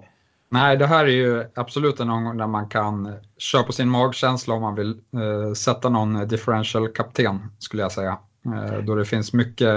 Nej, 0.48 0.76
det 0.76 0.86
här 0.86 1.04
är 1.04 1.10
ju 1.10 1.44
absolut 1.54 2.00
en 2.00 2.10
omgång 2.10 2.36
där 2.36 2.46
man 2.46 2.68
kan 2.68 3.14
köra 3.38 3.62
på 3.62 3.72
sin 3.72 3.88
magkänsla 3.88 4.54
om 4.54 4.62
man 4.62 4.74
vill 4.74 4.90
eh, 4.90 5.52
sätta 5.52 5.88
någon 5.88 6.28
differential 6.28 6.88
kapten 6.88 7.40
skulle 7.58 7.82
jag 7.82 7.92
säga. 7.92 8.18
Eh, 8.44 8.78
då 8.78 8.94
det 8.94 9.04
finns 9.04 9.32
mycket 9.32 9.68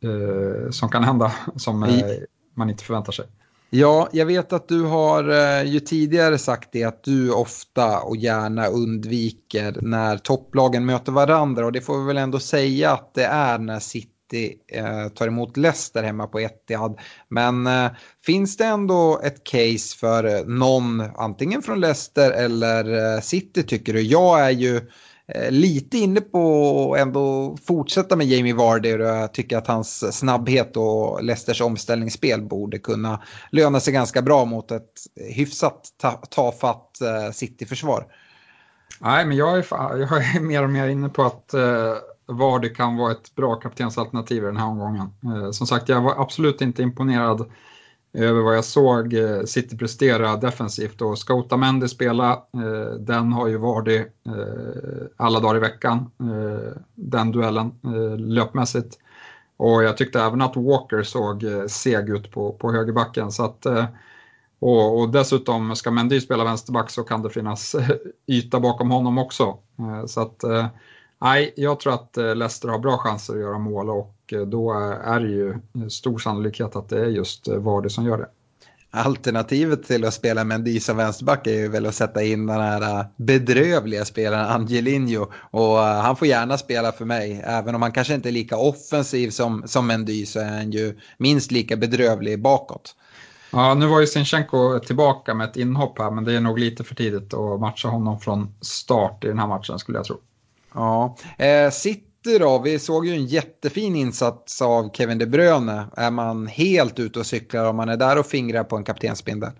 eh, 0.00 0.70
som 0.70 0.88
kan 0.88 1.04
hända 1.04 1.32
som 1.56 1.82
eh, 1.82 1.90
man 2.54 2.70
inte 2.70 2.84
förväntar 2.84 3.12
sig. 3.12 3.26
Ja, 3.70 4.08
jag 4.12 4.26
vet 4.26 4.52
att 4.52 4.68
du 4.68 4.82
har 4.82 5.28
eh, 5.28 5.62
ju 5.62 5.80
tidigare 5.80 6.38
sagt 6.38 6.68
det 6.72 6.84
att 6.84 7.04
du 7.04 7.32
ofta 7.32 8.00
och 8.00 8.16
gärna 8.16 8.66
undviker 8.66 9.76
när 9.80 10.16
topplagen 10.18 10.86
möter 10.86 11.12
varandra 11.12 11.66
och 11.66 11.72
det 11.72 11.80
får 11.80 11.98
vi 11.98 12.06
väl 12.06 12.18
ändå 12.18 12.38
säga 12.38 12.92
att 12.92 13.14
det 13.14 13.24
är 13.24 13.58
när 13.58 13.78
City 13.78 14.11
City 14.32 14.54
eh, 14.72 15.08
tar 15.08 15.26
emot 15.26 15.56
Leicester 15.56 16.02
hemma 16.02 16.26
på 16.26 16.40
Etihad. 16.40 16.98
Men 17.28 17.66
eh, 17.66 17.90
finns 18.26 18.56
det 18.56 18.64
ändå 18.64 19.20
ett 19.24 19.44
case 19.44 19.96
för 19.98 20.24
eh, 20.24 20.44
någon, 20.46 21.00
antingen 21.16 21.62
från 21.62 21.80
Leicester 21.80 22.30
eller 22.30 23.14
eh, 23.14 23.20
City 23.20 23.62
tycker 23.62 23.92
du? 23.92 24.00
Jag 24.00 24.40
är 24.40 24.50
ju 24.50 24.76
eh, 25.28 25.50
lite 25.50 25.98
inne 25.98 26.20
på 26.20 26.94
att 26.94 27.00
ändå 27.00 27.56
fortsätta 27.66 28.16
med 28.16 28.26
Jamie 28.26 28.54
Vardy 28.54 28.94
och 28.94 29.00
jag 29.00 29.34
tycker 29.34 29.56
att 29.56 29.66
hans 29.66 30.18
snabbhet 30.18 30.76
och 30.76 31.24
Leicesters 31.24 31.60
omställningsspel 31.60 32.42
borde 32.42 32.78
kunna 32.78 33.22
löna 33.50 33.80
sig 33.80 33.92
ganska 33.92 34.22
bra 34.22 34.44
mot 34.44 34.70
ett 34.70 34.92
hyfsat 35.34 35.88
tafatt 36.30 36.98
ta 37.00 37.26
eh, 37.26 37.32
City-försvar. 37.32 38.06
Nej, 39.00 39.26
men 39.26 39.36
jag 39.36 39.58
är, 39.58 39.64
jag 39.70 40.36
är 40.36 40.40
mer 40.40 40.62
och 40.62 40.70
mer 40.70 40.88
inne 40.88 41.08
på 41.08 41.22
att 41.22 41.54
eh, 41.54 41.94
var 42.26 42.58
det 42.58 42.68
kan 42.68 42.96
vara 42.96 43.12
ett 43.12 43.34
bra 43.34 43.54
kaptensalternativ 43.54 44.42
i 44.42 44.46
den 44.46 44.56
här 44.56 44.66
omgången. 44.66 45.10
Eh, 45.24 45.50
som 45.50 45.66
sagt, 45.66 45.88
jag 45.88 46.00
var 46.00 46.22
absolut 46.22 46.60
inte 46.60 46.82
imponerad 46.82 47.50
över 48.12 48.40
vad 48.40 48.56
jag 48.56 48.64
såg 48.64 49.14
eh, 49.14 49.42
City 49.44 49.76
prestera 49.76 50.36
defensivt 50.36 51.02
och 51.02 51.18
skota 51.18 51.56
Mendy 51.56 51.88
spela, 51.88 52.32
eh, 52.32 52.94
den 52.98 53.32
har 53.32 53.48
ju 53.48 53.56
varit 53.56 54.08
alla 55.16 55.40
dagar 55.40 55.56
i 55.56 55.60
veckan, 55.60 56.10
den 56.94 57.32
duellen 57.32 57.72
löpmässigt. 58.18 58.98
Och 59.56 59.82
jag 59.82 59.96
tyckte 59.96 60.20
även 60.20 60.42
att 60.42 60.56
Walker 60.56 61.02
såg 61.02 61.44
seg 61.68 62.08
ut 62.08 62.30
på, 62.30 62.52
på 62.52 62.72
högerbacken. 62.72 63.32
Så 63.32 63.44
att, 63.44 63.66
och, 64.58 65.00
och 65.00 65.08
dessutom 65.08 65.76
ska 65.76 65.90
Mendy 65.90 66.20
spela 66.20 66.44
vänsterback 66.44 66.90
så 66.90 67.02
kan 67.02 67.22
det 67.22 67.30
finnas 67.30 67.76
yta 68.26 68.60
bakom 68.60 68.90
honom 68.90 69.18
också. 69.18 69.58
Så 70.06 70.20
att 70.20 70.44
Nej, 71.22 71.52
jag 71.56 71.80
tror 71.80 71.94
att 71.94 72.16
eh, 72.16 72.34
Leicester 72.34 72.68
har 72.68 72.78
bra 72.78 72.98
chanser 72.98 73.34
att 73.34 73.40
göra 73.40 73.58
mål 73.58 73.90
och 73.90 74.16
eh, 74.32 74.40
då 74.40 74.72
är 75.04 75.20
det 75.20 75.28
ju 75.28 75.54
stor 75.90 76.18
sannolikhet 76.18 76.76
att 76.76 76.88
det 76.88 77.00
är 77.00 77.06
just 77.06 77.48
eh, 77.48 77.56
Vardy 77.56 77.88
som 77.88 78.04
gör 78.04 78.18
det. 78.18 78.28
Alternativet 78.90 79.84
till 79.84 80.04
att 80.04 80.14
spela 80.14 80.44
Mendy 80.44 80.80
som 80.80 80.96
vänsterback 80.96 81.46
är 81.46 81.54
ju 81.54 81.68
väl 81.68 81.86
att 81.86 81.94
sätta 81.94 82.22
in 82.22 82.46
den 82.46 82.60
här 82.60 83.06
bedrövliga 83.16 84.04
spelaren 84.04 84.46
Angelino. 84.46 85.32
Och 85.50 85.76
han 85.78 86.16
får 86.16 86.28
gärna 86.28 86.58
spela 86.58 86.92
för 86.92 87.04
mig. 87.04 87.42
Även 87.44 87.74
om 87.74 87.82
han 87.82 87.92
kanske 87.92 88.14
inte 88.14 88.28
är 88.28 88.32
lika 88.32 88.56
offensiv 88.56 89.30
som, 89.30 89.62
som 89.66 89.86
Mendy 89.86 90.26
så 90.26 90.40
är 90.40 90.50
han 90.50 90.70
ju 90.70 90.98
minst 91.18 91.50
lika 91.50 91.76
bedrövlig 91.76 92.42
bakåt. 92.42 92.94
Ja, 93.52 93.74
nu 93.74 93.86
var 93.86 94.00
ju 94.00 94.06
Sinchenko 94.06 94.78
tillbaka 94.78 95.34
med 95.34 95.48
ett 95.48 95.56
inhopp 95.56 95.98
här 95.98 96.10
men 96.10 96.24
det 96.24 96.32
är 96.32 96.40
nog 96.40 96.58
lite 96.58 96.84
för 96.84 96.94
tidigt 96.94 97.34
att 97.34 97.60
matcha 97.60 97.88
honom 97.88 98.20
från 98.20 98.54
start 98.60 99.24
i 99.24 99.28
den 99.28 99.38
här 99.38 99.46
matchen 99.46 99.78
skulle 99.78 99.98
jag 99.98 100.04
tro. 100.04 100.20
Ja, 100.74 101.16
eh, 101.38 101.70
City 101.70 102.38
då, 102.38 102.58
vi 102.58 102.78
såg 102.78 103.06
ju 103.06 103.12
en 103.12 103.26
jättefin 103.26 103.96
insats 103.96 104.62
av 104.62 104.90
Kevin 104.92 105.18
De 105.18 105.26
Bruyne. 105.26 105.86
Är 105.96 106.10
man 106.10 106.46
helt 106.46 106.98
ute 106.98 107.18
och 107.18 107.26
cyklar 107.26 107.64
om 107.64 107.76
man 107.76 107.88
är 107.88 107.96
där 107.96 108.18
och 108.18 108.26
fingrar 108.26 108.64
på 108.64 108.76
en 108.76 108.84
kaptensbindel? 108.84 109.50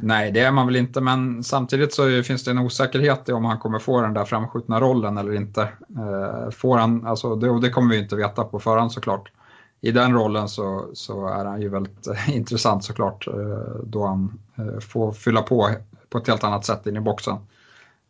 Nej, 0.00 0.30
det 0.30 0.40
är 0.40 0.50
man 0.50 0.66
väl 0.66 0.76
inte, 0.76 1.00
men 1.00 1.44
samtidigt 1.44 1.94
så 1.94 2.22
finns 2.22 2.44
det 2.44 2.50
en 2.50 2.58
osäkerhet 2.58 3.28
i 3.28 3.32
om 3.32 3.44
han 3.44 3.58
kommer 3.58 3.78
få 3.78 4.00
den 4.00 4.14
där 4.14 4.24
framskjutna 4.24 4.80
rollen 4.80 5.18
eller 5.18 5.34
inte. 5.34 5.62
Eh, 5.96 6.50
får 6.50 6.78
han, 6.78 7.06
alltså, 7.06 7.36
det, 7.36 7.60
det 7.60 7.70
kommer 7.70 7.90
vi 7.90 7.98
inte 7.98 8.16
veta 8.16 8.44
på 8.44 8.60
förhand 8.60 8.92
såklart. 8.92 9.32
I 9.80 9.92
den 9.92 10.14
rollen 10.14 10.48
så, 10.48 10.90
så 10.94 11.26
är 11.26 11.44
han 11.44 11.60
ju 11.60 11.68
väldigt 11.68 12.06
eh, 12.06 12.36
intressant 12.36 12.84
såklart, 12.84 13.26
eh, 13.26 13.82
då 13.84 14.06
han 14.06 14.38
eh, 14.56 14.80
får 14.80 15.12
fylla 15.12 15.42
på 15.42 15.70
på 16.10 16.18
ett 16.18 16.28
helt 16.28 16.44
annat 16.44 16.64
sätt 16.64 16.86
in 16.86 16.96
i 16.96 17.00
boxen. 17.00 17.36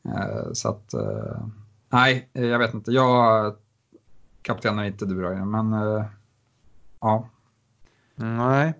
Eh, 0.04 0.52
så 0.52 0.68
att 0.68 0.94
eh, 0.94 1.40
Nej, 1.88 2.28
eh, 2.34 2.44
jag 2.44 2.58
vet 2.58 2.74
inte. 2.74 2.90
Jag 2.90 3.54
kaptenar 4.42 4.84
inte 4.84 5.06
De 5.06 5.50
men 5.50 5.72
uh, 5.72 6.04
ja. 7.00 7.28
Nej, 8.14 8.74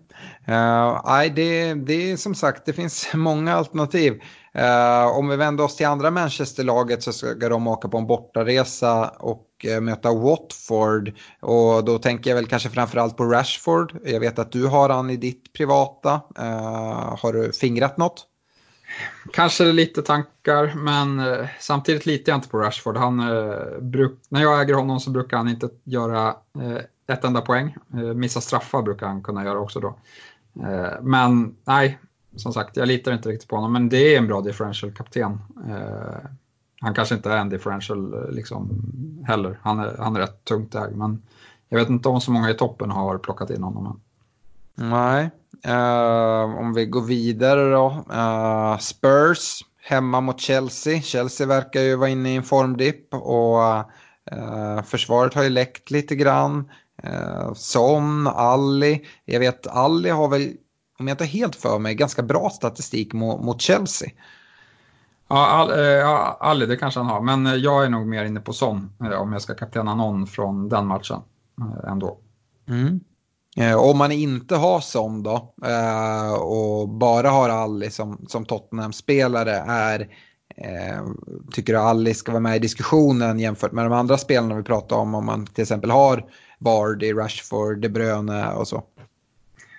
uh, 0.49 1.01
nej 1.05 1.31
det, 1.31 1.75
det 1.75 2.13
är 2.13 2.17
som 2.17 2.35
sagt, 2.35 2.67
det 2.67 2.73
finns 2.73 3.09
många 3.15 3.55
alternativ. 3.55 4.13
Uh, 4.59 5.19
om 5.19 5.29
vi 5.29 5.37
vänder 5.37 5.65
oss 5.65 5.77
till 5.77 5.87
andra 5.87 6.11
Manchester-laget 6.11 7.03
så 7.03 7.13
ska 7.13 7.49
de 7.49 7.67
åka 7.67 7.89
på 7.89 7.99
en 7.99 8.07
bortaresa 8.07 9.09
och 9.09 9.67
uh, 9.69 9.81
möta 9.81 10.15
Watford. 10.15 11.13
Och 11.41 11.85
då 11.85 11.99
tänker 11.99 12.31
jag 12.31 12.35
väl 12.35 12.47
kanske 12.47 12.71
framförallt 12.71 13.17
på 13.17 13.25
Rashford. 13.25 13.97
Jag 14.05 14.21
vet 14.21 14.39
att 14.39 14.53
du 14.53 14.67
har 14.67 14.89
han 14.89 15.11
i 15.11 15.17
ditt 15.17 15.53
privata. 15.53 16.21
har 17.19 17.33
du 17.33 17.53
fingrat 17.53 17.97
något? 17.97 18.27
Kanske 19.33 19.73
lite 19.73 20.03
tankar, 20.03 20.75
men 20.77 21.19
eh, 21.19 21.47
samtidigt 21.61 22.07
litar 22.07 22.33
jag 22.33 22.39
inte 22.39 22.49
på 22.49 22.59
Rashford. 22.59 22.97
Han, 22.97 23.21
eh, 23.21 23.81
bruk, 23.81 24.19
när 24.29 24.43
jag 24.43 24.63
äger 24.63 24.75
honom 24.75 25.01
så 25.01 25.11
brukar 25.11 25.37
han 25.37 25.49
inte 25.49 25.69
göra 25.85 26.29
eh, 26.61 27.15
ett 27.15 27.25
enda 27.25 27.41
poäng. 27.41 27.77
Eh, 27.95 27.99
missa 27.99 28.41
straffar 28.41 28.83
brukar 28.83 29.07
han 29.07 29.23
kunna 29.23 29.45
göra 29.45 29.59
också 29.59 29.81
då. 29.81 29.99
Eh, 30.63 31.03
men 31.03 31.57
nej, 31.65 31.99
som 32.37 32.53
sagt, 32.53 32.77
jag 32.77 32.89
litar 32.89 33.13
inte 33.13 33.29
riktigt 33.29 33.49
på 33.49 33.57
honom. 33.57 33.73
Men 33.73 33.89
det 33.89 34.15
är 34.15 34.19
en 34.19 34.27
bra 34.27 34.41
differential-kapten. 34.41 35.39
Eh, 35.69 36.31
han 36.81 36.95
kanske 36.95 37.15
inte 37.15 37.31
är 37.31 37.37
en 37.37 37.49
differential 37.49 38.15
eh, 38.15 38.31
liksom, 38.31 38.83
heller. 39.27 39.59
Han 39.63 39.79
är, 39.79 39.97
han 39.99 40.17
är 40.17 40.21
rätt 40.21 40.45
tungt 40.45 40.75
ägd, 40.75 40.97
men 40.97 41.23
jag 41.69 41.79
vet 41.79 41.89
inte 41.89 42.09
om 42.09 42.21
så 42.21 42.31
många 42.31 42.51
i 42.51 42.55
toppen 42.55 42.91
har 42.91 43.19
plockat 43.19 43.51
in 43.51 43.63
honom 43.63 43.87
än. 43.87 44.01
Nej, 44.91 45.31
om 46.59 46.73
vi 46.75 46.87
går 46.87 47.03
vidare 47.03 47.71
då. 47.71 48.05
Uh, 48.13 48.79
Spurs 48.79 49.65
hemma 49.83 50.21
mot 50.21 50.41
Chelsea. 50.41 51.01
Chelsea 51.01 51.47
verkar 51.47 51.81
ju 51.81 51.97
vara 51.97 52.09
inne 52.09 52.33
i 52.33 52.37
en 52.37 52.43
formdipp 52.43 53.15
och 53.15 53.59
uh, 54.33 54.83
försvaret 54.83 55.35
har 55.35 55.43
ju 55.43 55.51
läckt 55.51 55.91
lite 55.91 56.17
grann. 56.17 56.71
Eh, 57.03 57.53
Son, 57.55 58.27
Alli. 58.27 59.07
Jag 59.25 59.41
vet 59.41 59.67
Alli 59.67 60.11
har 60.11 60.29
väl, 60.29 60.53
om 60.99 61.09
jag 61.09 61.15
inte 61.15 61.25
helt 61.25 61.57
för 61.57 61.79
mig, 61.79 61.95
ganska 61.95 62.23
bra 62.23 62.51
statistik 62.51 63.13
mot, 63.13 63.45
mot 63.45 63.61
Chelsea. 63.61 64.11
Ja, 65.29 65.47
all, 65.47 65.71
eh, 65.71 65.79
ja, 65.79 66.37
Ali, 66.41 66.67
det 66.67 66.77
kanske 66.77 67.01
han 67.01 67.09
har, 67.09 67.21
men 67.21 67.63
jag 67.63 67.85
är 67.85 67.89
nog 67.89 68.07
mer 68.07 68.25
inne 68.25 68.41
på 68.41 68.53
Son 68.53 68.91
eh, 69.01 69.21
om 69.21 69.33
jag 69.33 69.43
ska 69.43 69.55
kaptena 69.55 69.95
någon 69.95 70.27
från 70.27 70.69
den 70.69 70.87
matchen 70.87 71.21
eh, 71.61 71.91
ändå. 71.91 72.19
Mm. 72.69 73.01
Eh, 73.61 73.77
om 73.77 73.99
man 73.99 74.13
inte 74.13 74.57
har 74.57 74.81
Son 74.81 75.23
då 75.23 75.55
eh, 75.65 76.33
och 76.33 76.89
bara 76.89 77.31
har 77.31 77.49
Ali 77.49 77.91
som, 77.91 78.27
som 78.29 78.45
Tottenham-spelare 78.45 79.65
är 79.69 80.01
eh, 80.57 81.03
Tycker 81.53 81.73
du 81.73 81.79
Ali 81.79 82.15
ska 82.15 82.33
vara 82.33 82.41
med 82.41 82.57
i 82.57 82.59
diskussionen 82.59 83.39
jämfört 83.39 83.73
med 83.73 83.85
de 83.85 83.93
andra 83.93 84.19
spelarna 84.19 84.55
vi 84.55 84.63
pratar 84.63 84.97
om 84.97 85.15
om 85.15 85.27
man 85.27 85.47
till 85.47 85.63
exempel 85.63 85.91
har 85.91 86.25
Vardy, 86.59 87.13
Rashford, 87.13 87.79
De 87.79 87.89
Bruyne 87.89 88.53
och 88.53 88.69
så? 88.69 88.83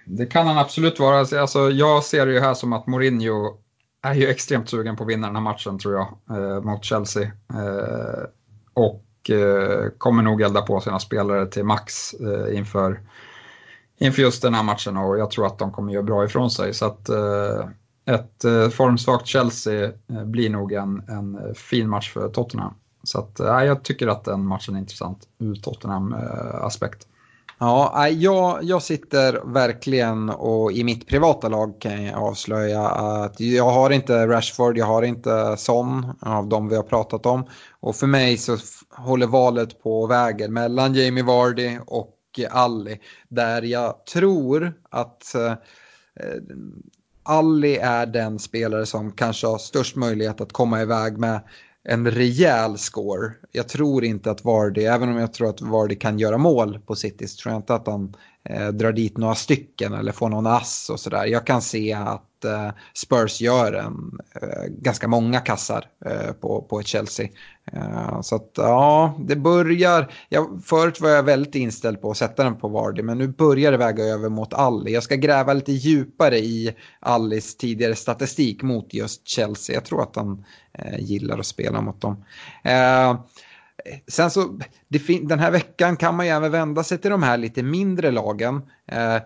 Det 0.06 0.26
kan 0.26 0.48
han 0.48 0.58
absolut 0.58 1.00
vara. 1.00 1.20
Alltså, 1.20 1.40
alltså, 1.40 1.70
jag 1.70 2.04
ser 2.04 2.26
det 2.26 2.32
ju 2.32 2.40
här 2.40 2.54
som 2.54 2.74
att 2.74 2.88
Mourinho 2.88 3.58
är 4.02 4.14
ju 4.14 4.28
extremt 4.28 4.70
sugen 4.70 4.96
på 4.96 5.04
att 5.04 5.10
vinna 5.10 5.28
den 5.28 5.36
här 5.36 5.44
matchen 5.44 5.80
tror 5.80 5.94
jag 5.94 6.08
eh, 6.38 6.62
mot 6.62 6.84
Chelsea. 6.84 7.24
Eh, 7.54 8.24
och 8.74 9.30
eh, 9.30 9.90
kommer 9.98 10.24
nog 10.24 10.42
elda 10.42 10.62
på 10.62 10.80
sina 10.80 11.00
spelare 11.00 11.46
till 11.46 11.64
max 11.64 12.14
inför, 12.52 13.00
inför 14.00 14.22
just 14.22 14.42
den 14.42 14.54
här 14.54 14.64
matchen 14.64 14.98
och 14.98 15.20
jag 15.20 15.32
tror 15.32 15.46
att 15.46 15.60
de 15.60 15.72
kommer 15.72 15.94
göra 15.94 16.04
bra 16.04 16.26
ifrån 16.26 16.52
sig. 16.52 16.74
Så 16.74 16.86
att 16.86 17.10
eh, 17.10 17.70
ett 18.06 18.44
eh, 18.44 18.70
formsvagt 18.70 19.28
Chelsea 19.28 19.86
eh, 19.86 20.26
blir 20.26 20.50
nog 20.50 20.74
en, 20.74 21.04
en 21.08 21.56
fin 21.56 21.90
match 21.90 22.14
för 22.14 22.30
Tottenham. 22.30 22.74
Så 23.04 23.20
att, 23.20 23.40
eh, 23.40 23.64
jag 23.64 23.84
tycker 23.84 24.08
att 24.08 24.24
den 24.24 24.46
matchen 24.46 24.76
är 24.76 24.80
intressant 24.80 25.28
ur 25.40 25.56
Tottenham-aspekt. 25.56 27.04
Eh, 27.04 27.08
ja, 27.60 28.10
jag, 28.10 28.64
jag 28.64 28.84
sitter 28.84 29.54
verkligen 29.54 30.30
och 30.30 30.72
i 30.72 30.84
mitt 30.84 31.08
privata 31.08 31.50
lag 31.50 31.82
kan 31.82 32.04
jag 32.04 32.16
avslöja 32.16 32.88
att 32.90 33.40
jag 33.40 33.72
har 33.72 33.90
inte 33.90 34.28
Rashford, 34.28 34.78
jag 34.78 34.86
har 34.86 35.04
inte 35.04 35.58
Son 35.58 36.06
av 36.22 36.48
de 36.48 36.70
vi 36.70 36.76
har 36.76 36.84
pratat 36.84 37.26
om. 37.26 37.46
Och 37.80 37.96
för 37.96 38.08
mig 38.08 38.38
så 38.38 38.58
håller 38.92 39.28
valet 39.28 39.84
på 39.84 40.08
vägen 40.08 40.54
mellan 40.54 40.94
Jamie 40.94 41.24
Vardy 41.24 41.78
och 41.86 42.16
Alli. 42.50 43.00
Där 43.30 43.62
jag 43.62 44.06
tror 44.06 44.74
att 44.90 45.36
eh, 45.36 45.54
Alli 47.24 47.78
är 47.78 48.06
den 48.06 48.40
spelare 48.40 48.86
som 48.86 49.12
kanske 49.12 49.48
har 49.48 49.58
störst 49.58 49.96
möjlighet 49.96 50.42
att 50.42 50.54
komma 50.54 50.82
iväg 50.82 51.18
med 51.18 51.42
en 51.84 52.12
rejäl 52.12 52.78
score. 52.78 53.32
Jag 53.52 53.70
tror 53.70 54.04
inte 54.04 54.32
att 54.32 54.44
Vardy, 54.44 54.82
även 54.82 55.10
om 55.10 55.18
jag 55.18 55.34
tror 55.34 55.50
att 55.50 55.62
Vardy 55.62 55.96
kan 55.96 56.20
göra 56.20 56.38
mål 56.38 56.80
på 56.80 56.96
City, 56.96 57.28
så 57.28 57.42
tror 57.42 57.54
jag 57.54 57.60
inte 57.60 57.76
att 57.76 57.88
han 57.88 58.04
eh, 58.04 58.20
Eh, 58.44 58.68
drar 58.68 58.92
dit 58.92 59.18
några 59.18 59.36
stycken 59.36 59.94
eller 59.94 60.12
får 60.12 60.30
någon 60.30 60.48
ass 60.48 60.90
och 60.90 61.00
sådär. 61.00 61.26
Jag 61.26 61.46
kan 61.46 61.62
se 61.62 61.94
att 61.94 62.46
eh, 62.46 62.70
Spurs 62.94 63.42
gör 63.42 63.74
en, 63.74 64.20
eh, 64.42 64.64
ganska 64.68 65.08
många 65.08 65.40
kassar 65.40 65.86
eh, 66.06 66.32
på, 66.32 66.62
på 66.62 66.80
ett 66.80 66.88
Chelsea. 66.88 67.28
Eh, 67.74 68.22
så 68.22 68.36
att 68.36 68.52
ja, 68.56 69.16
det 69.20 69.36
börjar. 69.36 70.12
Jag, 70.30 70.62
förut 70.66 71.02
var 71.02 71.10
jag 71.10 71.24
väldigt 71.24 71.56
inställd 71.56 72.02
på 72.02 72.12
att 72.12 72.18
sätta 72.18 72.44
den 72.44 72.56
på 72.56 72.68
Vardy, 72.68 73.02
men 73.02 73.18
nu 73.18 73.28
börjar 73.28 73.72
det 73.72 73.78
väga 73.78 74.04
över 74.04 74.30
mot 74.30 74.54
Alli. 74.54 74.94
Jag 74.94 75.04
ska 75.04 75.16
gräva 75.16 75.54
lite 75.54 75.72
djupare 75.72 76.38
i 76.38 76.76
Allis 77.00 77.58
tidigare 77.58 77.96
statistik 77.96 78.62
mot 78.62 78.94
just 78.94 79.28
Chelsea. 79.28 79.74
Jag 79.74 79.86
tror 79.86 80.02
att 80.02 80.16
han 80.16 80.46
eh, 80.74 81.00
gillar 81.00 81.40
att 81.40 81.46
spela 81.46 81.82
mot 81.82 82.02
dem. 82.02 82.26
Eh, 82.64 83.20
Sen 84.08 84.32
så, 84.32 84.60
den 85.22 85.40
här 85.40 85.52
veckan 85.52 85.98
kan 85.98 86.16
man 86.16 86.26
ju 86.26 86.32
även 86.32 86.52
vända 86.52 86.84
sig 86.84 86.98
till 86.98 87.12
de 87.12 87.24
här 87.24 87.38
lite 87.38 87.64
mindre 87.64 88.12
lagen. 88.12 88.62
Eh, 88.88 89.16
eh, 89.16 89.22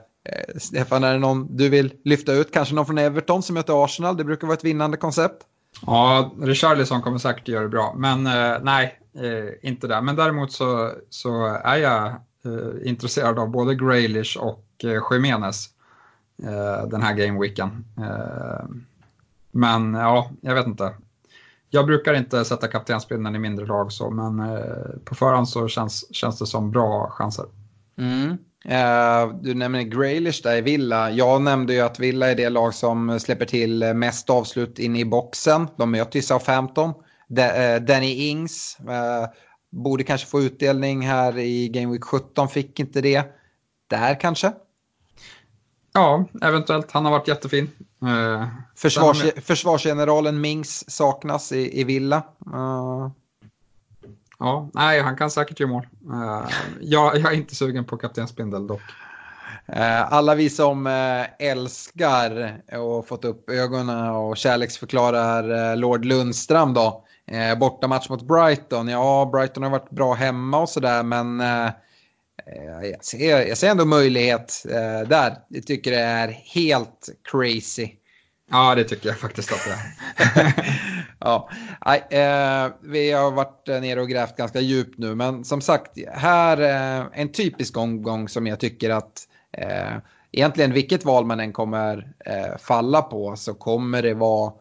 Stefan, 0.58 1.04
är 1.04 1.14
det 1.14 1.20
någon 1.20 1.58
du 1.58 1.70
vill 1.70 1.94
lyfta 2.04 2.34
ut? 2.34 2.52
Kanske 2.52 2.76
någon 2.76 2.86
från 2.86 2.98
Everton 2.98 3.44
som 3.44 3.54
möter 3.54 3.84
Arsenal? 3.86 4.18
Det 4.18 4.24
brukar 4.24 4.48
vara 4.48 4.58
ett 4.58 4.64
vinnande 4.64 4.98
koncept. 4.98 5.44
Ja, 5.86 6.32
Richarlison 6.42 7.02
kommer 7.02 7.18
säkert 7.18 7.48
göra 7.48 7.64
det 7.64 7.70
bra, 7.70 7.94
men 7.98 8.28
eh, 8.28 8.58
nej, 8.62 9.00
eh, 9.16 9.70
inte 9.70 9.88
där. 9.88 10.02
Men 10.02 10.16
däremot 10.16 10.52
så, 10.52 10.92
så 11.10 11.46
är 11.64 11.78
jag 11.78 12.06
eh, 12.46 12.90
intresserad 12.90 13.40
av 13.40 13.50
både 13.50 13.76
Graylish 13.76 14.38
och 14.38 14.66
eh, 14.84 15.02
Jiménez 15.12 15.70
eh, 16.44 16.88
den 16.88 17.02
här 17.02 17.14
gameweeken. 17.14 17.86
Eh, 17.98 18.66
men 19.52 19.94
ja, 19.94 20.32
jag 20.42 20.56
vet 20.56 20.68
inte 20.68 20.94
jag 21.74 21.86
brukar 21.86 22.14
inte 22.14 22.46
sätta 22.46 22.68
kaptensbindeln 22.68 23.36
i 23.36 23.40
mindre 23.40 23.66
lag 23.66 23.92
så, 23.92 24.10
men 24.10 24.40
eh, 24.40 25.00
på 25.06 25.16
förhand 25.16 25.50
så 25.50 25.68
känns, 25.68 26.16
känns 26.16 26.40
det 26.40 26.46
som 26.46 26.72
bra 26.72 27.10
chanser. 27.10 27.46
Mm. 27.98 28.30
Uh, 28.66 29.36
du 29.42 29.54
nämner 29.54 29.82
Graylish 29.82 30.44
där 30.44 30.58
i 30.58 30.62
Villa. 30.62 31.12
Jag 31.12 31.42
nämnde 31.42 31.74
ju 31.74 31.80
att 31.80 32.00
Villa 32.00 32.32
är 32.32 32.36
det 32.36 32.50
lag 32.50 32.74
som 32.74 33.20
släpper 33.20 33.46
till 33.46 33.94
mest 33.94 34.30
avslut 34.30 34.80
in 34.80 34.96
i 34.96 35.06
boxen. 35.06 35.68
De 35.78 35.92
möter 35.92 36.20
ju 36.20 36.24
Southampton. 36.24 36.94
De, 37.28 37.42
uh, 37.42 37.86
Danny 37.86 38.30
Ings 38.30 38.78
uh, 38.82 39.28
borde 39.72 40.04
kanske 40.04 40.28
få 40.28 40.42
utdelning 40.42 41.08
här 41.08 41.38
i 41.38 41.70
Game 41.70 41.92
Week 41.92 42.04
17, 42.04 42.50
fick 42.50 42.80
inte 42.80 43.02
det. 43.02 43.24
Där 43.88 44.20
kanske? 44.20 44.52
Ja, 45.94 46.26
eventuellt. 46.42 46.92
Han 46.92 47.06
har 47.06 47.12
varit 47.12 47.28
jättefin. 47.28 47.72
Uh, 48.04 48.48
Försvars, 48.76 49.24
försvarsgeneralen 49.42 50.42
Mings 50.42 50.92
saknas 50.92 51.52
i, 51.52 51.80
i 51.80 51.84
Villa. 51.84 52.24
Uh. 52.54 53.10
Ja, 54.40 54.70
nej, 54.74 55.02
han 55.02 55.18
kan 55.18 55.32
säkert 55.32 55.60
göra 55.60 55.72
mål. 55.72 55.88
Uh, 56.10 56.50
jag, 56.82 57.18
jag, 57.18 57.34
är 57.34 57.38
inte 57.38 57.56
sugen 57.56 57.86
på 57.86 57.98
kaptensbindel 57.98 58.68
dock. 58.68 58.82
Alla 60.10 60.36
vi 60.36 60.50
som 60.50 60.88
älskar 61.40 62.62
och 62.78 63.08
fått 63.08 63.26
upp 63.26 63.50
ögonen 63.50 64.10
och 64.10 64.38
kärleksförklarar 64.38 65.76
Lord 65.76 66.06
Lundström 66.06 66.74
då. 66.74 67.06
Bortamatch 67.60 68.10
mot 68.10 68.22
Brighton. 68.22 68.88
Ja, 68.88 69.30
Brighton 69.32 69.64
har 69.64 69.70
varit 69.70 69.90
bra 69.90 70.14
hemma 70.14 70.60
och 70.60 70.70
sådär 70.70 71.04
men 71.04 71.42
Eh, 71.42 71.70
jag 72.82 73.06
ser, 73.06 73.48
jag 73.48 73.58
ser 73.58 73.70
ändå 73.70 73.86
möjlighet 73.86 74.66
eh, 74.70 75.08
där. 75.08 75.36
Jag 75.48 75.68
tycker 75.68 75.92
det 75.92 76.00
är 76.00 76.28
helt 76.28 77.10
crazy. 77.32 77.90
Ja, 78.52 78.76
det 78.76 78.84
tycker 78.84 79.10
jag 79.10 79.18
faktiskt 79.18 79.52
att 79.52 79.66
det 79.66 79.72
är. 79.72 80.54
ja, 81.20 81.50
eh, 82.10 82.72
vi 82.82 83.12
har 83.12 83.32
varit 83.32 83.68
nere 83.68 84.02
och 84.02 84.10
grävt 84.10 84.38
ganska 84.38 84.60
djupt 84.60 84.98
nu, 84.98 85.16
men 85.16 85.44
som 85.44 85.62
sagt, 85.62 85.92
här 86.14 86.58
är 86.58 87.10
en 87.14 87.32
typisk 87.32 87.78
omgång 87.78 88.30
som 88.30 88.48
jag 88.48 88.60
tycker 88.60 88.90
att 88.90 89.28
eh, 89.58 89.98
egentligen 90.32 90.74
vilket 90.74 91.06
val 91.06 91.26
man 91.26 91.40
än 91.40 91.54
kommer 91.54 92.14
eh, 92.26 92.58
falla 92.60 93.02
på 93.02 93.36
så 93.36 93.54
kommer 93.54 94.02
det 94.02 94.14
vara 94.14 94.54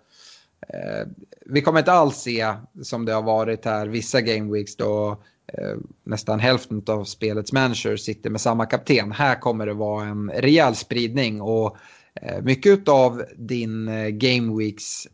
eh, 0.68 1.06
vi 1.46 1.62
kommer 1.62 1.78
inte 1.78 1.92
alls 1.92 2.16
se 2.16 2.54
som 2.82 3.04
det 3.04 3.12
har 3.12 3.22
varit 3.22 3.64
här 3.64 3.86
vissa 3.86 4.20
game 4.20 4.52
weeks 4.52 4.76
då 4.76 5.22
Eh, 5.41 5.41
Eh, 5.58 5.76
nästan 6.04 6.40
hälften 6.40 6.82
av 6.86 7.04
spelets 7.04 7.52
manager 7.52 7.96
sitter 7.96 8.30
med 8.30 8.40
samma 8.40 8.66
kapten. 8.66 9.12
Här 9.12 9.40
kommer 9.40 9.66
det 9.66 9.74
vara 9.74 10.06
en 10.06 10.30
rejäl 10.30 10.74
spridning 10.74 11.40
och 11.40 11.76
eh, 12.14 12.42
mycket 12.42 12.88
av 12.88 13.22
din 13.36 13.88
eh, 13.88 14.08
game 14.08 14.58
weeks 14.58 15.08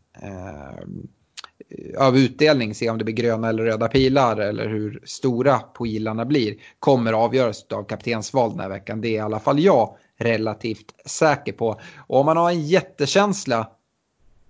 av 1.97 2.17
utdelning, 2.17 2.75
se 2.75 2.89
om 2.89 2.97
det 2.97 3.03
blir 3.03 3.15
gröna 3.15 3.49
eller 3.49 3.63
röda 3.63 3.87
pilar 3.87 4.37
eller 4.37 4.67
hur 4.67 5.01
stora 5.03 5.59
pilarna 5.59 6.25
blir, 6.25 6.55
kommer 6.79 7.13
avgöras 7.13 7.65
av 7.71 7.83
kaptensval 7.83 8.51
den 8.51 8.59
här 8.59 8.69
veckan. 8.69 9.01
Det 9.01 9.07
är 9.07 9.11
i 9.11 9.19
alla 9.19 9.39
fall 9.39 9.59
jag 9.59 9.97
relativt 10.17 10.93
säker 11.05 11.53
på. 11.53 11.81
Och 11.97 12.19
om 12.19 12.25
man 12.25 12.37
har 12.37 12.49
en 12.49 12.61
jättekänsla, 12.61 13.69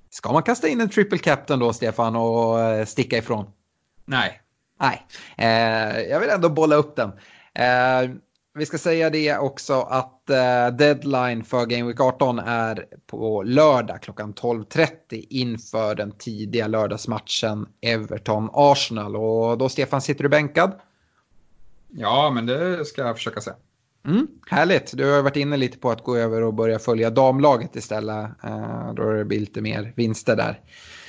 ska 0.09 0.31
man 0.31 0.43
kasta 0.43 0.67
in 0.67 0.81
en 0.81 0.89
triple 0.89 1.17
captain 1.17 1.59
då, 1.59 1.73
Stefan, 1.73 2.15
och 2.15 2.87
sticka 2.87 3.17
ifrån? 3.17 3.45
Nej, 4.05 4.41
Nej, 4.79 5.05
eh, 5.37 6.01
jag 6.01 6.19
vill 6.19 6.29
ändå 6.29 6.49
bolla 6.49 6.75
upp 6.75 6.95
den. 6.95 7.11
Eh, 7.53 8.15
vi 8.53 8.65
ska 8.65 8.77
säga 8.77 9.09
det 9.09 9.37
också 9.37 9.81
att 9.81 10.29
eh, 10.29 10.67
deadline 10.67 11.43
för 11.43 11.65
Game 11.65 11.87
Week 11.87 12.01
18 12.01 12.39
är 12.39 12.85
på 13.07 13.43
lördag 13.43 14.01
klockan 14.01 14.33
12.30 14.33 15.25
inför 15.29 15.95
den 15.95 16.11
tidiga 16.11 16.67
lördagsmatchen 16.67 17.67
Everton-Arsenal. 17.81 19.15
Och 19.15 19.57
då 19.57 19.69
Stefan, 19.69 20.01
sitter 20.01 20.23
du 20.23 20.29
bänkad? 20.29 20.79
Ja, 21.87 22.31
men 22.35 22.45
det 22.45 22.85
ska 22.85 23.01
jag 23.01 23.15
försöka 23.15 23.41
se. 23.41 23.51
Mm, 24.05 24.27
härligt, 24.49 24.97
du 24.97 25.11
har 25.11 25.21
varit 25.21 25.35
inne 25.35 25.57
lite 25.57 25.77
på 25.77 25.91
att 25.91 26.03
gå 26.03 26.15
över 26.15 26.41
och 26.41 26.53
börja 26.53 26.79
följa 26.79 27.09
damlaget 27.09 27.75
istället. 27.75 28.29
Eh, 28.43 28.93
då 28.93 29.11
det 29.11 29.25
blir 29.25 29.39
lite 29.39 29.61
mer 29.61 29.93
vinster 29.95 30.35
där. 30.35 30.59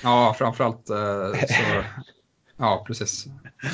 Ja, 0.02 0.34
framförallt 0.38 0.90
eh, 0.90 1.32
så 1.32 1.82
Ja, 2.60 2.84
precis. 2.86 3.26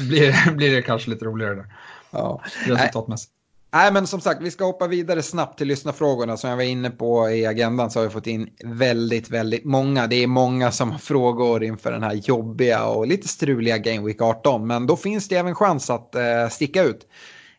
Blir, 0.09 0.51
blir 0.57 0.74
det 0.74 0.82
kanske 0.82 1.11
lite 1.11 1.24
roligare 1.24 1.55
där. 1.55 1.66
Ja. 2.11 2.41
Resultatmässigt. 2.66 3.32
Nej, 3.72 3.93
men 3.93 4.07
som 4.07 4.20
sagt, 4.20 4.43
vi 4.43 4.51
ska 4.51 4.64
hoppa 4.64 4.87
vidare 4.87 5.22
snabbt 5.22 5.59
till 5.59 5.68
lyssnarfrågorna. 5.68 6.37
Som 6.37 6.51
jag 6.51 6.57
var 6.57 6.64
inne 6.64 6.91
på 6.91 7.30
i 7.30 7.47
agendan 7.47 7.91
så 7.91 7.99
har 7.99 8.05
vi 8.05 8.11
fått 8.11 8.26
in 8.26 8.51
väldigt, 8.64 9.30
väldigt 9.30 9.64
många. 9.64 10.07
Det 10.07 10.22
är 10.22 10.26
många 10.26 10.70
som 10.70 10.93
har 10.93 10.99
frågor 10.99 11.64
inför 11.64 11.93
den 11.93 12.03
här 12.03 12.14
jobbiga 12.14 12.87
och 12.87 13.07
lite 13.07 13.28
struliga 13.28 13.78
Game 13.78 14.07
Week 14.07 14.22
18. 14.22 14.66
Men 14.66 14.87
då 14.87 14.97
finns 14.97 15.28
det 15.28 15.37
även 15.37 15.55
chans 15.55 15.91
att 15.91 16.14
eh, 16.14 16.49
sticka 16.51 16.82
ut. 16.82 17.07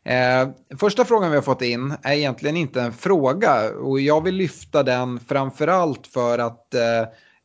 Eh, 0.04 0.50
första 0.80 1.06
frågan 1.06 1.30
vi 1.30 1.38
har 1.38 1.44
fått 1.44 1.62
in 1.62 1.96
är 2.04 2.14
egentligen 2.14 2.58
inte 2.58 2.82
en 2.82 2.94
fråga 2.94 3.70
och 3.70 4.00
jag 4.00 4.24
vill 4.24 4.36
lyfta 4.36 4.84
den 4.84 5.20
framförallt 5.20 6.08
för 6.08 6.40
att 6.40 6.74
eh, 6.74 6.82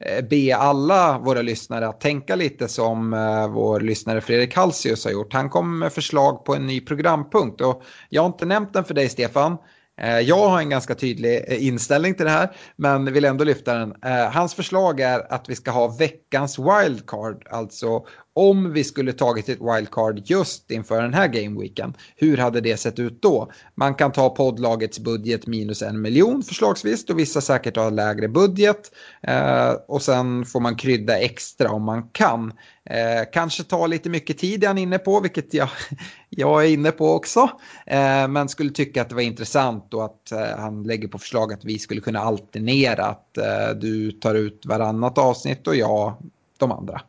Eh, 0.06 0.24
be 0.24 0.56
alla 0.56 1.18
våra 1.18 1.42
lyssnare 1.42 1.88
att 1.88 2.00
tänka 2.00 2.36
lite 2.36 2.68
som 2.68 3.14
eh, 3.14 3.48
vår 3.48 3.80
lyssnare 3.80 4.20
Fredrik 4.20 4.56
Halsius 4.56 5.04
har 5.04 5.12
gjort. 5.12 5.32
Han 5.32 5.50
kom 5.50 5.78
med 5.78 5.92
förslag 5.92 6.44
på 6.44 6.54
en 6.54 6.66
ny 6.66 6.80
programpunkt 6.80 7.60
och 7.60 7.82
jag 8.08 8.22
har 8.22 8.26
inte 8.26 8.46
nämnt 8.46 8.72
den 8.72 8.84
för 8.84 8.94
dig 8.94 9.08
Stefan. 9.08 9.56
Eh, 10.00 10.18
jag 10.18 10.48
har 10.48 10.58
en 10.58 10.70
ganska 10.70 10.94
tydlig 10.94 11.44
inställning 11.48 12.14
till 12.14 12.24
det 12.24 12.30
här, 12.30 12.56
men 12.76 13.12
vill 13.12 13.24
ändå 13.24 13.44
lyfta 13.44 13.74
den. 13.74 13.94
Hans 14.32 14.54
förslag 14.54 15.00
är 15.00 15.32
att 15.32 15.48
vi 15.48 15.56
ska 15.56 15.70
ha 15.70 15.96
veckans 15.98 16.58
wildcard, 16.58 17.46
alltså 17.50 18.04
om 18.34 18.72
vi 18.72 18.84
skulle 18.84 19.12
tagit 19.12 19.48
ett 19.48 19.60
wildcard 19.60 20.22
just 20.24 20.70
inför 20.70 21.02
den 21.02 21.14
här 21.14 21.28
gameweeken, 21.28 21.94
hur 22.16 22.36
hade 22.36 22.60
det 22.60 22.76
sett 22.76 22.98
ut 22.98 23.22
då? 23.22 23.52
Man 23.74 23.94
kan 23.94 24.12
ta 24.12 24.30
poddlagets 24.30 24.98
budget 24.98 25.46
minus 25.46 25.82
en 25.82 26.00
miljon 26.00 26.42
förslagsvis, 26.42 27.06
då 27.06 27.14
vissa 27.14 27.40
säkert 27.40 27.76
har 27.76 27.90
lägre 27.90 28.28
budget. 28.28 28.92
Eh, 29.22 29.70
och 29.88 30.02
sen 30.02 30.44
får 30.44 30.60
man 30.60 30.76
krydda 30.76 31.18
extra 31.18 31.70
om 31.70 31.82
man 31.82 32.08
kan. 32.08 32.52
Eh, 32.84 33.30
kanske 33.32 33.64
ta 33.64 33.86
lite 33.86 34.10
mycket 34.10 34.38
tid 34.38 34.64
är 34.64 34.68
han 34.68 34.78
inne 34.78 34.98
på, 34.98 35.20
vilket 35.20 35.54
jag, 35.54 35.68
jag 36.28 36.64
är 36.64 36.68
inne 36.68 36.90
på 36.90 37.12
också. 37.12 37.40
Eh, 37.86 38.28
men 38.28 38.48
skulle 38.48 38.70
tycka 38.70 39.02
att 39.02 39.08
det 39.08 39.14
var 39.14 39.22
intressant 39.22 39.94
och 39.94 40.04
att 40.04 40.32
eh, 40.32 40.58
han 40.58 40.82
lägger 40.82 41.08
på 41.08 41.18
förslag 41.18 41.52
att 41.52 41.64
vi 41.64 41.78
skulle 41.78 42.00
kunna 42.00 42.20
alternera. 42.20 43.04
Att 43.04 43.38
eh, 43.38 43.70
du 43.80 44.12
tar 44.12 44.34
ut 44.34 44.66
varannat 44.66 45.18
avsnitt 45.18 45.66
och 45.66 45.76
jag 45.76 46.14
de 46.58 46.72
andra. 46.72 47.00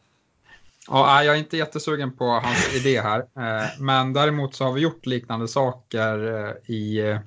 Ja, 0.96 1.24
jag 1.24 1.36
är 1.36 1.40
inte 1.40 1.58
jättesugen 1.58 2.12
på 2.12 2.26
hans 2.26 2.76
idé 2.86 3.02
här. 3.02 3.20
Eh, 3.20 3.70
men 3.80 4.14
däremot 4.14 4.56
så 4.56 4.64
har 4.64 4.74
vi 4.74 4.82
gjort 4.82 5.06
liknande 5.06 5.48
saker 5.48 6.34
eh, 6.34 6.76
i 6.76 7.10
eh, 7.10 7.20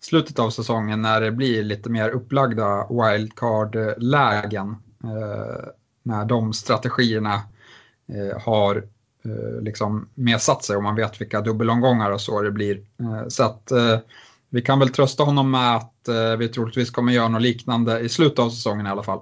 slutet 0.00 0.38
av 0.38 0.50
säsongen 0.50 1.02
när 1.02 1.20
det 1.20 1.30
blir 1.30 1.62
lite 1.62 1.90
mer 1.90 2.08
upplagda 2.10 2.86
wildcard-lägen. 2.90 4.76
När 6.02 6.24
de 6.24 6.52
strategierna 6.52 7.42
har 8.44 8.84
liksom 9.60 10.08
mer 10.14 10.38
satt 10.38 10.64
sig 10.64 10.76
och 10.76 10.82
man 10.82 10.96
vet 10.96 11.20
vilka 11.20 11.40
dubbelomgångar 11.40 12.10
och 12.10 12.20
så 12.20 12.42
det 12.42 12.50
blir. 12.50 12.82
Så 13.28 13.42
att 13.42 13.72
vi 14.50 14.62
kan 14.62 14.78
väl 14.78 14.88
trösta 14.88 15.24
honom 15.24 15.50
med 15.50 15.76
att 15.76 16.08
vi 16.38 16.48
troligtvis 16.48 16.90
kommer 16.90 17.12
göra 17.12 17.28
något 17.28 17.42
liknande 17.42 18.00
i 18.00 18.08
slutet 18.08 18.38
av 18.38 18.50
säsongen 18.50 18.86
i 18.86 18.90
alla 18.90 19.02
fall. 19.02 19.20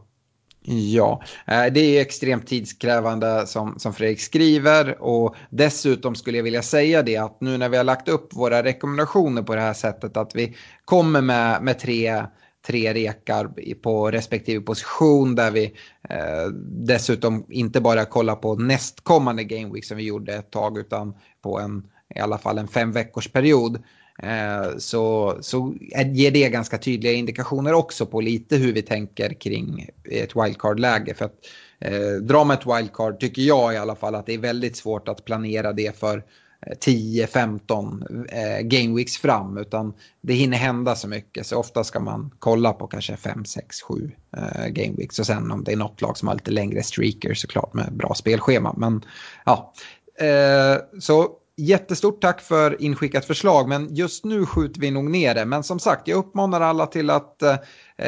Ja, 0.70 1.22
eh, 1.46 1.66
det 1.72 1.80
är 1.80 2.00
extremt 2.00 2.46
tidskrävande 2.46 3.46
som, 3.46 3.78
som 3.78 3.94
Fredrik 3.94 4.20
skriver 4.20 5.02
och 5.02 5.36
dessutom 5.50 6.14
skulle 6.14 6.38
jag 6.38 6.44
vilja 6.44 6.62
säga 6.62 7.02
det 7.02 7.16
att 7.16 7.40
nu 7.40 7.58
när 7.58 7.68
vi 7.68 7.76
har 7.76 7.84
lagt 7.84 8.08
upp 8.08 8.34
våra 8.34 8.62
rekommendationer 8.62 9.42
på 9.42 9.54
det 9.54 9.60
här 9.60 9.74
sättet 9.74 10.16
att 10.16 10.34
vi 10.34 10.56
kommer 10.84 11.20
med, 11.20 11.62
med 11.62 11.78
tre, 11.78 12.24
tre 12.66 12.94
rekar 12.94 13.74
på 13.74 14.10
respektive 14.10 14.60
position 14.60 15.34
där 15.34 15.50
vi 15.50 15.64
eh, 16.08 16.46
dessutom 16.62 17.46
inte 17.48 17.80
bara 17.80 18.04
kollar 18.04 18.36
på 18.36 18.54
nästkommande 18.54 19.44
Game 19.44 19.74
Week 19.74 19.84
som 19.84 19.96
vi 19.96 20.04
gjorde 20.04 20.34
ett 20.34 20.50
tag 20.50 20.78
utan 20.78 21.14
på 21.42 21.60
en 21.60 21.86
i 22.14 22.20
alla 22.20 22.38
fall 22.38 22.58
en 22.58 22.68
fem 22.68 22.92
veckors 22.92 23.28
period 23.28 23.76
Eh, 23.76 23.82
Eh, 24.22 24.78
så, 24.78 25.36
så 25.40 25.74
ger 26.06 26.30
det 26.30 26.48
ganska 26.48 26.78
tydliga 26.78 27.12
indikationer 27.12 27.72
också 27.72 28.06
på 28.06 28.20
lite 28.20 28.56
hur 28.56 28.72
vi 28.72 28.82
tänker 28.82 29.34
kring 29.34 29.88
ett 30.04 30.36
wildcard-läge. 30.36 31.14
För 31.14 31.24
att 31.24 31.34
eh, 31.80 32.22
dra 32.22 32.44
med 32.44 32.58
ett 32.58 32.66
wildcard 32.66 33.20
tycker 33.20 33.42
jag 33.42 33.74
i 33.74 33.76
alla 33.76 33.94
fall 33.94 34.14
att 34.14 34.26
det 34.26 34.34
är 34.34 34.38
väldigt 34.38 34.76
svårt 34.76 35.08
att 35.08 35.24
planera 35.24 35.72
det 35.72 35.98
för 35.98 36.22
10-15 36.66 38.26
eh, 38.32 38.56
eh 38.56 38.60
gameweeks 38.60 39.16
fram 39.18 39.58
utan 39.58 39.92
det 40.20 40.34
hinner 40.34 40.58
hända 40.58 40.96
så 40.96 41.08
mycket. 41.08 41.46
Så 41.46 41.56
ofta 41.56 41.84
ska 41.84 42.00
man 42.00 42.30
kolla 42.38 42.72
på 42.72 42.86
kanske 42.86 43.16
5, 43.16 43.44
6, 43.44 43.82
7 43.82 44.10
eh, 44.36 44.66
gameweeks 44.66 45.18
och 45.18 45.26
sen 45.26 45.50
om 45.50 45.64
det 45.64 45.72
är 45.72 45.76
något 45.76 46.00
lag 46.00 46.18
som 46.18 46.28
har 46.28 46.34
lite 46.34 46.50
längre 46.50 46.82
streaker 46.82 47.34
såklart 47.34 47.74
med 47.74 47.92
bra 47.92 48.14
spelschema. 48.14 48.74
Men 48.76 49.04
ja. 49.44 49.72
Eh, 50.20 51.00
så 51.00 51.28
Jättestort 51.60 52.20
tack 52.20 52.40
för 52.40 52.82
inskickat 52.82 53.24
förslag, 53.24 53.68
men 53.68 53.94
just 53.94 54.24
nu 54.24 54.46
skjuter 54.46 54.80
vi 54.80 54.90
nog 54.90 55.10
ner 55.10 55.34
det. 55.34 55.44
Men 55.44 55.62
som 55.62 55.78
sagt, 55.78 56.08
jag 56.08 56.16
uppmanar 56.16 56.60
alla 56.60 56.86
till 56.86 57.10
att 57.10 57.42
eh, 57.42 57.56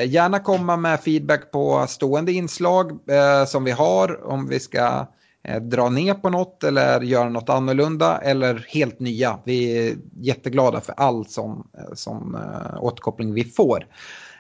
gärna 0.07 0.38
komma 0.38 0.76
med 0.76 1.01
feedback 1.01 1.51
på 1.53 1.86
stående 1.88 2.32
inslag 2.32 2.90
eh, 2.90 3.44
som 3.46 3.64
vi 3.64 3.70
har, 3.70 4.26
om 4.26 4.48
vi 4.48 4.61
ska 4.61 5.07
eh, 5.44 5.61
dra 5.61 5.88
ner 5.88 6.14
på 6.14 6.30
något 6.30 6.64
eller 6.64 7.01
göra 7.01 7.28
något 7.28 7.48
annorlunda 7.48 8.18
eller 8.18 8.66
helt 8.68 9.01
nya. 9.01 9.38
Vi 9.44 9.88
är 9.88 9.96
jätteglada 10.20 10.80
för 10.80 10.94
all 10.96 11.26
som, 11.26 11.68
eh, 11.78 11.94
som 11.94 12.34
eh, 12.34 12.82
återkoppling 12.84 13.34
vi 13.34 13.44
får. 13.44 13.86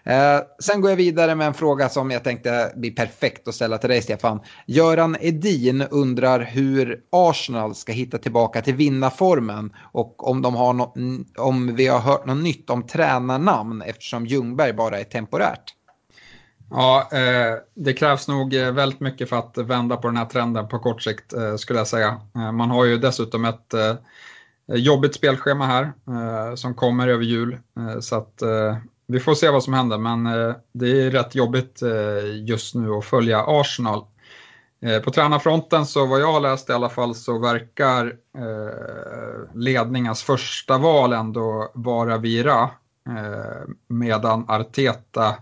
Eh, 0.04 0.40
sen 0.62 0.80
går 0.80 0.90
jag 0.90 0.96
vidare 0.96 1.34
med 1.34 1.46
en 1.46 1.54
fråga 1.54 1.88
som 1.88 2.10
jag 2.10 2.24
tänkte 2.24 2.72
blir 2.76 2.90
perfekt 2.90 3.48
att 3.48 3.54
ställa 3.54 3.78
till 3.78 3.90
dig 3.90 4.02
Stefan. 4.02 4.40
Göran 4.66 5.16
Edin 5.20 5.82
undrar 5.90 6.40
hur 6.40 7.00
Arsenal 7.12 7.74
ska 7.74 7.92
hitta 7.92 8.18
tillbaka 8.18 8.62
till 8.62 8.74
vinnarformen 8.74 9.72
och 9.92 10.28
om, 10.28 10.42
de 10.42 10.54
har 10.54 10.72
no 10.72 10.94
om 11.38 11.74
vi 11.74 11.86
har 11.86 11.98
hört 11.98 12.26
något 12.26 12.42
nytt 12.42 12.70
om 12.70 12.86
tränarnamn 12.86 13.82
eftersom 13.82 14.26
Ljungberg 14.26 14.72
bara 14.72 15.00
är 15.00 15.04
temporärt. 15.04 15.74
Ja, 16.70 17.08
eh, 17.12 17.58
det 17.74 17.92
krävs 17.92 18.28
nog 18.28 18.54
eh, 18.54 18.72
väldigt 18.72 19.00
mycket 19.00 19.28
för 19.28 19.36
att 19.36 19.58
vända 19.58 19.96
på 19.96 20.08
den 20.08 20.16
här 20.16 20.24
trenden 20.24 20.68
på 20.68 20.78
kort 20.78 21.02
sikt 21.02 21.32
eh, 21.32 21.56
skulle 21.56 21.78
jag 21.78 21.88
säga. 21.88 22.20
Eh, 22.34 22.52
man 22.52 22.70
har 22.70 22.84
ju 22.84 22.98
dessutom 22.98 23.44
ett 23.44 23.74
eh, 23.74 23.94
jobbigt 24.66 25.14
spelschema 25.14 25.66
här 25.66 25.82
eh, 25.82 26.54
som 26.54 26.74
kommer 26.74 27.08
över 27.08 27.24
jul. 27.24 27.58
Eh, 27.78 28.00
så 28.00 28.16
att 28.16 28.42
eh, 28.42 28.76
vi 29.10 29.20
får 29.20 29.34
se 29.34 29.50
vad 29.50 29.64
som 29.64 29.74
händer, 29.74 29.98
men 29.98 30.26
eh, 30.26 30.54
det 30.72 31.06
är 31.06 31.10
rätt 31.10 31.34
jobbigt 31.34 31.82
eh, 31.82 32.44
just 32.44 32.74
nu 32.74 32.90
att 32.90 33.04
följa 33.04 33.44
Arsenal. 33.46 34.04
Eh, 34.82 35.02
på 35.02 35.10
tränarfronten 35.10 35.86
så 35.86 36.06
vad 36.06 36.20
jag 36.20 36.32
har 36.32 36.40
läst 36.40 36.70
i 36.70 36.72
alla 36.72 36.88
fall 36.88 37.14
så 37.14 37.38
verkar 37.38 38.06
eh, 38.38 39.54
ledningens 39.54 40.22
första 40.22 40.78
val 40.78 41.12
ändå 41.12 41.70
vara 41.74 42.18
Vira 42.18 42.70
eh, 43.08 43.68
medan 43.88 44.44
Arteta 44.48 45.34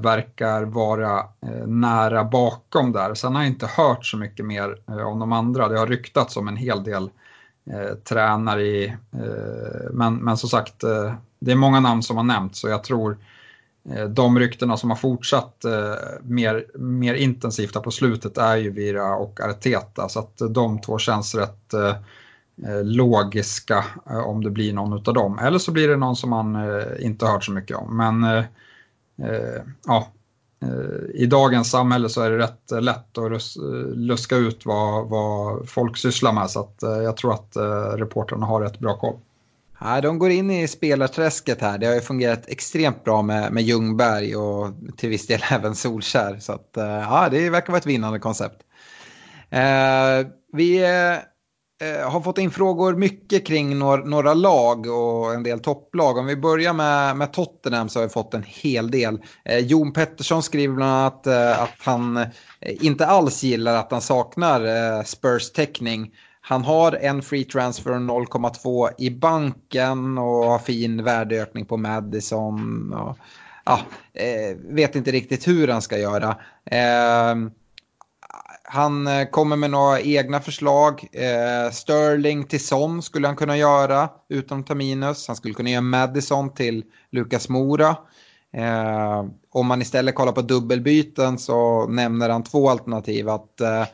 verkar 0.00 0.62
vara 0.62 1.24
nära 1.66 2.24
bakom 2.24 2.92
där. 2.92 3.14
Sen 3.14 3.34
har 3.34 3.42
jag 3.42 3.50
inte 3.50 3.66
hört 3.66 4.06
så 4.06 4.16
mycket 4.16 4.46
mer 4.46 4.76
om 5.06 5.18
de 5.18 5.32
andra. 5.32 5.68
Det 5.68 5.78
har 5.78 5.86
ryktats 5.86 6.36
om 6.36 6.48
en 6.48 6.56
hel 6.56 6.84
del 6.84 7.10
tränare 8.08 8.62
i, 8.62 8.96
men, 9.90 10.16
men 10.16 10.36
som 10.36 10.48
sagt 10.48 10.84
det 11.44 11.52
är 11.52 11.56
många 11.56 11.80
namn 11.80 12.02
som 12.02 12.16
har 12.16 12.24
nämnts 12.24 12.60
så 12.60 12.68
jag 12.68 12.84
tror 12.84 13.18
eh, 13.90 14.04
de 14.04 14.38
ryktena 14.38 14.76
som 14.76 14.90
har 14.90 14.96
fortsatt 14.96 15.64
eh, 15.64 15.94
mer, 16.22 16.66
mer 16.78 17.14
intensivt 17.14 17.82
på 17.82 17.90
slutet 17.90 18.38
är 18.38 18.56
ju 18.56 18.70
Vira 18.70 19.16
och 19.16 19.40
Arteta 19.40 20.08
så 20.08 20.18
att 20.18 20.40
eh, 20.40 20.48
de 20.48 20.80
två 20.80 20.98
känns 20.98 21.34
rätt 21.34 21.74
logiska 22.82 23.84
om 24.04 24.44
det 24.44 24.50
blir 24.50 24.72
någon 24.72 24.92
av 24.92 25.14
dem. 25.14 25.38
Eller 25.38 25.58
så 25.58 25.72
blir 25.72 25.88
det 25.88 25.96
någon 25.96 26.16
som 26.16 26.30
man 26.30 26.56
inte 27.00 27.26
hört 27.26 27.44
så 27.44 27.52
mycket 27.52 27.76
om. 27.76 27.96
Men 27.96 28.44
ja, 29.86 30.08
i 31.14 31.26
dagens 31.26 31.70
samhälle 31.70 32.08
så 32.08 32.22
är 32.22 32.30
det 32.30 32.38
rätt 32.38 32.70
lätt 32.82 33.18
att 33.18 33.56
luska 33.94 34.36
ut 34.36 34.66
vad, 34.66 35.08
vad 35.08 35.68
folk 35.68 35.96
sysslar 35.96 36.32
med 36.32 36.50
så 36.50 36.60
att 36.60 36.78
jag 36.80 37.16
tror 37.16 37.34
att 37.34 37.56
reportrarna 37.98 38.46
har 38.46 38.60
rätt 38.60 38.78
bra 38.78 38.96
koll. 38.96 39.16
Nej, 39.84 40.02
de 40.02 40.18
går 40.18 40.30
in 40.30 40.50
i 40.50 40.68
spelarträsket 40.68 41.60
här. 41.60 41.78
Det 41.78 41.86
har 41.86 41.94
ju 41.94 42.00
fungerat 42.00 42.48
extremt 42.48 43.04
bra 43.04 43.22
med, 43.22 43.52
med 43.52 43.62
Ljungberg 43.62 44.36
och 44.36 44.74
till 44.96 45.08
viss 45.08 45.26
del 45.26 45.40
även 45.50 45.74
Solskär. 45.74 46.38
Så 46.38 46.52
att, 46.52 46.76
eh, 46.76 46.84
ja, 46.84 47.28
det 47.30 47.50
verkar 47.50 47.72
vara 47.72 47.78
ett 47.78 47.86
vinnande 47.86 48.18
koncept. 48.18 48.62
Eh, 49.50 50.26
vi 50.52 50.82
eh, 51.82 52.10
har 52.10 52.20
fått 52.20 52.38
in 52.38 52.50
frågor 52.50 52.94
mycket 52.94 53.46
kring 53.46 53.78
några, 53.78 54.04
några, 54.04 54.34
lag 54.34 54.86
och 54.86 55.34
en 55.34 55.42
del 55.42 55.60
topplag. 55.60 56.18
Om 56.18 56.26
vi 56.26 56.36
börjar 56.36 56.72
med, 56.72 57.16
med 57.16 57.32
Tottenham 57.32 57.88
så 57.88 57.98
har 57.98 58.06
vi 58.06 58.12
fått 58.12 58.34
en 58.34 58.44
hel 58.46 58.90
del. 58.90 59.18
Eh, 59.44 59.58
Jon 59.58 59.92
Pettersson 59.92 60.42
skriver 60.42 60.74
bland 60.74 60.92
annat 60.92 61.26
eh, 61.26 61.62
att 61.62 61.78
han 61.78 62.26
inte 62.60 63.06
alls 63.06 63.42
gillar 63.42 63.74
att 63.74 63.90
han 63.92 64.00
saknar 64.00 64.64
eh, 64.64 65.02
Spurs 65.04 65.52
täckning. 65.52 66.10
Han 66.46 66.64
har 66.64 66.92
en 66.92 67.22
free 67.22 67.44
transfer 67.44 67.90
0,2 67.90 68.90
i 68.98 69.10
banken 69.10 70.18
och 70.18 70.44
har 70.44 70.58
fin 70.58 71.04
värdeökning 71.04 71.66
på 71.66 71.76
Madison. 71.76 72.92
Och, 72.92 73.18
ja, 73.64 73.80
eh, 74.12 74.56
vet 74.56 74.96
inte 74.96 75.10
riktigt 75.10 75.48
hur 75.48 75.68
han 75.68 75.82
ska 75.82 75.98
göra. 75.98 76.36
Ehm, 76.70 77.50
han 78.64 79.06
eh, 79.06 79.28
kommer 79.28 79.56
med 79.56 79.70
några 79.70 80.00
egna 80.00 80.40
förslag. 80.40 81.08
Eh, 81.12 81.70
Sterling 81.72 82.44
till 82.44 82.64
Son 82.64 83.02
skulle 83.02 83.26
han 83.26 83.36
kunna 83.36 83.56
göra 83.56 84.08
utan 84.28 84.60
att 84.60 84.66
ta 84.66 84.74
minus. 84.74 85.26
Han 85.26 85.36
skulle 85.36 85.54
kunna 85.54 85.70
göra 85.70 85.80
Madison 85.80 86.54
till 86.54 86.84
Lukas 87.10 87.48
Mora. 87.48 87.96
Eh, 88.52 89.24
om 89.50 89.66
man 89.66 89.82
istället 89.82 90.14
kollar 90.14 90.32
på 90.32 90.42
dubbelbyten 90.42 91.38
så 91.38 91.86
nämner 91.86 92.28
han 92.28 92.42
två 92.42 92.70
alternativ. 92.70 93.28
Att 93.28 93.60
Eh, 93.60 93.84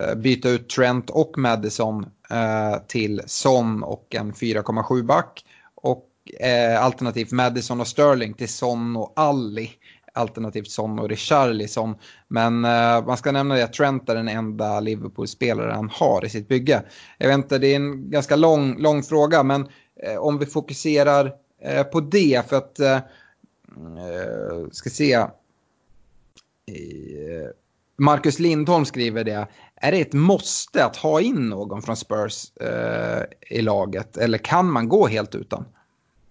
Eh, 0.00 0.14
byta 0.14 0.48
ut 0.48 0.68
Trent 0.68 1.10
och 1.10 1.38
Madison 1.38 2.06
eh, 2.30 2.78
till 2.86 3.22
Son 3.26 3.82
och 3.82 4.14
en 4.14 4.32
4,7 4.32 5.02
back. 5.02 5.44
Och 5.74 6.10
eh, 6.40 6.84
alternativt 6.84 7.32
Madison 7.32 7.80
och 7.80 7.86
Sterling 7.86 8.34
till 8.34 8.48
Son 8.48 8.96
och 8.96 9.12
Alli. 9.16 9.70
Alternativt 10.12 10.70
Son 10.70 10.98
och 10.98 11.08
Richarlison. 11.08 11.94
Men 12.28 12.64
eh, 12.64 13.06
man 13.06 13.16
ska 13.16 13.32
nämna 13.32 13.54
det 13.54 13.64
att 13.64 13.72
Trent 13.72 14.08
är 14.08 14.14
den 14.14 14.28
enda 14.28 14.80
Liverpool-spelare 14.80 15.72
han 15.72 15.88
har 15.88 16.24
i 16.24 16.28
sitt 16.28 16.48
bygge. 16.48 16.82
Jag 17.18 17.28
vet 17.28 17.34
inte, 17.34 17.58
det 17.58 17.66
är 17.66 17.76
en 17.76 18.10
ganska 18.10 18.36
lång, 18.36 18.78
lång 18.78 19.02
fråga, 19.02 19.42
men 19.42 19.68
eh, 20.02 20.16
om 20.16 20.38
vi 20.38 20.46
fokuserar 20.46 21.32
eh, 21.62 21.82
på 21.82 22.00
det, 22.00 22.48
för 22.48 22.56
att, 22.56 22.80
eh, 22.80 22.98
mm, 23.76 24.70
ska 24.70 24.90
se, 24.90 25.26
Marcus 27.96 28.38
Lindholm 28.38 28.84
skriver 28.84 29.24
det. 29.24 29.46
Är 29.80 29.92
det 29.92 30.00
ett 30.00 30.12
måste 30.12 30.84
att 30.84 30.96
ha 30.96 31.20
in 31.20 31.48
någon 31.48 31.82
från 31.82 31.96
Spurs 31.96 32.52
eh, 32.60 33.22
i 33.58 33.62
laget? 33.62 34.16
Eller 34.16 34.38
kan 34.38 34.70
man 34.70 34.88
gå 34.88 35.06
helt 35.06 35.34
utan? 35.34 35.64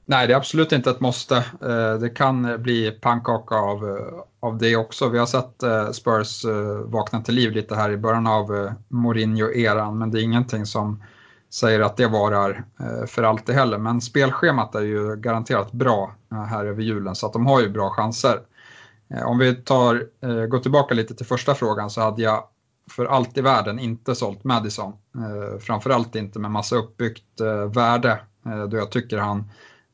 Nej, 0.06 0.28
det 0.28 0.34
är 0.34 0.38
absolut 0.38 0.72
inte 0.72 0.90
ett 0.90 1.00
måste. 1.00 1.36
Eh, 1.62 1.94
det 2.00 2.10
kan 2.10 2.46
eh, 2.46 2.58
bli 2.58 2.92
pannkaka 2.92 3.56
av, 3.56 3.90
eh, 3.90 4.24
av 4.40 4.58
det 4.58 4.76
också. 4.76 5.10
Vi 5.10 5.20
har 5.20 5.26
sett 5.26 5.64
eh, 5.64 5.92
Spurs 5.92 6.46
eh, 6.46 6.78
vakna 6.86 7.22
till 7.22 7.36
liv 7.36 7.52
lite 7.52 7.76
här 7.76 7.90
i 7.92 7.98
början 7.98 8.28
av 8.28 8.72
Mourinho-eran, 8.88 9.98
men 9.98 10.12
det 10.12 10.22
är 10.22 10.24
ingenting 10.24 10.66
som 10.66 11.04
säger 11.50 11.80
att 11.80 11.98
det 11.98 12.08
varar 12.08 12.64
för 13.08 13.24
alltid 13.24 13.56
heller. 13.56 13.78
Men 13.78 14.02
spelschemat 14.02 14.76
är 14.76 14.82
ju 14.82 15.16
garanterat 15.16 15.72
bra 15.72 16.16
här 16.50 16.66
över 16.66 16.82
julen, 16.82 17.16
så 17.16 17.26
att 17.26 17.34
de 17.34 17.46
har 17.46 17.62
ju 17.62 17.70
bra 17.70 17.90
chanser. 17.90 18.40
Om 19.26 19.38
vi 19.38 19.56
tar, 19.56 20.08
går 20.48 20.60
tillbaka 20.60 20.94
lite 20.94 21.16
till 21.16 21.26
första 21.26 21.56
frågan 21.56 21.90
så 21.90 22.02
hade 22.02 22.22
jag 22.22 22.44
för 22.92 23.06
allt 23.06 23.38
i 23.38 23.42
världen 23.42 23.80
inte 23.80 24.16
sålt 24.16 24.44
Madison. 24.44 24.94
Eh, 25.16 25.60
framförallt 25.60 26.16
inte 26.16 26.40
med 26.40 26.52
massa 26.52 26.76
uppbyggt 26.76 27.42
eh, 27.42 27.72
värde, 27.72 28.20
eh, 28.46 28.64
då 28.64 28.78
jag 28.78 28.92
tycker 28.92 29.18
han 29.18 29.50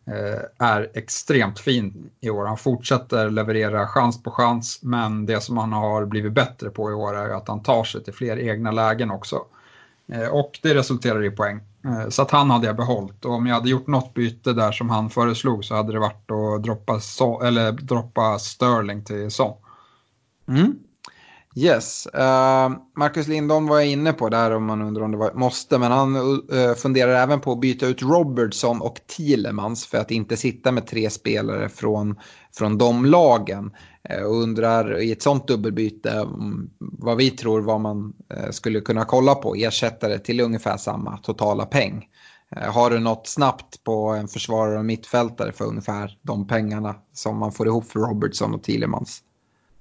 Eh, 0.09 0.67
är 0.67 0.91
extremt 0.93 1.59
fin 1.59 2.09
i 2.19 2.29
år. 2.29 2.45
Han 2.45 2.57
fortsätter 2.57 3.29
leverera 3.29 3.87
chans 3.87 4.23
på 4.23 4.31
chans, 4.31 4.79
men 4.83 5.25
det 5.25 5.41
som 5.41 5.57
han 5.57 5.73
har 5.73 6.05
blivit 6.05 6.33
bättre 6.33 6.69
på 6.69 6.91
i 6.91 6.93
år 6.93 7.15
är 7.15 7.29
att 7.29 7.47
han 7.47 7.63
tar 7.63 7.83
sig 7.83 8.03
till 8.03 8.13
fler 8.13 8.39
egna 8.39 8.71
lägen 8.71 9.11
också. 9.11 9.45
Eh, 10.11 10.27
och 10.27 10.59
det 10.61 10.73
resulterar 10.73 11.23
i 11.23 11.31
poäng. 11.31 11.59
Eh, 11.85 12.09
så 12.09 12.21
att 12.21 12.31
han 12.31 12.49
hade 12.49 12.67
jag 12.67 12.75
behållit 12.75 13.25
och 13.25 13.33
om 13.33 13.47
jag 13.47 13.55
hade 13.55 13.69
gjort 13.69 13.87
något 13.87 14.13
byte 14.13 14.53
där 14.53 14.71
som 14.71 14.89
han 14.89 15.09
föreslog 15.09 15.65
så 15.65 15.75
hade 15.75 15.93
det 15.93 15.99
varit 15.99 16.31
att 16.31 16.63
droppa, 16.63 16.99
so 16.99 17.41
eller 17.41 17.71
droppa 17.71 18.39
Sterling 18.39 19.03
till 19.03 19.31
Son. 19.31 19.53
Mm. 20.47 20.75
Yes, 21.59 22.07
uh, 22.15 22.77
Marcus 22.97 23.27
Lindholm 23.27 23.67
var 23.67 23.79
jag 23.79 23.87
inne 23.87 24.13
på 24.13 24.29
där 24.29 24.55
om 24.55 24.65
man 24.65 24.81
undrar 24.81 25.03
om 25.03 25.11
det 25.11 25.17
var 25.17 25.33
måste, 25.33 25.77
men 25.77 25.91
han 25.91 26.15
uh, 26.15 26.73
funderar 26.77 27.13
även 27.13 27.41
på 27.41 27.51
att 27.51 27.59
byta 27.59 27.85
ut 27.85 28.01
Robertson 28.01 28.81
och 28.81 28.99
Thielemans 29.07 29.85
för 29.85 29.97
att 29.97 30.11
inte 30.11 30.37
sitta 30.37 30.71
med 30.71 30.87
tre 30.87 31.09
spelare 31.09 31.69
från, 31.69 32.15
från 32.57 32.77
de 32.77 33.05
lagen. 33.05 33.71
Uh, 34.13 34.25
och 34.25 34.35
undrar 34.35 35.01
i 35.01 35.11
ett 35.11 35.21
sånt 35.21 35.47
dubbelbyte 35.47 36.09
um, 36.09 36.69
vad 36.79 37.17
vi 37.17 37.31
tror 37.31 37.61
vad 37.61 37.81
man 37.81 38.13
skulle 38.51 38.81
kunna 38.81 39.05
kolla 39.05 39.35
på, 39.35 39.55
ersättare 39.55 40.19
till 40.19 40.41
ungefär 40.41 40.77
samma 40.77 41.17
totala 41.17 41.65
peng. 41.65 42.05
Har 42.55 42.89
du 42.89 42.99
något 42.99 43.27
snabbt 43.27 43.83
på 43.83 44.09
en 44.09 44.27
försvarare 44.27 44.77
och 44.79 44.85
mittfältare 44.85 45.51
för 45.51 45.65
ungefär 45.65 46.17
de 46.21 46.47
pengarna 46.47 46.95
som 47.13 47.37
man 47.37 47.51
får 47.51 47.67
ihop 47.67 47.85
för 47.85 47.99
Robertson 47.99 48.53
och 48.53 48.63
Thielemans? 48.63 49.23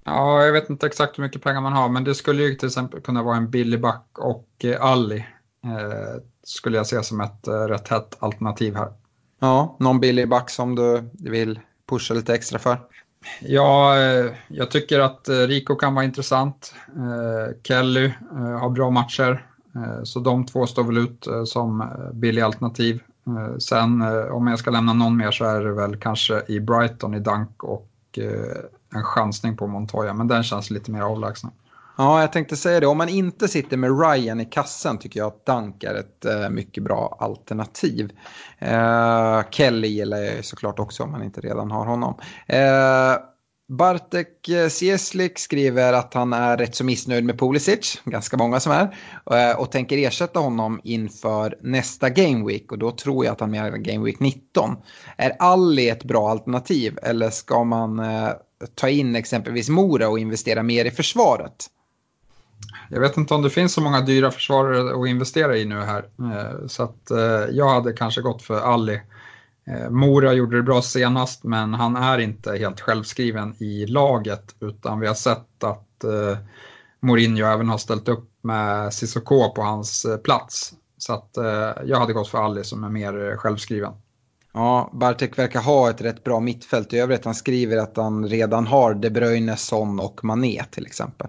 Ja, 0.09 0.45
jag 0.45 0.53
vet 0.53 0.71
inte 0.71 0.87
exakt 0.87 1.19
hur 1.19 1.23
mycket 1.23 1.43
pengar 1.43 1.61
man 1.61 1.73
har, 1.73 1.89
men 1.89 2.05
det 2.05 2.15
skulle 2.15 2.43
ju 2.43 2.55
till 2.55 2.69
exempel 2.69 3.01
kunna 3.01 3.23
vara 3.23 3.37
en 3.37 3.51
Billy 3.51 3.77
Buck 3.77 4.19
och 4.19 4.49
eh, 4.65 4.85
Alli. 4.85 5.27
Eh, 5.65 6.23
skulle 6.43 6.77
jag 6.77 6.87
se 6.87 7.03
som 7.03 7.21
ett 7.21 7.49
eh, 7.49 7.53
rätt 7.53 7.89
hett 7.89 8.17
alternativ 8.19 8.77
här. 8.77 8.93
Ja, 9.41 9.77
någon 9.79 10.01
Billy 10.01 10.27
Buck 10.27 10.51
som 10.51 10.75
du 10.75 11.11
vill 11.13 11.61
pusha 11.89 12.15
lite 12.15 12.35
extra 12.35 12.59
för? 12.59 12.79
Ja, 13.41 13.99
eh, 13.99 14.33
jag 14.49 14.71
tycker 14.71 15.01
att 15.01 15.29
eh, 15.29 15.35
Rico 15.35 15.75
kan 15.75 15.95
vara 15.95 16.05
intressant. 16.05 16.75
Eh, 16.97 17.57
Kelly 17.63 18.13
har 18.61 18.71
bra 18.71 18.91
matcher, 18.91 19.47
så 20.05 20.21
de 20.21 20.47
två 20.47 20.67
står 20.67 20.85
väl 20.85 20.99
ut 20.99 21.27
som 21.45 21.85
billiga 22.13 22.47
alternativ. 22.47 23.03
Sen 23.59 24.03
om 24.31 24.47
jag 24.47 24.59
ska 24.59 24.71
lämna 24.71 24.93
någon 24.93 25.17
mer 25.17 25.31
så 25.31 25.45
är 25.45 25.61
det 25.61 25.73
väl 25.73 25.97
kanske 25.97 26.43
i 26.49 26.61
Brighton 26.61 27.15
i 27.15 27.21
Dunk 27.21 27.65
och 27.65 28.19
en 28.95 29.03
chansning 29.03 29.57
på 29.57 29.67
Montoya, 29.67 30.15
men 30.15 30.29
den 30.29 30.43
känns 30.43 30.71
lite 30.71 30.91
mer 30.91 31.03
avlägsen. 31.03 31.51
Ja, 32.01 32.21
jag 32.21 32.33
tänkte 32.33 32.57
säga 32.57 32.81
det. 32.81 32.87
Om 32.87 32.99
man 32.99 33.09
inte 33.09 33.49
sitter 33.49 33.77
med 33.77 34.01
Ryan 34.01 34.41
i 34.41 34.45
kassen 34.45 34.99
tycker 34.99 35.21
jag 35.21 35.27
att 35.27 35.47
Dunk 35.47 35.85
är 35.85 35.95
ett 35.95 36.25
eh, 36.25 36.51
mycket 36.51 36.85
bra 36.85 37.17
alternativ. 37.21 38.13
Eh, 38.59 39.43
Kelly 39.51 39.89
gillar 39.89 40.19
jag 40.19 40.45
såklart 40.45 40.79
också 40.79 41.03
om 41.03 41.13
man 41.13 41.23
inte 41.23 41.41
redan 41.41 41.71
har 41.71 41.87
honom. 41.87 42.15
Eh, 42.47 43.17
Bartek 43.69 44.49
eh, 44.49 44.69
Cieslik 44.69 45.39
skriver 45.39 45.93
att 45.93 46.15
han 46.15 46.33
är 46.33 46.57
rätt 46.57 46.75
så 46.75 46.85
missnöjd 46.85 47.25
med 47.25 47.39
Pulisic, 47.39 48.01
ganska 48.05 48.37
många 48.37 48.61
som 48.61 48.73
är, 48.73 48.97
eh, 49.31 49.61
och 49.61 49.73
tänker 49.73 49.99
ersätta 49.99 50.41
honom 50.41 50.81
inför 50.85 51.59
nästa 51.61 52.11
Game 52.11 52.47
Week 52.47 52.73
och 52.73 52.79
då 52.79 52.91
tror 52.91 53.25
jag 53.25 53.33
att 53.33 53.41
han 53.41 53.51
menar 53.51 53.71
Game 53.71 54.05
Week 54.05 54.21
19. 54.21 54.77
Är 55.17 55.37
Alli 55.39 55.89
ett 55.89 56.05
bra 56.05 56.31
alternativ 56.31 56.99
eller 57.03 57.31
ska 57.31 57.65
man 57.65 57.99
eh, 57.99 58.31
ta 58.75 58.89
in 58.89 59.17
exempelvis 59.17 59.69
Mora 59.69 60.09
och 60.09 60.19
investera 60.19 60.63
mer 60.63 60.85
i 60.85 60.91
försvaret? 60.91 61.67
Jag 62.91 63.01
vet 63.01 63.17
inte 63.17 63.35
om 63.35 63.43
det 63.43 63.51
finns 63.51 63.73
så 63.73 63.81
många 63.81 64.01
dyra 64.01 64.31
försvarare 64.31 65.03
att 65.03 65.09
investera 65.09 65.57
i 65.57 65.65
nu 65.65 65.81
här. 65.81 66.09
Eh, 66.19 66.67
så 66.67 66.83
att 66.83 67.11
eh, 67.11 67.47
jag 67.51 67.69
hade 67.69 67.93
kanske 67.93 68.21
gått 68.21 68.43
för 68.43 68.61
Ali. 68.61 69.01
Eh, 69.67 69.91
Mora 69.91 70.33
gjorde 70.33 70.57
det 70.57 70.63
bra 70.63 70.83
senast 70.83 71.45
men 71.45 71.75
han 71.75 71.97
är 71.97 72.19
inte 72.19 72.57
helt 72.57 72.81
självskriven 72.81 73.55
i 73.63 73.87
laget 73.87 74.55
utan 74.61 75.01
vi 75.01 75.07
har 75.07 75.15
sett 75.15 75.65
att 75.65 75.85
Mourinho 77.01 77.47
även 77.47 77.69
har 77.69 77.79
ställt 77.79 78.09
upp 78.09 78.31
med 78.43 78.95
Cissoko 78.95 79.55
på 79.55 79.63
hans 79.63 80.07
plats. 80.25 80.73
Så 80.99 81.13
att 81.13 81.31
jag 81.85 81.97
hade 81.99 82.13
gått 82.13 82.29
för 82.29 82.39
Ali 82.39 82.65
som 82.65 82.85
är 82.85 82.89
mer 82.89 83.37
självskriven. 83.37 83.93
Ja, 84.59 84.91
Bartek 84.93 85.39
verkar 85.39 85.61
ha 85.61 85.91
ett 85.91 86.01
rätt 86.01 86.25
bra 86.25 86.41
mittfält 86.41 86.93
i 86.93 86.99
övrigt. 86.99 87.25
Han 87.25 87.35
skriver 87.35 87.77
att 87.77 87.97
han 87.97 88.29
redan 88.29 88.67
har 88.67 88.95
De 88.95 89.11
Bruyne, 89.11 89.57
Son 89.57 90.01
och 90.01 90.25
Mané 90.25 90.65
till 90.71 90.87
exempel. 90.87 91.29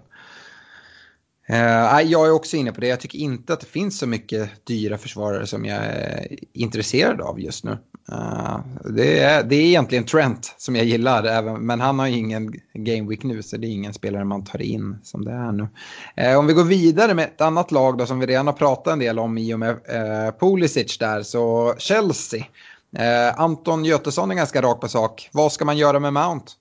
Eh, 1.48 2.02
jag 2.02 2.28
är 2.28 2.32
också 2.32 2.58
inne 2.58 2.72
på 2.72 2.82
det. 2.82 2.88
Jag 2.88 3.00
tycker 3.00 3.20
inte 3.20 3.54
att 3.54 3.60
det 3.60 3.66
finns 3.66 4.00
så 4.00 4.08
mycket 4.08 4.66
dyra 4.66 4.98
försvarare 4.98 5.48
som 5.48 5.66
jag 5.66 5.78
är 5.78 6.28
intresserad 6.54 7.22
av 7.22 7.40
just 7.40 7.64
nu. 7.64 7.78
Eh, 8.12 8.60
det, 8.96 9.20
är, 9.20 9.44
det 9.44 9.56
är 9.56 9.66
egentligen 9.66 10.06
Trent 10.06 10.56
som 10.58 10.76
jag 10.76 10.86
gillar, 10.86 11.24
även, 11.24 11.66
men 11.66 11.82
han 11.82 12.00
har 12.00 12.08
ju 12.08 12.18
ingen 12.18 12.54
game 12.74 13.10
week 13.10 13.24
nu 13.24 13.44
så 13.44 13.58
det 13.58 13.68
är 13.68 13.72
ingen 13.72 13.94
spelare 13.94 14.26
man 14.26 14.44
tar 14.44 14.62
in 14.62 14.98
som 15.04 15.26
det 15.26 15.32
är 15.32 15.52
nu. 15.52 15.68
Eh, 16.16 16.40
om 16.40 16.48
vi 16.48 16.54
går 16.54 16.64
vidare 16.64 17.14
med 17.14 17.26
ett 17.26 17.42
annat 17.42 17.72
lag 17.72 17.98
då, 17.98 18.06
som 18.06 18.20
vi 18.20 18.26
redan 18.26 18.48
har 18.48 18.54
pratat 18.54 18.94
en 18.94 19.00
del 19.00 19.20
om 19.20 19.38
i 19.38 19.54
och 19.54 19.60
med 19.60 19.70
uh, 19.70 20.40
Pulisic 20.40 20.98
där, 20.98 21.24
så 21.24 21.76
Chelsea. 21.78 22.46
Eh, 22.92 23.40
Anton 23.40 23.86
Götesson 23.86 24.32
är 24.32 24.36
ganska 24.36 24.62
rak 24.62 24.82
på 24.82 24.88
sak. 24.88 25.30
Vad 25.34 25.52
ska 25.52 25.66
man 25.66 25.78
göra 25.78 26.00
med 26.00 26.14
Mount? 26.14 26.52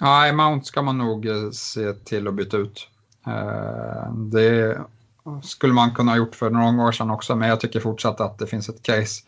Nej, 0.00 0.32
Mount 0.32 0.66
ska 0.66 0.82
man 0.82 0.98
nog 0.98 1.26
eh, 1.26 1.50
se 1.50 1.92
till 1.92 2.28
att 2.28 2.34
byta 2.34 2.56
ut. 2.56 2.88
Eh, 3.26 4.12
det 4.12 4.78
skulle 5.42 5.72
man 5.72 5.94
kunna 5.94 6.12
ha 6.12 6.16
gjort 6.16 6.34
för 6.34 6.50
några 6.50 6.86
år 6.86 6.92
sedan 6.92 7.10
också, 7.10 7.36
men 7.36 7.48
jag 7.48 7.60
tycker 7.60 7.80
fortsatt 7.80 8.20
att 8.20 8.38
det 8.38 8.46
finns 8.46 8.68
ett 8.68 8.82
case. 8.82 9.22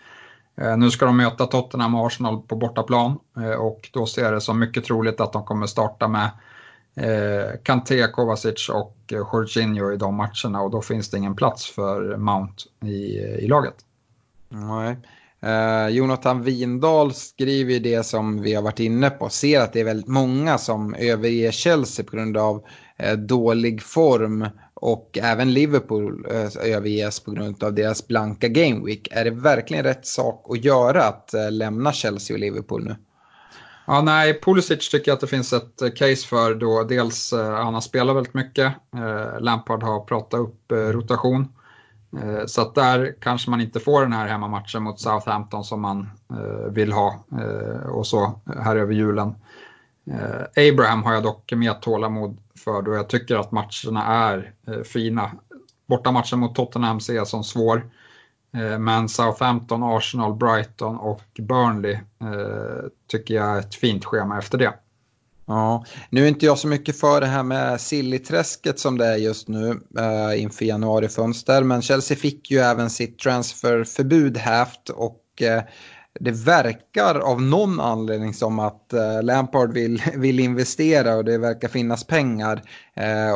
Eh, 0.56 0.76
nu 0.76 0.90
ska 0.90 1.06
de 1.06 1.16
möta 1.16 1.46
Tottenham 1.46 1.94
och 1.94 2.06
Arsenal 2.06 2.42
på 2.42 2.56
bortaplan 2.56 3.18
eh, 3.36 3.50
och 3.50 3.90
då 3.92 4.06
ser 4.06 4.24
jag 4.24 4.32
det 4.32 4.40
som 4.40 4.58
mycket 4.58 4.84
troligt 4.84 5.20
att 5.20 5.32
de 5.32 5.44
kommer 5.44 5.66
starta 5.66 6.08
med 6.08 6.30
eh, 6.94 7.50
Kanté, 7.62 8.06
Kovacic 8.06 8.68
och 8.68 8.96
Jorginho 9.08 9.92
i 9.92 9.96
de 9.96 10.14
matcherna 10.14 10.60
och 10.60 10.70
då 10.70 10.82
finns 10.82 11.10
det 11.10 11.18
ingen 11.18 11.36
plats 11.36 11.70
för 11.70 12.16
Mount 12.16 12.62
i, 12.80 13.18
i 13.18 13.48
laget. 13.48 13.74
Nej. 14.48 14.96
Uh, 15.44 15.88
Jonathan 15.88 16.42
Windahl 16.42 17.14
skriver 17.14 17.80
det 17.80 18.02
som 18.02 18.42
vi 18.42 18.54
har 18.54 18.62
varit 18.62 18.80
inne 18.80 19.10
på. 19.10 19.28
Ser 19.28 19.60
att 19.60 19.72
det 19.72 19.80
är 19.80 19.84
väldigt 19.84 20.08
många 20.08 20.58
som 20.58 20.94
överger 20.94 21.50
Chelsea 21.50 22.04
på 22.04 22.16
grund 22.16 22.36
av 22.36 22.64
uh, 23.02 23.12
dålig 23.12 23.82
form. 23.82 24.46
Och 24.74 25.18
även 25.22 25.52
Liverpool 25.52 26.26
uh, 26.30 26.74
överges 26.74 27.20
på 27.20 27.30
grund 27.30 27.64
av 27.64 27.74
deras 27.74 28.08
blanka 28.08 28.48
Gameweek. 28.48 29.08
Är 29.10 29.24
det 29.24 29.30
verkligen 29.30 29.84
rätt 29.84 30.06
sak 30.06 30.46
att 30.48 30.64
göra 30.64 31.04
att 31.04 31.30
uh, 31.34 31.50
lämna 31.50 31.92
Chelsea 31.92 32.34
och 32.34 32.40
Liverpool 32.40 32.84
nu? 32.84 32.96
Ja, 33.86 34.02
nej, 34.02 34.40
Pulisic 34.40 34.90
tycker 34.90 35.10
jag 35.10 35.14
att 35.14 35.20
det 35.20 35.26
finns 35.26 35.52
ett 35.52 35.96
case 35.96 36.26
för 36.26 36.54
då 36.54 36.84
dels 36.84 37.32
han 37.32 37.74
har 37.74 37.80
spelat 37.80 38.16
väldigt 38.16 38.34
mycket. 38.34 38.72
Lampard 39.40 39.82
har 39.82 40.00
pratat 40.00 40.40
upp 40.40 40.72
rotation. 40.72 41.48
Eh, 42.16 42.46
så 42.46 42.62
att 42.62 42.74
där 42.74 43.14
kanske 43.20 43.50
man 43.50 43.60
inte 43.60 43.80
får 43.80 44.02
den 44.02 44.12
här 44.12 44.28
hemmamatchen 44.28 44.82
mot 44.82 45.00
Southampton 45.00 45.64
som 45.64 45.80
man 45.80 46.10
eh, 46.30 46.72
vill 46.72 46.92
ha 46.92 47.24
eh, 47.32 47.88
och 47.90 48.06
så 48.06 48.40
här 48.58 48.76
över 48.76 48.94
julen. 48.94 49.34
Abraham 50.56 51.02
har 51.02 51.12
jag 51.12 51.22
dock 51.22 51.52
mer 51.52 51.72
tålamod 51.72 52.38
för 52.64 52.82
då 52.82 52.94
jag 52.94 53.08
tycker 53.08 53.36
att 53.36 53.52
matcherna 53.52 54.06
är 54.06 54.52
fina. 54.84 55.30
bortamatchen 55.86 56.38
mot 56.38 56.54
Tottenham 56.54 57.00
ser 57.00 57.14
jag 57.14 57.28
som 57.28 57.44
svår. 57.44 57.90
Men 58.78 59.08
Southampton, 59.08 59.82
Arsenal, 59.82 60.34
Brighton 60.34 60.96
och 60.96 61.22
Burnley 61.38 61.98
tycker 63.06 63.34
jag 63.34 63.56
är 63.56 63.58
ett 63.58 63.74
fint 63.74 64.04
schema 64.04 64.38
efter 64.38 64.58
det. 64.58 64.72
Ja, 65.48 65.84
nu 66.10 66.24
är 66.24 66.28
inte 66.28 66.46
jag 66.46 66.58
så 66.58 66.68
mycket 66.68 67.00
för 67.00 67.20
det 67.20 67.26
här 67.26 67.42
med 67.42 67.80
Sillyträsket 67.80 68.78
som 68.78 68.98
det 68.98 69.06
är 69.06 69.16
just 69.16 69.48
nu 69.48 69.80
uh, 69.98 70.42
inför 70.42 70.64
januarifönster. 70.64 71.62
Men 71.62 71.82
Chelsea 71.82 72.16
fick 72.16 72.50
ju 72.50 72.58
även 72.58 72.90
sitt 72.90 73.18
transferförbud 73.18 74.36
hävt 74.36 74.88
och 74.88 75.22
uh, 75.42 75.62
det 76.20 76.30
verkar 76.30 77.14
av 77.14 77.42
någon 77.42 77.80
anledning 77.80 78.34
som 78.34 78.58
att 78.58 78.90
uh, 78.94 79.22
Lampard 79.22 79.72
vill, 79.72 80.02
vill 80.14 80.40
investera 80.40 81.16
och 81.16 81.24
det 81.24 81.38
verkar 81.38 81.68
finnas 81.68 82.04
pengar. 82.04 82.62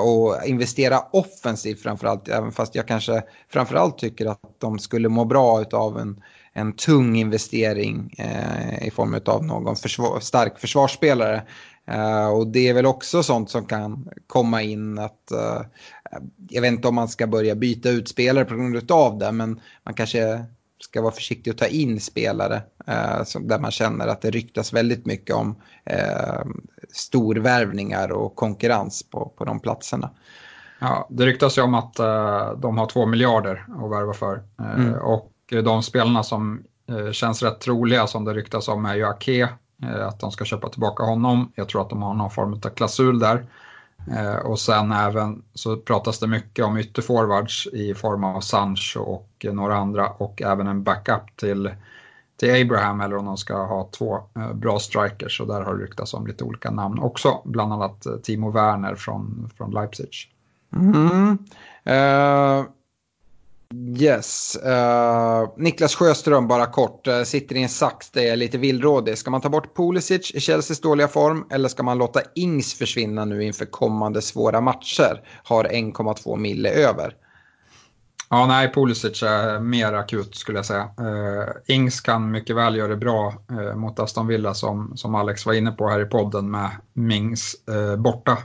och 0.03 0.47
investera 0.47 1.01
offensivt 1.13 1.83
framförallt, 1.83 2.29
även 2.29 2.53
fast 2.53 2.75
jag 2.75 2.89
kanske 2.89 3.23
framförallt 3.53 3.99
tycker 3.99 4.27
att 4.27 4.41
de 4.59 4.79
skulle 4.79 5.09
må 5.09 5.25
bra 5.25 5.65
av 5.73 5.99
en 5.99 6.21
en 6.53 6.73
tung 6.73 7.17
investering 7.17 8.15
eh, 8.19 8.87
i 8.87 8.91
form 8.91 9.21
av 9.27 9.45
någon 9.45 9.77
försvar, 9.77 10.21
stark 10.21 10.59
försvarsspelare. 10.59 11.43
Uh, 11.91 12.29
och 12.29 12.47
det 12.47 12.69
är 12.69 12.75
väl 12.75 12.87
också 12.87 13.23
sånt 13.23 13.51
som 13.51 13.67
kan 13.67 14.09
komma 14.27 14.63
in 14.63 14.99
att, 14.99 15.33
uh, 15.33 15.63
jag 16.49 16.63
vet 16.63 16.73
inte 16.73 16.89
om 16.89 16.95
man 16.95 17.09
ska 17.09 17.27
börja 17.27 17.55
byta 17.55 17.91
ut 17.91 18.09
spelare 18.09 18.45
på 18.45 18.55
grund 18.55 18.93
av 18.93 19.19
det, 19.19 19.33
men 19.33 19.61
man 19.83 19.95
kanske 19.95 20.45
ska 20.81 21.03
vara 21.03 21.13
försiktig 21.13 21.53
och 21.53 21.59
ta 21.59 21.67
in 21.67 22.01
spelare 22.01 22.63
uh, 22.89 23.25
som, 23.25 23.49
där 23.49 23.59
man 23.59 23.71
känner 23.71 24.07
att 24.07 24.21
det 24.21 24.31
ryktas 24.31 24.73
väldigt 24.73 25.07
mycket 25.07 25.37
om 25.37 25.57
storvärvningar 26.93 28.13
och 28.13 28.37
konkurrens 28.37 29.03
på, 29.11 29.33
på 29.37 29.45
de 29.45 29.61
platserna. 29.61 30.11
Ja, 30.79 31.09
det 31.11 31.27
ryktas 31.27 31.59
ju 31.59 31.63
om 31.63 31.75
att 31.75 31.95
de 32.63 32.79
har 32.79 32.87
två 32.87 33.07
miljarder 33.07 33.67
att 33.69 33.91
värva 33.91 34.13
för. 34.13 34.43
Mm. 34.59 34.95
Och 34.95 35.33
de 35.65 35.83
spelarna 35.83 36.23
som 36.23 36.65
känns 37.13 37.43
rätt 37.43 37.61
troliga 37.61 38.07
som 38.07 38.25
det 38.25 38.35
ryktas 38.35 38.69
om 38.69 38.85
är 38.85 38.95
ju 38.95 39.05
Ake 39.05 39.49
Eh, 39.83 40.07
att 40.07 40.21
de 40.21 40.31
ska 40.33 40.45
köpa 40.45 40.69
tillbaka 40.69 41.03
honom. 41.03 41.53
Jag 41.55 41.69
tror 41.69 41.83
att 41.83 41.91
de 41.91 42.03
har 42.03 42.15
någon 42.15 42.31
form 42.31 42.53
av 42.53 42.69
klausul 42.69 43.19
där. 43.19 43.47
Eh, 44.11 44.37
och 44.37 44.61
sen 44.61 44.93
även 44.93 45.43
så 45.55 45.77
pratas 45.77 46.19
det 46.19 46.27
mycket 46.27 46.65
om 46.65 46.79
ytterforwards 46.79 47.67
i 47.67 47.95
form 47.95 48.25
av 48.25 48.41
Sancho 48.41 49.01
och 49.01 49.47
några 49.53 49.77
andra 49.77 50.09
och 50.09 50.43
även 50.43 50.67
en 50.67 50.83
backup 50.83 51.37
till, 51.37 51.71
till 52.37 52.63
Abraham 52.63 53.01
eller 53.01 53.17
om 53.17 53.25
de 53.25 53.37
ska 53.37 53.65
ha 53.65 53.89
två 53.93 54.21
eh, 54.37 54.53
bra 54.53 54.79
strikers 54.79 55.41
och 55.41 55.47
där 55.47 55.61
har 55.61 55.75
det 55.75 55.85
ryktats 55.85 56.15
om 56.15 56.27
lite 56.27 56.45
olika 56.45 56.71
namn 56.71 56.99
också, 56.99 57.41
bland 57.45 57.73
annat 57.73 58.07
Timo 58.23 58.51
Werner 58.51 58.95
från, 58.95 59.51
från 59.57 59.71
Leipzig. 59.71 60.09
Mm. 60.77 61.39
Uh... 61.87 62.67
Yes. 63.99 64.59
Uh, 64.67 65.51
Niklas 65.57 65.95
Sjöström, 65.95 66.49
bara 66.49 66.67
kort, 66.67 67.09
uh, 67.09 67.23
sitter 67.23 67.57
i 67.57 67.63
en 67.63 67.69
sax 67.69 68.11
det 68.11 68.29
är 68.29 68.37
lite 68.37 68.59
villrådig. 68.59 69.19
Ska 69.19 69.31
man 69.31 69.41
ta 69.41 69.49
bort 69.49 69.77
Pulisic 69.77 70.31
i 70.35 70.41
Chelseas 70.41 70.81
dåliga 70.81 71.09
form 71.09 71.47
eller 71.51 71.69
ska 71.69 71.83
man 71.83 71.99
låta 71.99 72.21
Ings 72.35 72.75
försvinna 72.75 73.25
nu 73.25 73.45
inför 73.45 73.65
kommande 73.65 74.23
svåra 74.23 74.61
matcher? 74.61 75.23
Har 75.45 75.65
1,2 75.65 76.37
mille 76.37 76.71
över. 76.71 77.17
Ja, 78.31 78.47
nej, 78.47 78.73
Pulisic 78.73 79.23
är 79.23 79.61
mer 79.61 79.93
akut 79.93 80.35
skulle 80.35 80.59
jag 80.59 80.67
säga. 80.67 80.83
Uh, 81.01 81.49
Ings 81.67 82.01
kan 82.01 82.31
mycket 82.31 82.57
väl 82.57 82.77
göra 82.77 82.89
det 82.89 82.97
bra 82.97 83.35
uh, 83.51 83.75
mot 83.75 83.99
Aston 83.99 84.27
Villa 84.27 84.55
som, 84.55 84.97
som 84.97 85.15
Alex 85.15 85.47
var 85.47 85.53
inne 85.53 85.73
på 85.73 85.89
här 85.89 86.01
i 86.01 86.05
podden 86.05 86.51
med 86.51 86.71
Mings 86.93 87.57
uh, 87.71 87.97
borta 87.97 88.39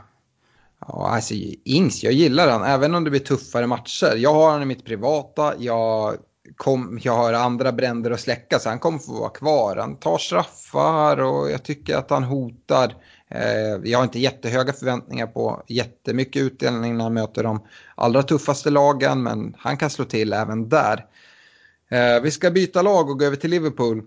Ja, 0.88 1.10
alltså 1.10 1.34
Ings, 1.64 2.04
jag 2.04 2.14
gillar 2.14 2.48
han, 2.48 2.64
även 2.64 2.96
om 2.96 3.04
det 3.04 3.10
blir 3.10 3.20
tuffare 3.20 3.68
matcher. 3.68 4.16
Jag 4.16 4.34
har 4.34 4.52
han 4.52 4.62
i 4.62 4.66
mitt 4.66 4.86
privata, 4.86 5.54
jag, 5.58 6.18
kom, 6.56 7.00
jag 7.04 7.14
har 7.14 7.34
andra 7.34 7.72
bränder 7.72 8.12
att 8.12 8.20
släcka, 8.20 8.60
så 8.60 8.70
han 8.70 8.80
kommer 8.80 9.00
få 9.00 9.20
vara 9.20 9.30
kvar. 9.30 9.76
Han 9.76 10.00
tar 10.00 10.18
straffar 10.18 11.18
och 11.18 11.52
jag 11.52 11.64
tycker 11.64 11.96
att 11.96 12.10
han 12.10 12.24
hotar. 12.24 12.96
Eh, 13.30 13.82
jag 13.84 14.00
har 14.00 14.04
inte 14.04 14.20
jättehöga 14.20 14.74
förväntningar 14.74 15.28
på 15.28 15.64
jättemycket 15.68 16.42
utdelning 16.42 16.98
när 16.98 17.04
han 17.04 17.14
möter 17.14 17.44
de 17.44 17.68
allra 17.96 18.24
tuffaste 18.24 18.70
lagen, 18.70 19.24
men 19.24 19.56
han 19.58 19.78
kan 19.78 19.90
slå 19.90 20.06
till 20.06 20.34
även 20.34 20.70
där. 20.70 21.06
Eh, 21.92 22.22
vi 22.24 22.32
ska 22.32 22.52
byta 22.52 22.82
lag 22.82 23.10
och 23.10 23.20
gå 23.20 23.26
över 23.26 23.36
till 23.36 23.50
Liverpool. 23.50 24.04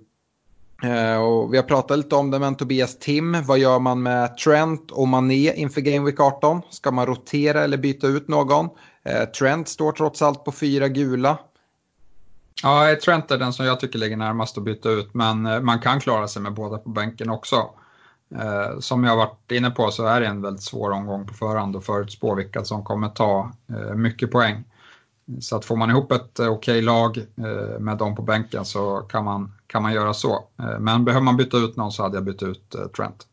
Uh, 0.85 1.17
och 1.23 1.53
vi 1.53 1.57
har 1.57 1.65
pratat 1.65 1.99
lite 1.99 2.17
om 2.17 2.31
det, 2.31 2.39
men 2.39 2.55
Tobias 2.55 2.99
Tim, 2.99 3.43
vad 3.47 3.59
gör 3.59 3.79
man 3.79 4.03
med 4.03 4.39
Trent 4.39 4.91
och 4.91 5.09
Mané 5.09 5.55
inför 5.55 5.81
Game 5.81 6.07
Week 6.07 6.21
18? 6.21 6.63
Ska 6.71 6.91
man 6.91 7.07
rotera 7.07 7.65
eller 7.65 7.79
byta 7.79 8.07
ut 8.07 8.29
någon? 8.29 8.65
Uh, 8.65 9.25
Trent 9.39 9.69
står 9.69 9.93
trots 9.93 10.23
allt 10.23 10.45
på 10.45 10.53
fyra 10.53 10.89
gula. 10.89 11.39
Ja, 12.63 12.97
Trent 13.05 13.31
är 13.31 13.39
den 13.39 13.53
som 13.53 13.67
jag 13.67 13.81
tycker 13.81 13.99
ligger 13.99 14.17
närmast 14.17 14.59
att 14.59 14.65
byta 14.65 14.91
ut, 14.91 15.15
men 15.15 15.47
eh, 15.47 15.61
man 15.61 15.79
kan 15.79 16.01
klara 16.01 16.29
sig 16.29 16.43
med 16.43 16.55
båda 16.55 16.79
på 16.79 16.89
bänken 16.89 17.31
också. 17.31 17.71
Som 18.81 19.05
jag 19.05 19.17
varit 19.17 19.51
inne 19.53 19.71
på 19.71 19.91
så 19.91 20.07
är 20.07 20.21
det 20.21 20.27
en 20.27 20.43
väldigt 20.43 20.63
svår 20.63 20.91
omgång 20.91 21.27
på 21.27 21.35
förhand 21.35 21.77
att 21.77 21.87
förutspå 21.87 22.35
vilka 22.35 22.65
som 22.65 22.85
kommer 22.85 23.09
ta 23.09 23.53
mycket 23.95 24.31
poäng. 24.31 24.65
Så 25.41 25.57
att 25.57 25.65
får 25.65 25.77
man 25.77 25.91
ihop 25.91 26.13
ett 26.13 26.39
eh, 26.39 26.49
okej 26.49 26.83
lag 26.83 27.19
eh, 27.19 27.81
med 27.81 27.99
dem 27.99 28.15
på 28.15 28.23
bänken 28.23 28.65
så 28.65 29.01
kan 29.01 29.25
man 29.25 29.53
kan 29.67 29.83
man 29.83 29.93
göra 29.93 30.15
så. 30.15 30.45
Eh, 30.59 30.79
men 30.81 31.05
behöver 31.05 31.25
man 31.25 31.37
byta 31.37 31.57
ut 31.57 31.77
någon 31.77 31.93
så 31.93 32.03
hade 32.03 32.17
jag 32.17 32.25
bytt 32.25 32.43
ut 32.43 32.77
Trent. 32.97 33.27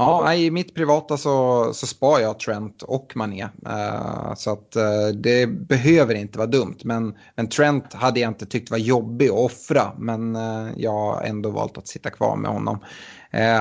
Ja, 0.00 0.34
i 0.34 0.50
mitt 0.50 0.74
privata 0.74 1.16
så, 1.16 1.70
så 1.74 1.86
spar 1.86 2.20
jag 2.20 2.38
Trent 2.38 2.82
och 2.82 3.12
Mané. 3.16 3.44
Uh, 3.44 4.34
så 4.34 4.52
att 4.52 4.76
uh, 4.76 5.08
det 5.14 5.46
behöver 5.46 6.14
inte 6.14 6.38
vara 6.38 6.46
dumt. 6.46 6.76
Men, 6.84 7.14
men 7.34 7.48
Trent 7.48 7.94
hade 7.94 8.20
jag 8.20 8.30
inte 8.30 8.46
tyckt 8.46 8.70
var 8.70 8.78
jobbig 8.78 9.28
att 9.28 9.34
offra. 9.34 9.92
Men 9.98 10.36
uh, 10.36 10.70
jag 10.76 10.92
har 10.92 11.22
ändå 11.22 11.50
valt 11.50 11.78
att 11.78 11.88
sitta 11.88 12.10
kvar 12.10 12.36
med 12.36 12.50
honom. 12.50 12.78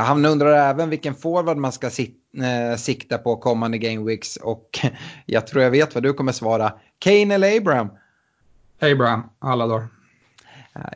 han 0.06 0.26
undrar 0.26 0.70
även 0.70 0.90
vilken 0.90 1.16
forward 1.16 1.58
man 1.58 1.72
ska 1.72 1.90
sit, 1.90 2.16
sikta 2.78 3.18
på 3.18 3.36
kommande 3.36 3.78
Game 3.78 4.06
Weeks. 4.06 4.36
Och 4.36 4.80
jag 5.26 5.48
tror 5.48 5.64
jag 5.64 5.72
vet 5.72 5.96
vad 5.96 6.04
du 6.04 6.14
kommer 6.14 6.32
svara. 6.32 6.74
Kane 7.00 7.36
eller 7.36 7.58
Abraham? 7.58 7.90
Abraham, 8.82 9.24
alla 9.40 9.68
dagar. 9.68 9.88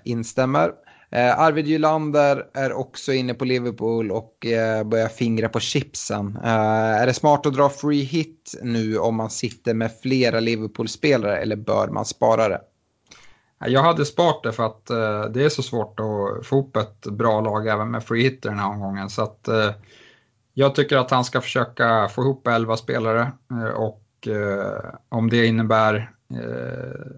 instämmer. 0.04 0.72
Eh, 1.14 1.39
Arvid 1.39 1.68
Gylander 1.68 2.47
är 2.53 2.74
också 2.74 3.14
inne 3.14 3.34
på 3.34 3.45
Liverpool 3.45 4.12
och 4.12 4.45
eh, 4.45 4.84
börjar 4.84 5.07
fingra 5.07 5.49
på 5.49 5.59
chipsen. 5.59 6.39
Eh, 6.43 7.01
är 7.01 7.07
det 7.07 7.14
smart 7.14 7.45
att 7.45 7.53
dra 7.53 7.70
free 7.70 8.03
hit 8.03 8.59
nu 8.64 8.97
om 8.97 9.16
man 9.16 9.30
sitter 9.30 9.74
med 9.74 9.91
flera 10.01 10.39
Liverpool-spelare 10.39 11.38
eller 11.38 11.55
bör 11.55 11.88
man 11.88 12.05
spara 12.05 12.49
det? 12.49 12.62
Jag 13.66 13.84
hade 13.84 14.05
sparat 14.05 14.43
det 14.43 14.51
för 14.51 14.66
att 14.66 14.89
eh, 14.89 15.24
det 15.24 15.43
är 15.43 15.49
så 15.49 15.64
svårt 15.64 15.99
att 15.99 16.47
få 16.47 16.55
ihop 16.55 16.78
ett 16.78 17.05
bra 17.05 17.41
lag 17.41 17.68
även 17.68 17.91
med 17.91 18.03
free 18.03 18.24
hit 18.24 18.43
den 18.43 18.59
här 18.59 18.68
omgången. 18.68 19.09
Så 19.09 19.22
att, 19.22 19.47
eh, 19.47 19.72
jag 20.53 20.76
tycker 20.76 20.97
att 20.97 21.12
han 21.12 21.26
ska 21.26 21.41
försöka 21.41 22.07
få 22.07 22.22
ihop 22.22 22.47
11 22.47 22.78
spelare 22.78 23.32
eh, 23.51 23.74
och 23.74 24.28
eh, 24.28 24.93
om 25.09 25.30
det 25.30 25.45
innebär 25.45 26.12
eh, 26.34 27.12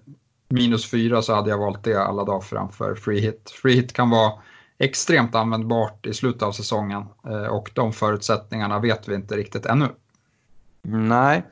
minus 0.54 0.92
4 0.92 1.22
så 1.22 1.34
hade 1.36 1.50
jag 1.50 1.58
valt 1.58 1.84
det 1.84 2.04
alla 2.04 2.24
dagar 2.24 2.42
framför 2.42 2.96
free 2.96 3.20
hit. 3.20 3.54
Free 3.62 3.76
hit 3.76 3.94
kan 3.94 4.10
vara 4.10 4.34
extremt 4.80 5.36
användbart 5.36 6.06
i 6.06 6.14
slutet 6.14 6.42
av 6.42 6.52
säsongen 6.52 7.04
eh, 7.28 7.46
och 7.46 7.72
de 7.74 7.94
förutsättningarna 7.94 8.80
vet 8.80 9.08
vi 9.08 9.16
inte 9.16 9.38
riktigt 9.38 9.66
ännu. 9.66 9.88
Nej. 10.88 11.44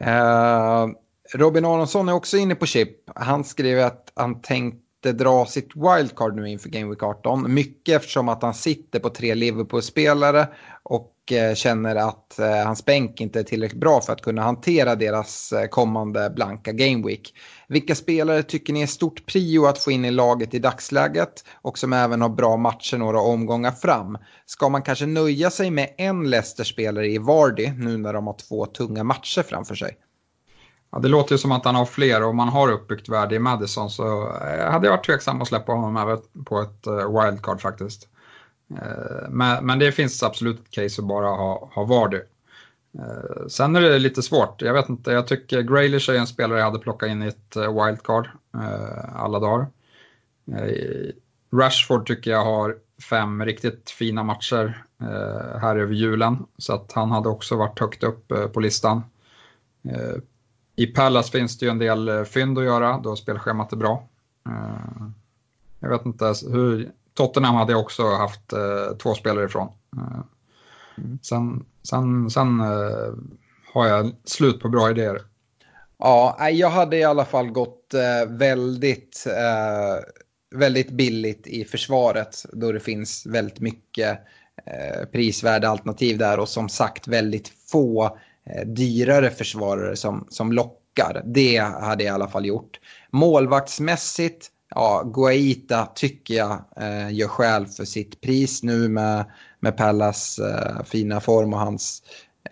Uh, 0.00 0.92
Robin 1.34 1.64
Aronsson 1.64 2.08
är 2.08 2.12
också 2.12 2.36
inne 2.36 2.54
på 2.54 2.66
chip. 2.66 2.90
Han 3.14 3.44
skriver 3.44 3.84
att 3.84 4.12
han 4.14 4.42
tänkte 4.42 5.12
dra 5.12 5.46
sitt 5.46 5.70
wildcard 5.74 6.36
nu 6.36 6.48
inför 6.48 6.68
Game 6.68 6.90
Week 6.90 7.02
18. 7.02 7.54
Mycket 7.54 7.96
eftersom 7.96 8.28
att 8.28 8.42
han 8.42 8.54
sitter 8.54 8.98
på 8.98 9.10
tre 9.10 9.34
Liverpool-spelare 9.34 10.48
och 10.82 11.14
uh, 11.32 11.54
känner 11.54 11.96
att 11.96 12.36
uh, 12.40 12.66
hans 12.66 12.84
bänk 12.84 13.20
inte 13.20 13.38
är 13.38 13.44
tillräckligt 13.44 13.80
bra 13.80 14.00
för 14.00 14.12
att 14.12 14.22
kunna 14.22 14.42
hantera 14.42 14.94
deras 14.94 15.54
kommande 15.70 16.30
blanka 16.30 16.72
Game 16.72 17.06
Week. 17.06 17.34
Vilka 17.70 17.94
spelare 17.94 18.42
tycker 18.42 18.72
ni 18.72 18.82
är 18.82 18.86
stort 18.86 19.26
prio 19.26 19.66
att 19.66 19.78
få 19.78 19.90
in 19.90 20.04
i 20.04 20.10
laget 20.10 20.54
i 20.54 20.58
dagsläget 20.58 21.44
och 21.54 21.78
som 21.78 21.92
även 21.92 22.22
har 22.22 22.28
bra 22.28 22.56
matcher 22.56 22.96
några 22.96 23.20
omgångar 23.20 23.70
fram? 23.70 24.18
Ska 24.46 24.68
man 24.68 24.82
kanske 24.82 25.06
nöja 25.06 25.50
sig 25.50 25.70
med 25.70 25.94
en 25.98 26.30
Leicester-spelare 26.30 27.06
i 27.06 27.18
Vardy 27.18 27.70
nu 27.70 27.96
när 27.96 28.12
de 28.12 28.26
har 28.26 28.36
två 28.48 28.66
tunga 28.66 29.04
matcher 29.04 29.42
framför 29.42 29.74
sig? 29.74 29.96
Ja, 30.92 30.98
det 30.98 31.08
låter 31.08 31.34
ju 31.34 31.38
som 31.38 31.52
att 31.52 31.64
han 31.64 31.74
har 31.74 31.84
fler 31.84 32.22
och 32.22 32.28
om 32.28 32.36
man 32.36 32.48
har 32.48 32.72
uppbyggt 32.72 33.08
värde 33.08 33.34
i 33.34 33.38
Madison 33.38 33.90
så 33.90 34.22
eh, 34.22 34.70
hade 34.70 34.86
jag 34.86 34.92
varit 34.92 35.06
tveksam 35.06 35.42
att 35.42 35.48
släppa 35.48 35.72
honom 35.72 35.96
även 35.96 36.44
på 36.44 36.60
ett 36.60 36.86
eh, 36.86 37.22
wildcard 37.22 37.60
faktiskt. 37.60 38.08
Eh, 38.70 39.28
men, 39.28 39.66
men 39.66 39.78
det 39.78 39.92
finns 39.92 40.22
absolut 40.22 40.60
ett 40.60 40.70
case 40.70 41.02
att 41.02 41.08
bara 41.08 41.28
ha, 41.28 41.70
ha 41.74 41.84
Vardy. 41.84 42.20
Eh, 42.98 43.46
sen 43.48 43.76
är 43.76 43.80
det 43.80 43.98
lite 43.98 44.22
svårt. 44.22 44.62
Jag 44.62 44.74
vet 44.74 44.88
inte, 44.88 45.10
jag 45.10 45.26
tycker 45.26 45.62
Graylish 45.62 46.10
är 46.10 46.14
en 46.14 46.26
spelare 46.26 46.58
jag 46.58 46.66
hade 46.66 46.78
plockat 46.78 47.08
in 47.08 47.22
i 47.22 47.26
ett 47.26 47.56
eh, 47.56 47.84
wildcard 47.84 48.28
eh, 48.54 49.16
alla 49.22 49.40
dagar. 49.40 49.66
Eh, 50.52 51.10
Rashford 51.52 52.06
tycker 52.06 52.30
jag 52.30 52.44
har 52.44 52.76
fem 53.10 53.44
riktigt 53.44 53.90
fina 53.90 54.22
matcher 54.22 54.84
eh, 55.00 55.58
här 55.58 55.76
över 55.76 55.94
julen. 55.94 56.46
Så 56.58 56.74
att 56.74 56.92
han 56.92 57.10
hade 57.10 57.28
också 57.28 57.56
varit 57.56 57.80
högt 57.80 58.02
upp 58.02 58.32
på 58.52 58.60
listan. 58.60 59.02
I 60.76 60.86
Pallas 60.86 61.30
finns 61.30 61.58
det 61.58 61.66
ju 61.66 61.70
en 61.70 61.78
del 61.78 62.24
fynd 62.24 62.58
att 62.58 62.64
göra 62.64 62.98
då 62.98 63.16
spelschemat 63.16 63.72
är 63.72 63.76
bra. 63.76 64.08
Jag 65.80 65.88
vet 65.88 66.06
inte 66.06 66.34
hur, 66.50 66.90
Tottenham 67.14 67.54
hade 67.54 67.72
jag 67.72 67.80
också 67.80 68.02
haft 68.02 68.52
två 69.02 69.14
spelare 69.14 69.44
ifrån. 69.44 69.68
Mm. 71.04 71.18
Sen, 71.22 71.64
sen, 71.82 72.30
sen 72.30 72.60
har 73.72 73.86
jag 73.86 74.12
slut 74.24 74.60
på 74.60 74.68
bra 74.68 74.90
idéer. 74.90 75.20
Ja, 75.98 76.50
jag 76.50 76.70
hade 76.70 76.96
i 76.96 77.04
alla 77.04 77.24
fall 77.24 77.50
gått 77.50 77.94
väldigt 78.28 79.26
väldigt 80.50 80.90
billigt 80.90 81.46
i 81.46 81.64
försvaret 81.64 82.44
då 82.52 82.72
det 82.72 82.80
finns 82.80 83.26
väldigt 83.26 83.60
mycket 83.60 84.18
eh, 84.66 85.04
prisvärda 85.12 85.68
alternativ 85.68 86.18
där 86.18 86.40
och 86.40 86.48
som 86.48 86.68
sagt 86.68 87.08
väldigt 87.08 87.48
få 87.48 88.18
eh, 88.46 88.66
dyrare 88.66 89.30
försvarare 89.30 89.96
som, 89.96 90.26
som 90.30 90.52
lockar. 90.52 91.22
Det 91.24 91.58
hade 91.58 92.04
jag 92.04 92.12
i 92.12 92.14
alla 92.14 92.28
fall 92.28 92.46
gjort. 92.46 92.80
Målvaktsmässigt, 93.10 94.46
ja, 94.70 95.02
Guaita 95.14 95.86
tycker 95.94 96.34
jag 96.34 96.64
eh, 96.76 97.12
gör 97.12 97.28
skäl 97.28 97.66
för 97.66 97.84
sitt 97.84 98.20
pris 98.20 98.62
nu 98.62 98.88
med, 98.88 99.24
med 99.60 99.76
Pallas 99.76 100.38
eh, 100.38 100.84
fina 100.84 101.20
form 101.20 101.52
och 101.52 101.60
hans 101.60 102.02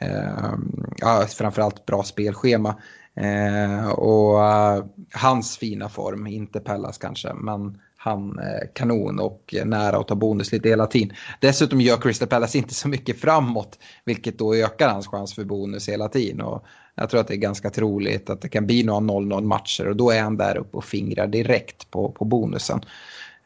eh, 0.01 0.55
ja, 0.97 1.27
framförallt 1.29 1.87
bra 1.87 2.03
spelschema. 2.03 2.75
Eh, 3.21 3.89
och 3.89 4.45
eh, 4.45 4.85
hans 5.13 5.59
fina 5.59 5.89
form, 5.89 6.27
inte 6.27 6.61
Pallas 6.61 6.99
kanske, 6.99 7.35
men 7.35 7.79
han 7.97 8.39
eh, 8.39 8.69
kanon 8.75 9.21
och 9.21 9.55
nära 9.65 9.97
att 9.97 10.09
ta 10.09 10.15
bonus 10.15 10.53
lite 10.53 10.69
hela 10.69 10.87
tiden. 10.87 11.17
Dessutom 11.41 11.81
gör 11.81 11.97
Crystal 11.97 12.29
Palace 12.29 12.59
inte 12.59 12.75
så 12.75 12.89
mycket 12.89 13.21
framåt, 13.21 13.79
vilket 14.05 14.39
då 14.39 14.55
ökar 14.55 14.89
hans 14.89 15.07
chans 15.07 15.35
för 15.35 15.45
bonus 15.45 15.89
hela 15.89 16.09
tiden. 16.09 16.41
Och 16.41 16.65
jag 16.95 17.11
tror 17.11 17.21
att 17.21 17.29
det 17.29 17.35
är 17.35 17.39
ganska 17.39 17.71
troligt 17.71 18.31
att 18.31 18.41
det 18.41 18.49
kan 18.49 18.67
bli 18.67 18.83
några 18.83 19.01
0-0 19.01 19.45
matcher 19.45 19.89
och 19.89 19.97
då 19.97 20.11
är 20.11 20.23
han 20.23 20.37
där 20.37 20.57
uppe 20.57 20.77
och 20.77 20.85
fingrar 20.85 21.27
direkt 21.27 21.91
på, 21.91 22.13
på 22.13 22.25
bonusen. 22.25 22.81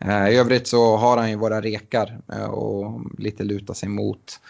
Eh, 0.05 0.29
I 0.29 0.37
övrigt 0.37 0.69
så 0.69 0.97
har 0.97 1.17
han 1.17 1.31
ju 1.31 1.37
våra 1.37 1.61
rekar 1.61 2.19
eh, 2.33 2.45
och 2.45 3.01
lite 3.19 3.45
luta 3.45 3.75
sig 3.75 3.89
mot. 3.89 4.41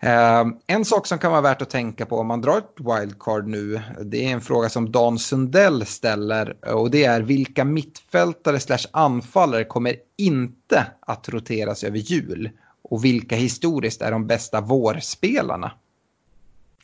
Eh, 0.00 0.44
en 0.66 0.84
sak 0.84 1.06
som 1.06 1.18
kan 1.18 1.30
vara 1.30 1.40
värt 1.40 1.62
att 1.62 1.70
tänka 1.70 2.06
på 2.06 2.18
om 2.18 2.26
man 2.26 2.40
drar 2.40 2.58
ett 2.58 2.74
wildcard 2.76 3.46
nu, 3.46 3.80
det 4.04 4.24
är 4.24 4.28
en 4.32 4.40
fråga 4.40 4.68
som 4.68 4.92
Dan 4.92 5.18
Sundell 5.18 5.86
ställer 5.86 6.74
och 6.74 6.90
det 6.90 7.04
är 7.04 7.20
vilka 7.20 7.64
mittfältare 7.64 8.60
slash 8.60 8.86
anfallare 8.90 9.64
kommer 9.64 9.96
inte 10.16 10.86
att 11.00 11.28
roteras 11.28 11.84
över 11.84 11.98
jul 11.98 12.50
och 12.82 13.04
vilka 13.04 13.36
historiskt 13.36 14.02
är 14.02 14.10
de 14.10 14.26
bästa 14.26 14.60
vårspelarna? 14.60 15.72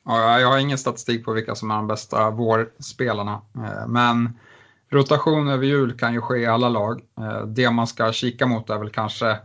Ja, 0.05 0.41
jag 0.41 0.49
har 0.49 0.59
ingen 0.59 0.79
statistik 0.79 1.25
på 1.25 1.33
vilka 1.33 1.55
som 1.55 1.71
är 1.71 1.75
de 1.75 1.87
bästa 1.87 2.31
vårspelarna, 2.31 3.41
men 3.87 4.39
rotation 4.95 5.49
över 5.49 5.67
jul 5.67 5.99
kan 5.99 6.13
ju 6.13 6.21
ske 6.21 6.39
i 6.39 6.47
alla 6.47 6.69
lag. 6.69 7.03
Eh, 7.19 7.47
det 7.47 7.71
man 7.71 7.87
ska 7.87 8.13
kika 8.13 8.47
mot 8.47 8.71
är 8.71 8.79
väl 8.79 8.91
kanske 8.91 9.39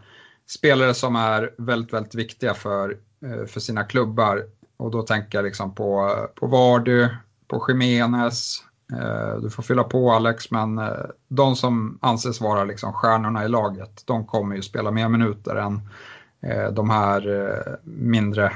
spelare 0.50 0.94
som 0.94 1.16
är 1.16 1.54
väldigt, 1.58 1.94
väldigt 1.94 2.16
viktiga 2.16 2.54
för 2.54 2.98
eh, 3.26 3.46
för 3.46 3.60
sina 3.60 3.84
klubbar. 3.84 4.46
Och 4.78 4.92
då 4.92 5.02
tänker 5.02 5.38
jag 5.38 5.46
liksom 5.46 5.76
på, 5.76 6.16
på 6.36 6.48
Vardy, 6.48 7.08
på 7.48 7.66
Jiménez, 7.68 8.64
eh, 8.94 9.42
du 9.42 9.50
får 9.50 9.64
fylla 9.64 9.84
på 9.84 10.12
Alex, 10.12 10.52
men 10.52 10.82
de 11.28 11.56
som 11.56 12.00
anses 12.02 12.42
vara 12.42 12.64
liksom 12.64 12.94
stjärnorna 12.94 13.46
i 13.46 13.48
laget, 13.48 14.04
de 14.06 14.26
kommer 14.26 14.56
ju 14.56 14.62
spela 14.62 14.92
mer 14.92 15.10
minuter 15.10 15.56
än 15.56 15.82
de 16.74 16.90
här 16.90 17.80
mindre, 17.84 18.54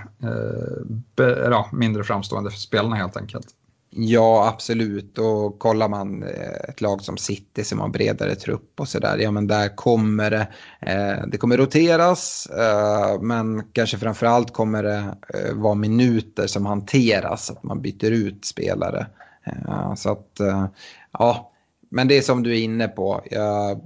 ja, 1.50 1.70
mindre 1.72 2.04
framstående 2.04 2.52
spelarna 2.52 2.96
helt 2.96 3.18
enkelt. 3.18 3.48
Ja, 3.96 4.48
absolut. 4.48 5.18
Och 5.18 5.60
kollar 5.60 5.90
man 5.90 6.24
eh, 6.24 6.70
ett 6.70 6.82
lag 6.82 7.02
som 7.02 7.18
City 7.18 7.64
som 7.64 7.80
har 7.80 7.90
bredare 7.90 8.36
trupp 8.36 8.80
och 8.80 8.88
sådär, 8.88 9.18
ja 9.18 9.32
men 9.32 9.48
där 9.48 9.76
kommer 9.76 10.32
det, 10.32 10.48
eh, 10.82 11.28
det 11.28 11.38
kommer 11.38 11.58
roteras, 11.58 12.46
eh, 12.46 13.22
men 13.22 13.64
kanske 13.74 13.98
framförallt 13.98 14.54
kommer 14.54 14.84
det 14.84 15.16
eh, 15.34 15.54
vara 15.54 15.76
minuter 15.76 16.48
som 16.48 16.66
hanteras, 16.66 17.52
att 17.52 17.64
man 17.64 17.82
byter 17.82 18.12
ut 18.12 18.46
spelare. 18.46 19.08
Eh, 19.46 19.96
så 19.96 20.12
att, 20.12 20.40
eh, 20.40 20.66
ja, 21.12 21.52
men 21.90 22.08
det 22.08 22.18
är 22.18 22.22
som 22.22 22.44
du 22.44 22.52
är 22.52 22.62
inne 22.62 22.88
på. 22.88 23.22
Jag, 23.32 23.82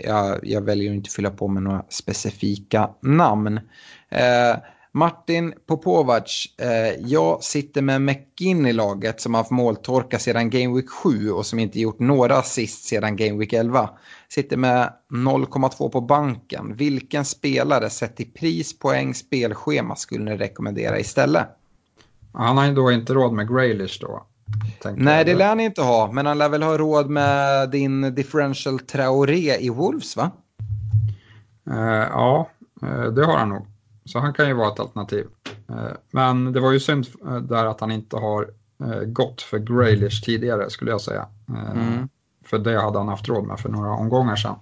jag, 0.00 0.38
jag 0.42 0.60
väljer 0.60 0.90
att 0.90 0.96
inte 0.96 1.10
fylla 1.10 1.30
på 1.30 1.48
med 1.48 1.62
några 1.62 1.84
specifika 1.88 2.90
namn. 3.00 3.60
Martin 4.96 5.54
Popovac, 5.66 6.46
eh, 6.58 7.00
jag 7.06 7.42
sitter 7.42 7.82
med 7.82 8.02
McGinn 8.02 8.66
i 8.66 8.72
laget 8.72 9.20
som 9.20 9.34
har 9.34 9.40
haft 9.40 9.50
måltorka 9.50 10.18
sedan 10.18 10.50
Game 10.50 10.76
Week 10.76 10.90
7 10.90 11.30
och 11.30 11.46
som 11.46 11.58
inte 11.58 11.80
gjort 11.80 11.98
några 11.98 12.36
assist 12.36 12.84
sedan 12.84 13.16
Game 13.16 13.38
Week 13.38 13.52
11. 13.52 13.90
Sitter 14.28 14.56
med 14.56 14.92
0,2 15.10 15.88
på 15.88 16.00
banken. 16.00 16.76
Vilken 16.76 17.24
spelare 17.24 17.90
sett 17.90 18.16
till 18.16 18.32
pris, 18.32 18.78
poäng, 18.78 19.14
spelschema 19.14 19.96
skulle 19.96 20.24
ni 20.24 20.36
rekommendera 20.36 20.98
istället? 20.98 21.46
Han 22.32 22.58
har 22.58 22.66
ju 22.66 22.74
då 22.74 22.92
inte 22.92 23.14
råd 23.14 23.32
med 23.32 23.48
Graylish 23.48 24.00
då. 24.00 24.26
Nej, 24.96 25.24
det 25.24 25.34
lär 25.34 25.48
han 25.48 25.60
inte 25.60 25.82
ha, 25.82 26.12
men 26.12 26.26
han 26.26 26.38
lär 26.38 26.48
väl 26.48 26.62
ha 26.62 26.78
råd 26.78 27.10
med 27.10 27.70
din 27.70 28.14
differential 28.14 28.78
Traoré 28.78 29.56
i 29.60 29.70
Wolves 29.70 30.16
va? 30.16 30.30
Uh, 31.70 31.76
ja, 32.10 32.50
uh, 32.82 33.12
det 33.12 33.26
har 33.26 33.38
han 33.38 33.48
nog. 33.48 33.66
Så 34.06 34.18
han 34.18 34.32
kan 34.32 34.48
ju 34.48 34.54
vara 34.54 34.72
ett 34.72 34.80
alternativ. 34.80 35.26
Eh, 35.68 35.96
men 36.10 36.52
det 36.52 36.60
var 36.60 36.72
ju 36.72 36.80
synd 36.80 37.06
eh, 37.26 37.36
där 37.36 37.66
att 37.66 37.80
han 37.80 37.90
inte 37.90 38.16
har 38.16 38.50
eh, 38.80 39.00
gått 39.00 39.42
för 39.42 39.58
Graylish 39.58 40.24
tidigare 40.24 40.70
skulle 40.70 40.90
jag 40.90 41.00
säga. 41.00 41.26
Mm. 41.48 42.08
För 42.44 42.58
det 42.58 42.80
hade 42.80 42.98
han 42.98 43.08
haft 43.08 43.28
råd 43.28 43.46
med 43.46 43.60
för 43.60 43.68
några 43.68 43.90
omgångar 43.90 44.36
sedan. 44.36 44.56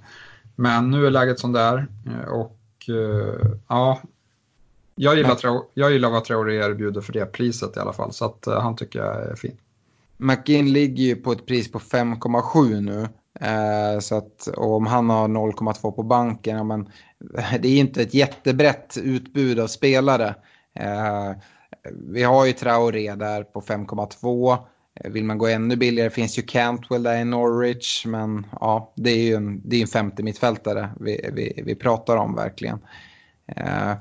Men 0.56 0.90
nu 0.90 1.06
är 1.06 1.10
läget 1.10 1.38
som 1.38 1.52
det 1.52 1.60
är 1.60 1.86
och 2.28 2.58
ja, 3.68 4.00
jag 4.94 5.16
gillar, 5.16 5.52
Men... 5.52 5.62
jag 5.74 5.92
gillar 5.92 6.10
vad 6.10 6.24
Traoré 6.24 6.56
erbjuder 6.56 7.00
för 7.00 7.12
det 7.12 7.26
priset 7.26 7.76
i 7.76 7.80
alla 7.80 7.92
fall. 7.92 8.12
Så 8.12 8.24
att 8.24 8.46
han 8.46 8.76
tycker 8.76 8.98
jag 8.98 9.22
är 9.22 9.36
fin. 9.36 9.56
McGinn 10.16 10.72
ligger 10.72 11.04
ju 11.04 11.16
på 11.16 11.32
ett 11.32 11.46
pris 11.46 11.72
på 11.72 11.78
5,7 11.78 12.80
nu. 12.80 13.08
Eh, 13.40 13.98
så 14.00 14.16
att 14.16 14.48
om 14.56 14.86
han 14.86 15.10
har 15.10 15.28
0,2 15.28 15.92
på 15.92 16.02
banken, 16.02 16.56
ja, 16.56 16.64
men 16.64 16.88
det 17.60 17.68
är 17.68 17.80
inte 17.80 18.02
ett 18.02 18.14
jättebrett 18.14 18.96
utbud 19.02 19.60
av 19.60 19.66
spelare. 19.66 20.34
Eh, 20.74 21.32
vi 21.92 22.22
har 22.22 22.46
ju 22.46 22.52
Traoré 22.52 23.14
där 23.14 23.42
på 23.42 23.60
5,2. 23.60 24.58
Eh, 25.00 25.10
vill 25.10 25.24
man 25.24 25.38
gå 25.38 25.46
ännu 25.46 25.76
billigare 25.76 26.10
finns 26.10 26.38
ju 26.38 26.42
Cantwell 26.42 27.02
där 27.02 27.16
i 27.16 27.24
Norwich. 27.24 28.06
Men 28.06 28.46
ja, 28.60 28.92
det 28.96 29.10
är 29.10 29.22
ju 29.22 29.34
en, 29.34 29.62
det 29.64 29.76
är 29.76 29.80
en 29.80 29.88
femte 29.88 30.22
mittfältare 30.22 30.90
vi, 31.00 31.30
vi, 31.32 31.62
vi 31.66 31.74
pratar 31.74 32.16
om 32.16 32.34
verkligen. 32.34 32.78
Eh, 33.46 33.92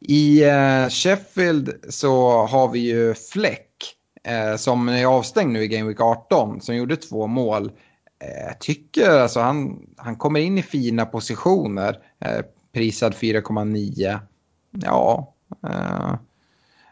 I 0.00 0.44
eh, 0.44 0.88
Sheffield 0.88 1.74
så 1.88 2.46
har 2.46 2.68
vi 2.68 2.78
ju 2.78 3.14
Fleck 3.14 3.70
eh, 4.24 4.56
som 4.56 4.88
är 4.88 5.06
avstängd 5.06 5.52
nu 5.52 5.62
i 5.62 5.68
Game 5.68 5.88
Week 5.88 6.00
18 6.00 6.60
som 6.60 6.76
gjorde 6.76 6.96
två 6.96 7.26
mål. 7.26 7.72
Eh, 8.18 8.46
jag 8.46 8.58
tycker 8.58 9.10
alltså 9.10 9.40
han, 9.40 9.86
han 9.96 10.16
kommer 10.16 10.40
in 10.40 10.58
i 10.58 10.62
fina 10.62 11.06
positioner. 11.06 11.98
Eh, 12.20 12.40
prisad 12.72 13.14
4,9. 13.14 14.18
Ja. 14.70 15.34
Eh, 15.66 16.14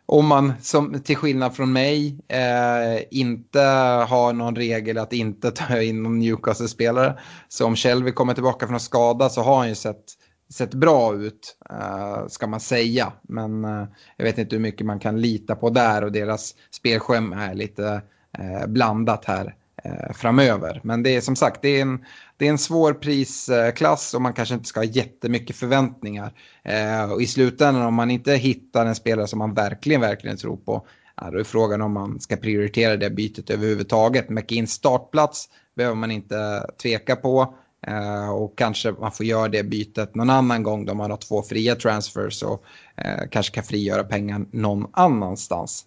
om 0.07 0.27
man 0.27 0.53
som, 0.61 1.03
till 1.03 1.17
skillnad 1.17 1.57
från 1.57 1.73
mig 1.73 2.19
eh, 2.29 3.03
inte 3.11 3.61
har 4.09 4.33
någon 4.33 4.57
regel 4.57 4.99
att 4.99 5.13
inte 5.13 5.51
ta 5.51 5.83
in 5.83 6.03
någon 6.03 6.19
Newcastle-spelare. 6.19 7.19
Så 7.49 7.67
om 7.67 7.77
Shelby 7.77 8.13
kommer 8.13 8.35
tillbaka 8.35 8.67
från 8.67 8.81
skada 8.81 9.29
så 9.29 9.43
har 9.43 9.57
han 9.57 9.69
ju 9.69 9.75
sett, 9.75 10.05
sett 10.53 10.75
bra 10.75 11.15
ut, 11.15 11.57
eh, 11.71 12.27
ska 12.29 12.47
man 12.47 12.61
säga. 12.61 13.13
Men 13.23 13.65
eh, 13.65 13.85
jag 14.17 14.25
vet 14.25 14.39
inte 14.39 14.57
hur 14.57 14.63
mycket 14.63 14.87
man 14.87 14.99
kan 14.99 15.21
lita 15.21 15.57
på 15.57 15.71
där 15.71 16.05
och 16.05 16.13
deras 16.13 16.55
spelschema 16.71 17.45
är 17.47 17.55
lite 17.55 18.03
eh, 18.39 18.67
blandat 18.67 19.25
här 19.25 19.55
Eh, 19.85 20.13
framöver. 20.13 20.81
Men 20.85 21.03
det 21.03 21.17
är 21.17 21.21
som 21.21 21.37
sagt, 21.37 21.63
det 21.63 21.69
är 21.69 21.83
en, 21.83 22.05
det 22.37 22.47
är 22.47 22.51
en 22.51 22.59
svår 22.59 22.93
prisklass 22.93 24.15
och 24.15 24.23
man 24.23 24.33
kanske 24.33 24.55
inte 24.55 24.69
ska 24.69 24.81
ha 24.81 24.85
jättemycket 24.85 25.57
förväntningar. 25.57 26.33
Eh, 26.65 27.13
och 27.13 27.23
i 27.23 27.27
slutändan 27.27 27.83
om 27.83 27.95
man 27.95 28.11
inte 28.11 28.33
hittar 28.33 28.87
en 28.87 28.95
spelare 28.95 29.27
som 29.27 29.39
man 29.39 29.55
verkligen, 29.55 30.01
verkligen 30.01 30.37
tror 30.37 30.57
på, 30.57 30.87
ja, 31.17 31.31
då 31.31 31.39
är 31.39 31.45
frågan 31.45 31.83
om 31.83 31.93
man 31.93 32.21
ska 32.21 32.37
prioritera 32.37 32.97
det 32.97 33.11
bytet 33.11 33.51
överhuvudtaget. 33.51 34.29
McKeans 34.29 34.73
startplats 34.73 35.49
behöver 35.77 35.97
man 35.97 36.11
inte 36.11 36.67
tveka 36.83 37.17
på. 37.17 37.55
Uh, 37.89 38.31
och 38.31 38.59
kanske 38.59 38.93
man 38.93 39.13
får 39.13 39.27
göra 39.27 39.49
det 39.49 39.63
bytet 39.63 40.15
någon 40.15 40.31
annan 40.31 40.63
gång 40.63 40.85
då 40.85 40.95
man 40.95 41.11
har 41.11 41.19
två 41.19 41.43
fria 41.43 41.75
transfers 41.75 42.43
och 42.43 42.65
uh, 43.05 43.29
kanske 43.31 43.55
kan 43.55 43.65
frigöra 43.65 44.05
pengar 44.05 44.45
någon 44.51 44.87
annanstans. 44.93 45.87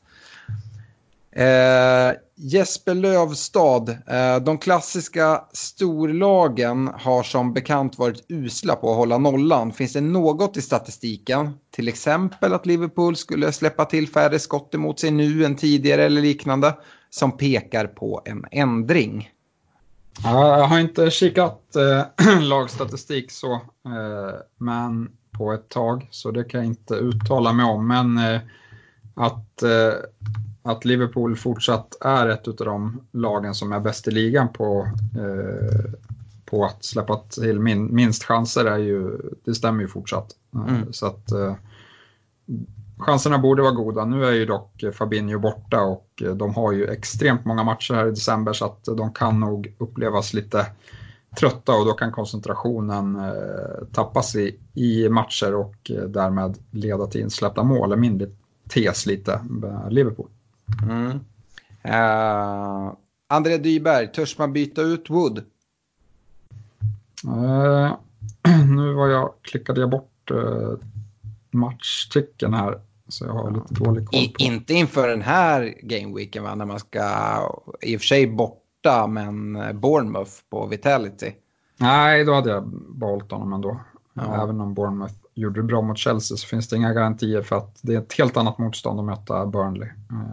Eh, 1.37 2.15
Jesper 2.35 2.93
Lövstad, 2.93 3.89
eh, 4.07 4.43
de 4.43 4.57
klassiska 4.57 5.43
storlagen 5.53 6.89
har 6.93 7.23
som 7.23 7.53
bekant 7.53 7.97
varit 7.99 8.25
usla 8.29 8.75
på 8.75 8.91
att 8.91 8.97
hålla 8.97 9.17
nollan. 9.17 9.73
Finns 9.73 9.93
det 9.93 10.01
något 10.01 10.57
i 10.57 10.61
statistiken, 10.61 11.53
till 11.71 11.87
exempel 11.87 12.53
att 12.53 12.65
Liverpool 12.65 13.15
skulle 13.15 13.51
släppa 13.51 13.85
till 13.85 14.09
färre 14.09 14.39
skott 14.39 14.75
emot 14.75 14.99
sig 14.99 15.11
nu 15.11 15.45
än 15.45 15.55
tidigare 15.55 16.03
eller 16.03 16.21
liknande, 16.21 16.73
som 17.09 17.37
pekar 17.37 17.87
på 17.87 18.21
en 18.25 18.45
ändring. 18.51 19.29
Jag 20.23 20.67
har 20.67 20.79
inte 20.79 21.11
kikat 21.11 21.75
eh, 21.75 22.41
lagstatistik 22.41 23.31
så, 23.31 23.53
eh, 23.53 24.35
men 24.57 25.09
på 25.31 25.53
ett 25.53 25.69
tag, 25.69 26.07
så 26.11 26.31
det 26.31 26.43
kan 26.43 26.59
jag 26.59 26.67
inte 26.67 26.93
uttala 26.93 27.53
mig 27.53 27.65
om. 27.65 27.87
Men 27.87 28.17
eh, 28.17 28.41
att, 29.15 29.63
eh, 29.63 29.93
att 30.65 30.85
Liverpool 30.85 31.35
fortsatt 31.35 31.97
är 32.01 32.27
ett 32.27 32.47
av 32.47 32.55
de 32.55 33.01
lagen 33.11 33.55
som 33.55 33.71
är 33.71 33.79
bäst 33.79 34.07
i 34.07 34.11
ligan 34.11 34.47
på, 34.53 34.87
eh, 35.15 35.91
på 36.45 36.65
att 36.65 36.85
släppa 36.85 37.15
till 37.17 37.59
min, 37.59 37.95
minst 37.95 38.23
chanser 38.23 38.65
är 38.65 38.77
ju, 38.77 39.17
det 39.43 39.55
stämmer 39.55 39.81
ju 39.81 39.87
fortsatt. 39.87 40.31
Mm. 40.53 40.93
Så 40.93 41.05
att 41.05 41.31
chanserna 42.97 43.37
borde 43.37 43.61
vara 43.61 43.71
goda. 43.71 44.05
Nu 44.05 44.25
är 44.25 44.31
ju 44.31 44.45
dock 44.45 44.83
Fabinho 44.93 45.39
borta 45.39 45.81
och 45.81 46.23
de 46.35 46.55
har 46.55 46.71
ju 46.71 46.87
extremt 46.87 47.45
många 47.45 47.63
matcher 47.63 47.93
här 47.93 48.07
i 48.07 48.09
december 48.09 48.53
så 48.53 48.65
att 48.65 48.85
de 48.85 49.13
kan 49.13 49.39
nog 49.39 49.75
upplevas 49.77 50.33
lite 50.33 50.65
trötta 51.39 51.75
och 51.75 51.85
då 51.85 51.93
kan 51.93 52.11
koncentrationen 52.11 53.15
eh, 53.15 53.85
tappas 53.91 54.35
i, 54.35 54.59
i 54.73 55.09
matcher 55.09 55.55
och 55.55 55.91
eh, 55.91 56.03
därmed 56.03 56.57
leda 56.71 57.07
till 57.07 57.21
insläppta 57.21 57.63
mål. 57.63 57.91
är 57.91 57.95
min 57.95 58.35
tes 58.69 59.05
lite 59.05 59.41
Liverpool. 59.89 60.27
Mm. 60.83 61.19
Uh, 61.85 62.93
André 63.27 63.57
Dyberg, 63.57 64.13
törs 64.13 64.37
man 64.37 64.53
byta 64.53 64.81
ut 64.81 65.09
Wood? 65.09 65.37
Uh, 67.27 67.93
nu 68.75 68.93
var 68.93 69.07
jag, 69.07 69.33
klickade 69.41 69.79
jag 69.79 69.89
bort 69.89 70.31
uh, 70.31 70.73
matchticken 71.51 72.53
här. 72.53 72.81
Så 73.07 73.25
jag 73.25 73.33
har 73.33 73.51
lite 73.51 73.73
dålig 73.73 74.05
koll 74.07 74.19
på. 74.19 74.41
I, 74.41 74.45
inte 74.45 74.73
inför 74.73 75.07
den 75.07 75.21
här 75.21 75.73
gameweeken 75.81 76.43
va, 76.43 76.55
när 76.55 76.65
man 76.65 76.79
ska, 76.79 77.01
i 77.81 77.97
och 77.97 78.01
för 78.01 78.05
sig 78.05 78.27
borta, 78.27 79.07
men 79.07 79.53
Bournemouth 79.79 80.31
på 80.49 80.65
Vitality. 80.65 81.31
Nej, 81.77 82.25
då 82.25 82.33
hade 82.33 82.49
jag 82.49 82.67
behållit 82.95 83.31
honom 83.31 83.53
ändå. 83.53 83.79
Ja. 84.13 84.43
Även 84.43 84.61
om 84.61 84.73
Bournemouth 84.73 85.15
gjorde 85.35 85.59
det 85.59 85.63
bra 85.63 85.81
mot 85.81 85.97
Chelsea 85.97 86.37
så 86.37 86.47
finns 86.47 86.69
det 86.69 86.75
inga 86.75 86.93
garantier 86.93 87.41
för 87.41 87.55
att 87.55 87.79
det 87.81 87.93
är 87.93 87.97
ett 87.97 88.13
helt 88.13 88.37
annat 88.37 88.57
motstånd 88.57 88.99
att 88.99 89.05
möta 89.05 89.45
Burnley. 89.45 89.89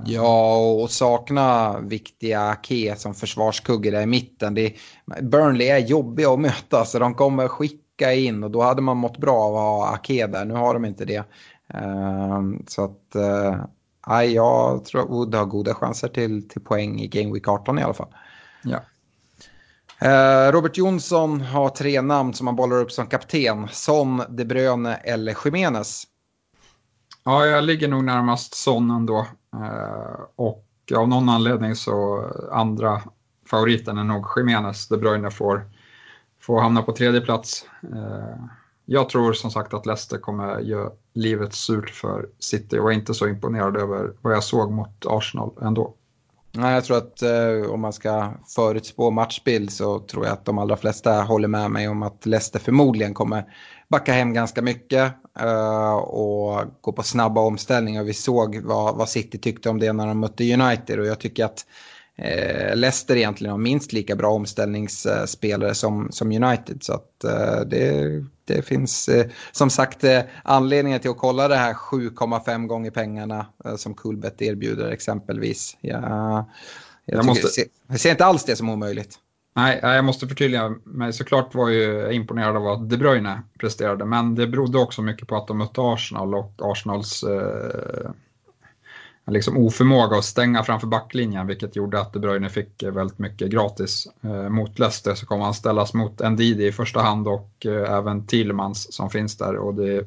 Ja, 0.06 0.56
och 0.56 0.90
sakna 0.90 1.78
viktiga 1.80 2.40
Ake 2.40 2.94
som 2.96 3.14
försvarskugge 3.14 3.90
där 3.90 4.02
i 4.02 4.06
mitten. 4.06 4.54
Det 4.54 4.74
Burnley 5.22 5.68
är 5.68 5.78
jobbiga 5.78 6.30
att 6.30 6.40
möta 6.40 6.84
så 6.84 6.98
de 6.98 7.14
kommer 7.14 7.48
skicka 7.48 8.12
in 8.14 8.44
och 8.44 8.50
då 8.50 8.62
hade 8.62 8.82
man 8.82 8.96
mått 8.96 9.18
bra 9.18 9.34
av 9.34 9.56
att 9.56 9.60
ha 9.60 9.94
Ake 9.94 10.26
där. 10.26 10.44
Nu 10.44 10.54
har 10.54 10.74
de 10.74 10.84
inte 10.84 11.04
det. 11.04 11.24
Ehm, 11.74 12.62
så 12.66 12.84
att, 12.84 13.16
uh, 13.16 14.24
jag 14.24 14.84
tror 14.84 15.00
att 15.00 15.10
Wood 15.10 15.34
har 15.34 15.44
goda 15.44 15.74
chanser 15.74 16.08
till, 16.08 16.48
till 16.48 16.60
poäng 16.60 17.00
i 17.00 17.08
Game 17.08 17.32
Week 17.32 17.48
18 17.48 17.78
i 17.78 17.82
alla 17.82 17.94
fall. 17.94 18.14
Ja. 18.64 18.80
Eh, 20.04 20.52
Robert 20.52 20.76
Jonsson 20.76 21.40
har 21.40 21.68
tre 21.68 22.00
namn 22.02 22.34
som 22.34 22.46
han 22.46 22.56
bollar 22.56 22.76
upp 22.76 22.92
som 22.92 23.06
kapten. 23.06 23.68
Son, 23.72 24.22
De 24.28 24.44
Bruyne 24.44 24.94
eller 24.94 25.36
Jiménez. 25.44 26.04
Ja, 27.24 27.46
jag 27.46 27.64
ligger 27.64 27.88
nog 27.88 28.04
närmast 28.04 28.54
Son 28.54 28.90
ändå. 28.90 29.26
Eh, 29.54 30.20
och 30.36 30.66
av 30.96 31.08
någon 31.08 31.28
anledning 31.28 31.74
så 31.76 32.18
eh, 32.18 32.58
andra 32.58 33.02
favoriten 33.46 33.98
är 33.98 34.04
nog 34.04 34.26
Jiménez. 34.36 34.88
De 34.88 34.96
Bruyne 34.96 35.30
får, 35.30 35.70
får 36.40 36.60
hamna 36.60 36.82
på 36.82 36.92
tredje 36.92 37.20
plats. 37.20 37.66
Jag 38.84 39.08
tror 39.08 39.32
som 39.32 39.50
sagt 39.50 39.74
att 39.74 39.86
Leicester 39.86 40.18
kommer 40.18 40.60
göra 40.60 40.90
livet 41.14 41.54
surt 41.54 41.90
för 41.90 42.28
City 42.38 42.78
och 42.78 42.92
är 42.92 42.94
inte 42.94 43.14
så 43.14 43.28
imponerad 43.28 43.76
över 43.76 44.12
vad 44.20 44.32
jag 44.32 44.44
såg 44.44 44.72
mot 44.72 45.06
Arsenal 45.06 45.50
ändå. 45.62 45.94
Nej, 46.54 46.74
jag 46.74 46.84
tror 46.84 46.96
att 46.96 47.22
eh, 47.22 47.70
om 47.70 47.80
man 47.80 47.92
ska 47.92 48.32
förutspå 48.46 49.10
matchbild 49.10 49.72
så 49.72 49.98
tror 49.98 50.24
jag 50.24 50.32
att 50.32 50.44
de 50.44 50.58
allra 50.58 50.76
flesta 50.76 51.22
håller 51.22 51.48
med 51.48 51.70
mig 51.70 51.88
om 51.88 52.02
att 52.02 52.26
Leicester 52.26 52.58
förmodligen 52.58 53.14
kommer 53.14 53.44
backa 53.88 54.12
hem 54.12 54.32
ganska 54.32 54.62
mycket 54.62 55.12
eh, 55.40 55.94
och 55.94 56.64
gå 56.80 56.92
på 56.92 57.02
snabba 57.02 57.40
omställningar. 57.40 58.04
Vi 58.04 58.14
såg 58.14 58.60
vad, 58.62 58.96
vad 58.96 59.08
City 59.08 59.38
tyckte 59.38 59.68
om 59.70 59.80
det 59.80 59.92
när 59.92 60.06
de 60.06 60.20
mötte 60.20 60.54
United 60.54 61.00
och 61.00 61.06
jag 61.06 61.20
tycker 61.20 61.44
att 61.44 61.66
eh, 62.24 62.76
Leicester 62.76 63.16
egentligen 63.16 63.50
har 63.50 63.58
minst 63.58 63.92
lika 63.92 64.16
bra 64.16 64.30
omställningsspelare 64.30 65.74
som, 65.74 66.08
som 66.12 66.32
United. 66.32 66.82
Så 66.82 66.92
att 66.92 67.24
eh, 67.24 67.60
det, 67.66 68.24
det 68.44 68.62
finns 68.62 69.08
eh, 69.08 69.26
som 69.52 69.70
sagt 69.70 70.04
eh, 70.04 70.20
anledningar 70.44 70.98
till 70.98 71.10
att 71.10 71.18
kolla 71.18 71.48
det 71.48 71.56
här 71.56 71.74
7,5 71.74 72.66
gånger 72.66 72.90
pengarna 72.90 73.46
eh, 73.64 73.76
som 73.76 73.94
Coolbet 73.94 74.42
erbjuder 74.42 74.90
exempelvis. 74.90 75.76
Ja, 75.80 76.50
jag, 77.04 77.18
jag, 77.18 77.26
måste... 77.26 77.48
ser, 77.48 77.64
jag 77.86 78.00
ser 78.00 78.10
inte 78.10 78.24
alls 78.24 78.44
det 78.44 78.56
som 78.56 78.70
omöjligt. 78.70 79.18
Nej, 79.54 79.80
jag 79.82 80.04
måste 80.04 80.28
förtydliga 80.28 80.74
mig. 80.84 81.12
Såklart 81.12 81.54
var 81.54 81.70
jag 81.70 82.12
imponerad 82.12 82.56
av 82.56 82.62
vad 82.62 82.88
De 82.88 82.96
Bruyne 82.96 83.42
presterade, 83.58 84.04
men 84.04 84.34
det 84.34 84.46
berodde 84.46 84.78
också 84.78 85.02
mycket 85.02 85.28
på 85.28 85.36
att 85.36 85.46
de 85.46 85.58
mötte 85.58 85.80
Arsenal 85.80 86.34
och 86.34 86.52
Arsenals 86.58 87.22
eh, 87.22 88.10
liksom 89.26 89.56
oförmåga 89.56 90.16
att 90.16 90.24
stänga 90.24 90.62
framför 90.62 90.86
backlinjen 90.86 91.46
vilket 91.46 91.76
gjorde 91.76 92.00
att 92.00 92.12
De 92.12 92.18
Bruyne 92.18 92.48
fick 92.48 92.82
eh, 92.82 92.92
väldigt 92.92 93.18
mycket 93.18 93.50
gratis. 93.50 94.08
Eh, 94.24 94.48
mot 94.48 94.78
Leicester 94.78 95.14
så 95.14 95.26
kommer 95.26 95.44
han 95.44 95.54
ställas 95.54 95.94
mot 95.94 96.30
Ndidi 96.30 96.66
i 96.66 96.72
första 96.72 97.00
hand 97.00 97.28
och 97.28 97.66
eh, 97.66 97.92
även 97.92 98.26
Tillmans 98.26 98.92
som 98.92 99.10
finns 99.10 99.36
där 99.36 99.56
och 99.56 99.74
det, 99.74 100.04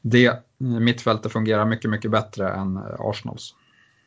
det 0.00 0.42
mittfältet 0.58 1.32
fungerar 1.32 1.64
mycket, 1.64 1.90
mycket 1.90 2.10
bättre 2.10 2.48
än 2.48 2.76
eh, 2.76 2.82
Arsenals. 2.98 3.54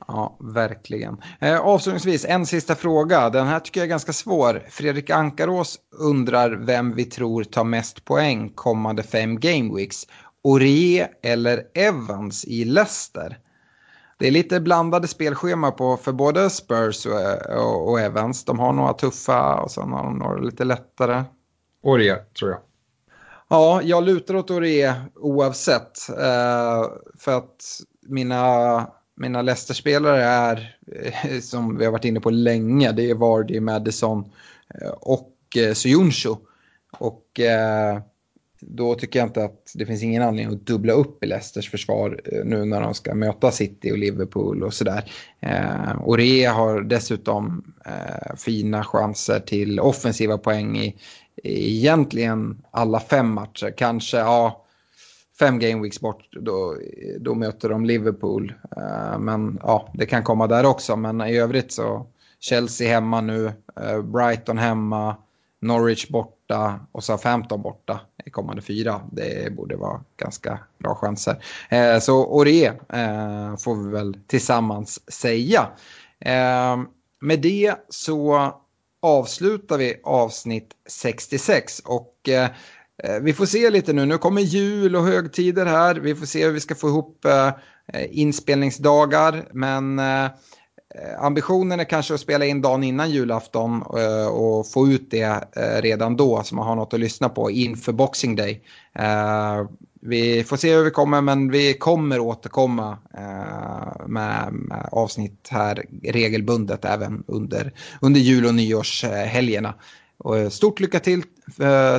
Ja, 0.08 0.38
verkligen. 0.40 1.18
Eh, 1.40 1.60
avslutningsvis, 1.60 2.26
en 2.26 2.46
sista 2.46 2.76
fråga. 2.76 3.30
Den 3.30 3.48
här 3.48 3.60
tycker 3.60 3.80
jag 3.80 3.86
är 3.86 3.90
ganska 3.90 4.14
svår. 4.14 4.64
Fredrik 4.70 5.10
Ankarås 5.10 5.80
undrar 6.00 6.52
vem 6.52 6.96
vi 6.96 7.06
tror 7.06 7.44
tar 7.44 7.64
mest 7.64 8.06
poäng 8.06 8.50
kommande 8.56 9.04
fem 9.04 9.40
gameweeks. 9.40 10.08
Orie 10.44 11.10
eller 11.24 11.64
Evans 11.74 12.46
i 12.46 12.66
Leicester? 12.66 13.38
Det 14.18 14.28
är 14.28 14.32
lite 14.32 14.60
blandade 14.60 15.08
spelschema 15.08 15.72
på, 15.72 15.98
för 15.98 16.12
både 16.12 16.50
Spurs 16.50 17.06
och, 17.06 17.58
och, 17.58 17.90
och, 17.90 18.00
Evans. 18.00 18.46
De 18.46 18.60
har 18.60 18.74
några 18.74 18.94
tuffa 18.94 19.56
och 19.56 19.72
sen 19.72 19.92
har 19.92 20.04
de 20.04 20.18
några 20.18 20.40
lite 20.40 20.64
lättare. 20.64 21.24
Orie, 21.84 22.16
tror 22.40 22.52
jag. 22.52 22.60
Ja, 23.48 23.82
jag 23.84 24.04
lutar 24.04 24.36
åt 24.36 24.52
Orie 24.52 24.96
oavsett. 25.16 26.10
Eh, 26.10 26.86
för 27.18 27.38
att 27.38 27.82
mina, 28.08 28.88
mina 29.16 29.42
Leicester-spelare 29.42 30.24
är, 30.24 30.78
eh, 30.96 31.40
som 31.40 31.78
vi 31.78 31.86
har 31.86 31.92
varit 31.92 32.06
inne 32.06 32.20
på 32.20 32.30
länge, 32.30 32.92
det 32.92 33.10
är 33.10 33.16
Vardy, 33.16 33.60
Madison 33.60 34.32
eh, 34.82 34.90
och 34.90 35.34
eh, 35.58 35.74
Suyunshu. 35.74 36.36
Och 37.00 37.40
eh, 37.40 38.00
då 38.60 38.96
tycker 38.96 39.20
jag 39.20 39.28
inte 39.28 39.44
att 39.44 39.72
det 39.76 39.86
finns 39.86 40.04
ingen 40.04 40.24
anledning 40.24 40.56
att 40.56 40.66
dubbla 40.66 40.94
upp 40.94 41.24
i 41.24 41.28
Leicesters 41.28 41.72
försvar 41.72 42.22
eh, 42.26 42.46
nu 42.46 42.66
när 42.66 42.82
de 42.82 42.94
ska 42.94 43.16
möta 43.16 43.52
City 43.52 43.92
och 43.92 43.98
Liverpool 43.98 44.64
och 44.64 44.74
sådär. 44.74 45.12
Eh, 45.40 46.02
Ore 46.06 46.48
har 46.48 46.82
dessutom 46.82 47.74
eh, 47.86 48.36
fina 48.36 48.84
chanser 48.84 49.40
till 49.40 49.80
offensiva 49.80 50.38
poäng 50.38 50.78
i, 50.78 50.96
i 51.44 51.78
egentligen 51.78 52.62
alla 52.72 53.00
fem 53.00 53.34
matcher. 53.34 53.74
Kanske, 53.78 54.18
ja, 54.18 54.66
fem 55.40 55.60
game 55.60 55.84
weeks 55.84 56.00
bort, 56.00 56.30
då, 56.32 56.78
då 57.20 57.36
möter 57.36 57.70
de 57.70 57.86
Liverpool. 57.86 58.54
Eh, 58.78 59.20
men 59.20 59.60
ja, 59.64 59.90
det 59.94 60.06
kan 60.06 60.24
komma 60.24 60.48
där 60.48 60.66
också. 60.66 60.96
Men 60.96 61.22
i 61.22 61.38
övrigt 61.38 61.72
så 61.72 62.08
Chelsea 62.40 62.90
hemma 62.90 63.22
nu, 63.22 63.52
eh, 63.82 64.02
Brighton 64.02 64.58
hemma, 64.58 65.16
Norwich 65.60 66.08
bort 66.08 66.37
borta 66.48 66.80
och 66.92 67.04
Southampton 67.04 67.62
borta 67.62 68.00
i 68.26 68.30
kommande 68.30 68.62
fyra. 68.62 69.02
Det 69.12 69.54
borde 69.56 69.76
vara 69.76 70.02
ganska 70.18 70.60
bra 70.78 70.96
chanser. 70.96 71.44
Eh, 71.70 72.00
så 72.00 72.26
Ore 72.26 72.66
eh, 72.68 73.58
får 73.58 73.84
vi 73.84 73.92
väl 73.92 74.18
tillsammans 74.28 75.12
säga. 75.12 75.68
Eh, 76.20 76.78
med 77.22 77.42
det 77.42 77.76
så 77.90 78.54
avslutar 79.02 79.78
vi 79.78 80.02
avsnitt 80.04 80.72
66 80.90 81.80
och 81.80 82.30
eh, 82.30 82.50
eh, 83.04 83.20
vi 83.22 83.34
får 83.34 83.46
se 83.46 83.70
lite 83.70 83.94
nu. 83.94 84.06
Nu 84.06 84.18
kommer 84.18 84.42
jul 84.42 84.96
och 84.96 85.04
högtider 85.04 85.66
här. 85.66 85.96
Vi 85.96 86.16
får 86.16 86.26
se 86.26 86.46
hur 86.46 86.52
vi 86.52 86.60
ska 86.60 86.76
få 86.76 86.88
ihop 86.88 87.26
eh, 87.26 87.52
inspelningsdagar. 88.10 89.48
Men 89.52 90.00
Eh, 90.00 90.30
Eh, 91.02 91.24
ambitionen 91.24 91.80
är 91.80 91.84
kanske 91.84 92.14
att 92.14 92.20
spela 92.20 92.46
in 92.46 92.62
dagen 92.62 92.84
innan 92.84 93.12
julafton 93.12 93.84
eh, 93.98 94.28
och 94.28 94.68
få 94.72 94.88
ut 94.88 95.12
det 95.12 95.44
eh, 95.56 95.82
redan 95.82 96.18
då 96.18 96.44
så 96.44 96.56
man 96.56 96.68
har 96.68 96.76
något 96.76 96.94
att 96.94 97.00
lyssna 97.00 97.30
på 97.30 97.52
inför 97.52 97.92
Boxing 97.94 98.36
Day. 98.36 98.62
Eh, 99.00 99.66
vi 100.02 100.44
får 100.44 100.58
se 100.58 100.76
hur 100.76 100.84
vi 100.84 100.92
kommer 100.92 101.22
men 101.22 101.52
vi 101.52 101.74
kommer 101.74 102.20
återkomma 102.20 102.98
eh, 103.18 104.08
med, 104.08 104.54
avsnitt 104.92 105.48
här 105.52 105.86
regelbundet 106.04 106.86
även 106.86 107.24
under, 107.28 107.74
under 108.02 108.20
jul 108.20 108.46
och 108.46 108.56
nyårshelgerna. 108.56 109.74
stort 110.50 110.80
lycka 110.80 111.00
till 111.00 111.24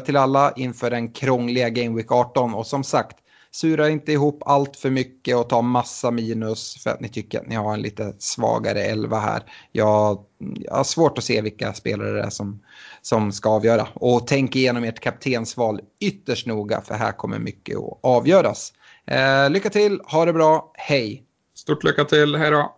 till 0.04 0.16
alla 0.16 0.52
inför 0.56 0.90
den 0.90 1.08
krångliga 1.08 1.68
Game 1.68 1.96
Week 1.96 2.12
18 2.12 2.54
och 2.54 2.66
som 2.66 2.84
sagt 2.84 3.16
Sura 3.50 3.88
inte 3.88 4.12
ihop 4.12 4.42
allt 4.46 4.76
för 4.76 4.90
mycket 4.90 5.36
och 5.36 5.48
ta 5.48 5.62
massa 5.62 6.10
minus 6.10 6.82
för 6.82 6.90
att 6.90 7.00
ni 7.00 7.08
tycker 7.08 7.40
att 7.40 7.46
ni 7.46 7.54
har 7.54 7.74
en 7.74 7.82
lite 7.82 8.14
svagare 8.18 8.82
elva 8.82 9.18
här. 9.18 9.42
Jag, 9.72 10.24
jag 10.38 10.74
har 10.74 10.84
svårt 10.84 11.18
att 11.18 11.24
se 11.24 11.40
vilka 11.40 11.72
spelare 11.72 12.12
det 12.12 12.22
är 12.22 12.30
som, 12.30 12.62
som 13.02 13.32
ska 13.32 13.50
avgöra. 13.50 13.88
Och 13.94 14.26
tänk 14.26 14.56
igenom 14.56 14.84
ert 14.84 15.00
kaptensval 15.00 15.80
ytterst 16.00 16.46
noga 16.46 16.80
för 16.80 16.94
här 16.94 17.12
kommer 17.12 17.38
mycket 17.38 17.76
att 17.76 17.98
avgöras. 18.02 18.72
Eh, 19.06 19.50
lycka 19.50 19.70
till, 19.70 20.00
ha 20.04 20.24
det 20.24 20.32
bra, 20.32 20.72
hej! 20.74 21.24
Stort 21.54 21.84
lycka 21.84 22.04
till, 22.04 22.36
hej 22.36 22.50
då! 22.50 22.77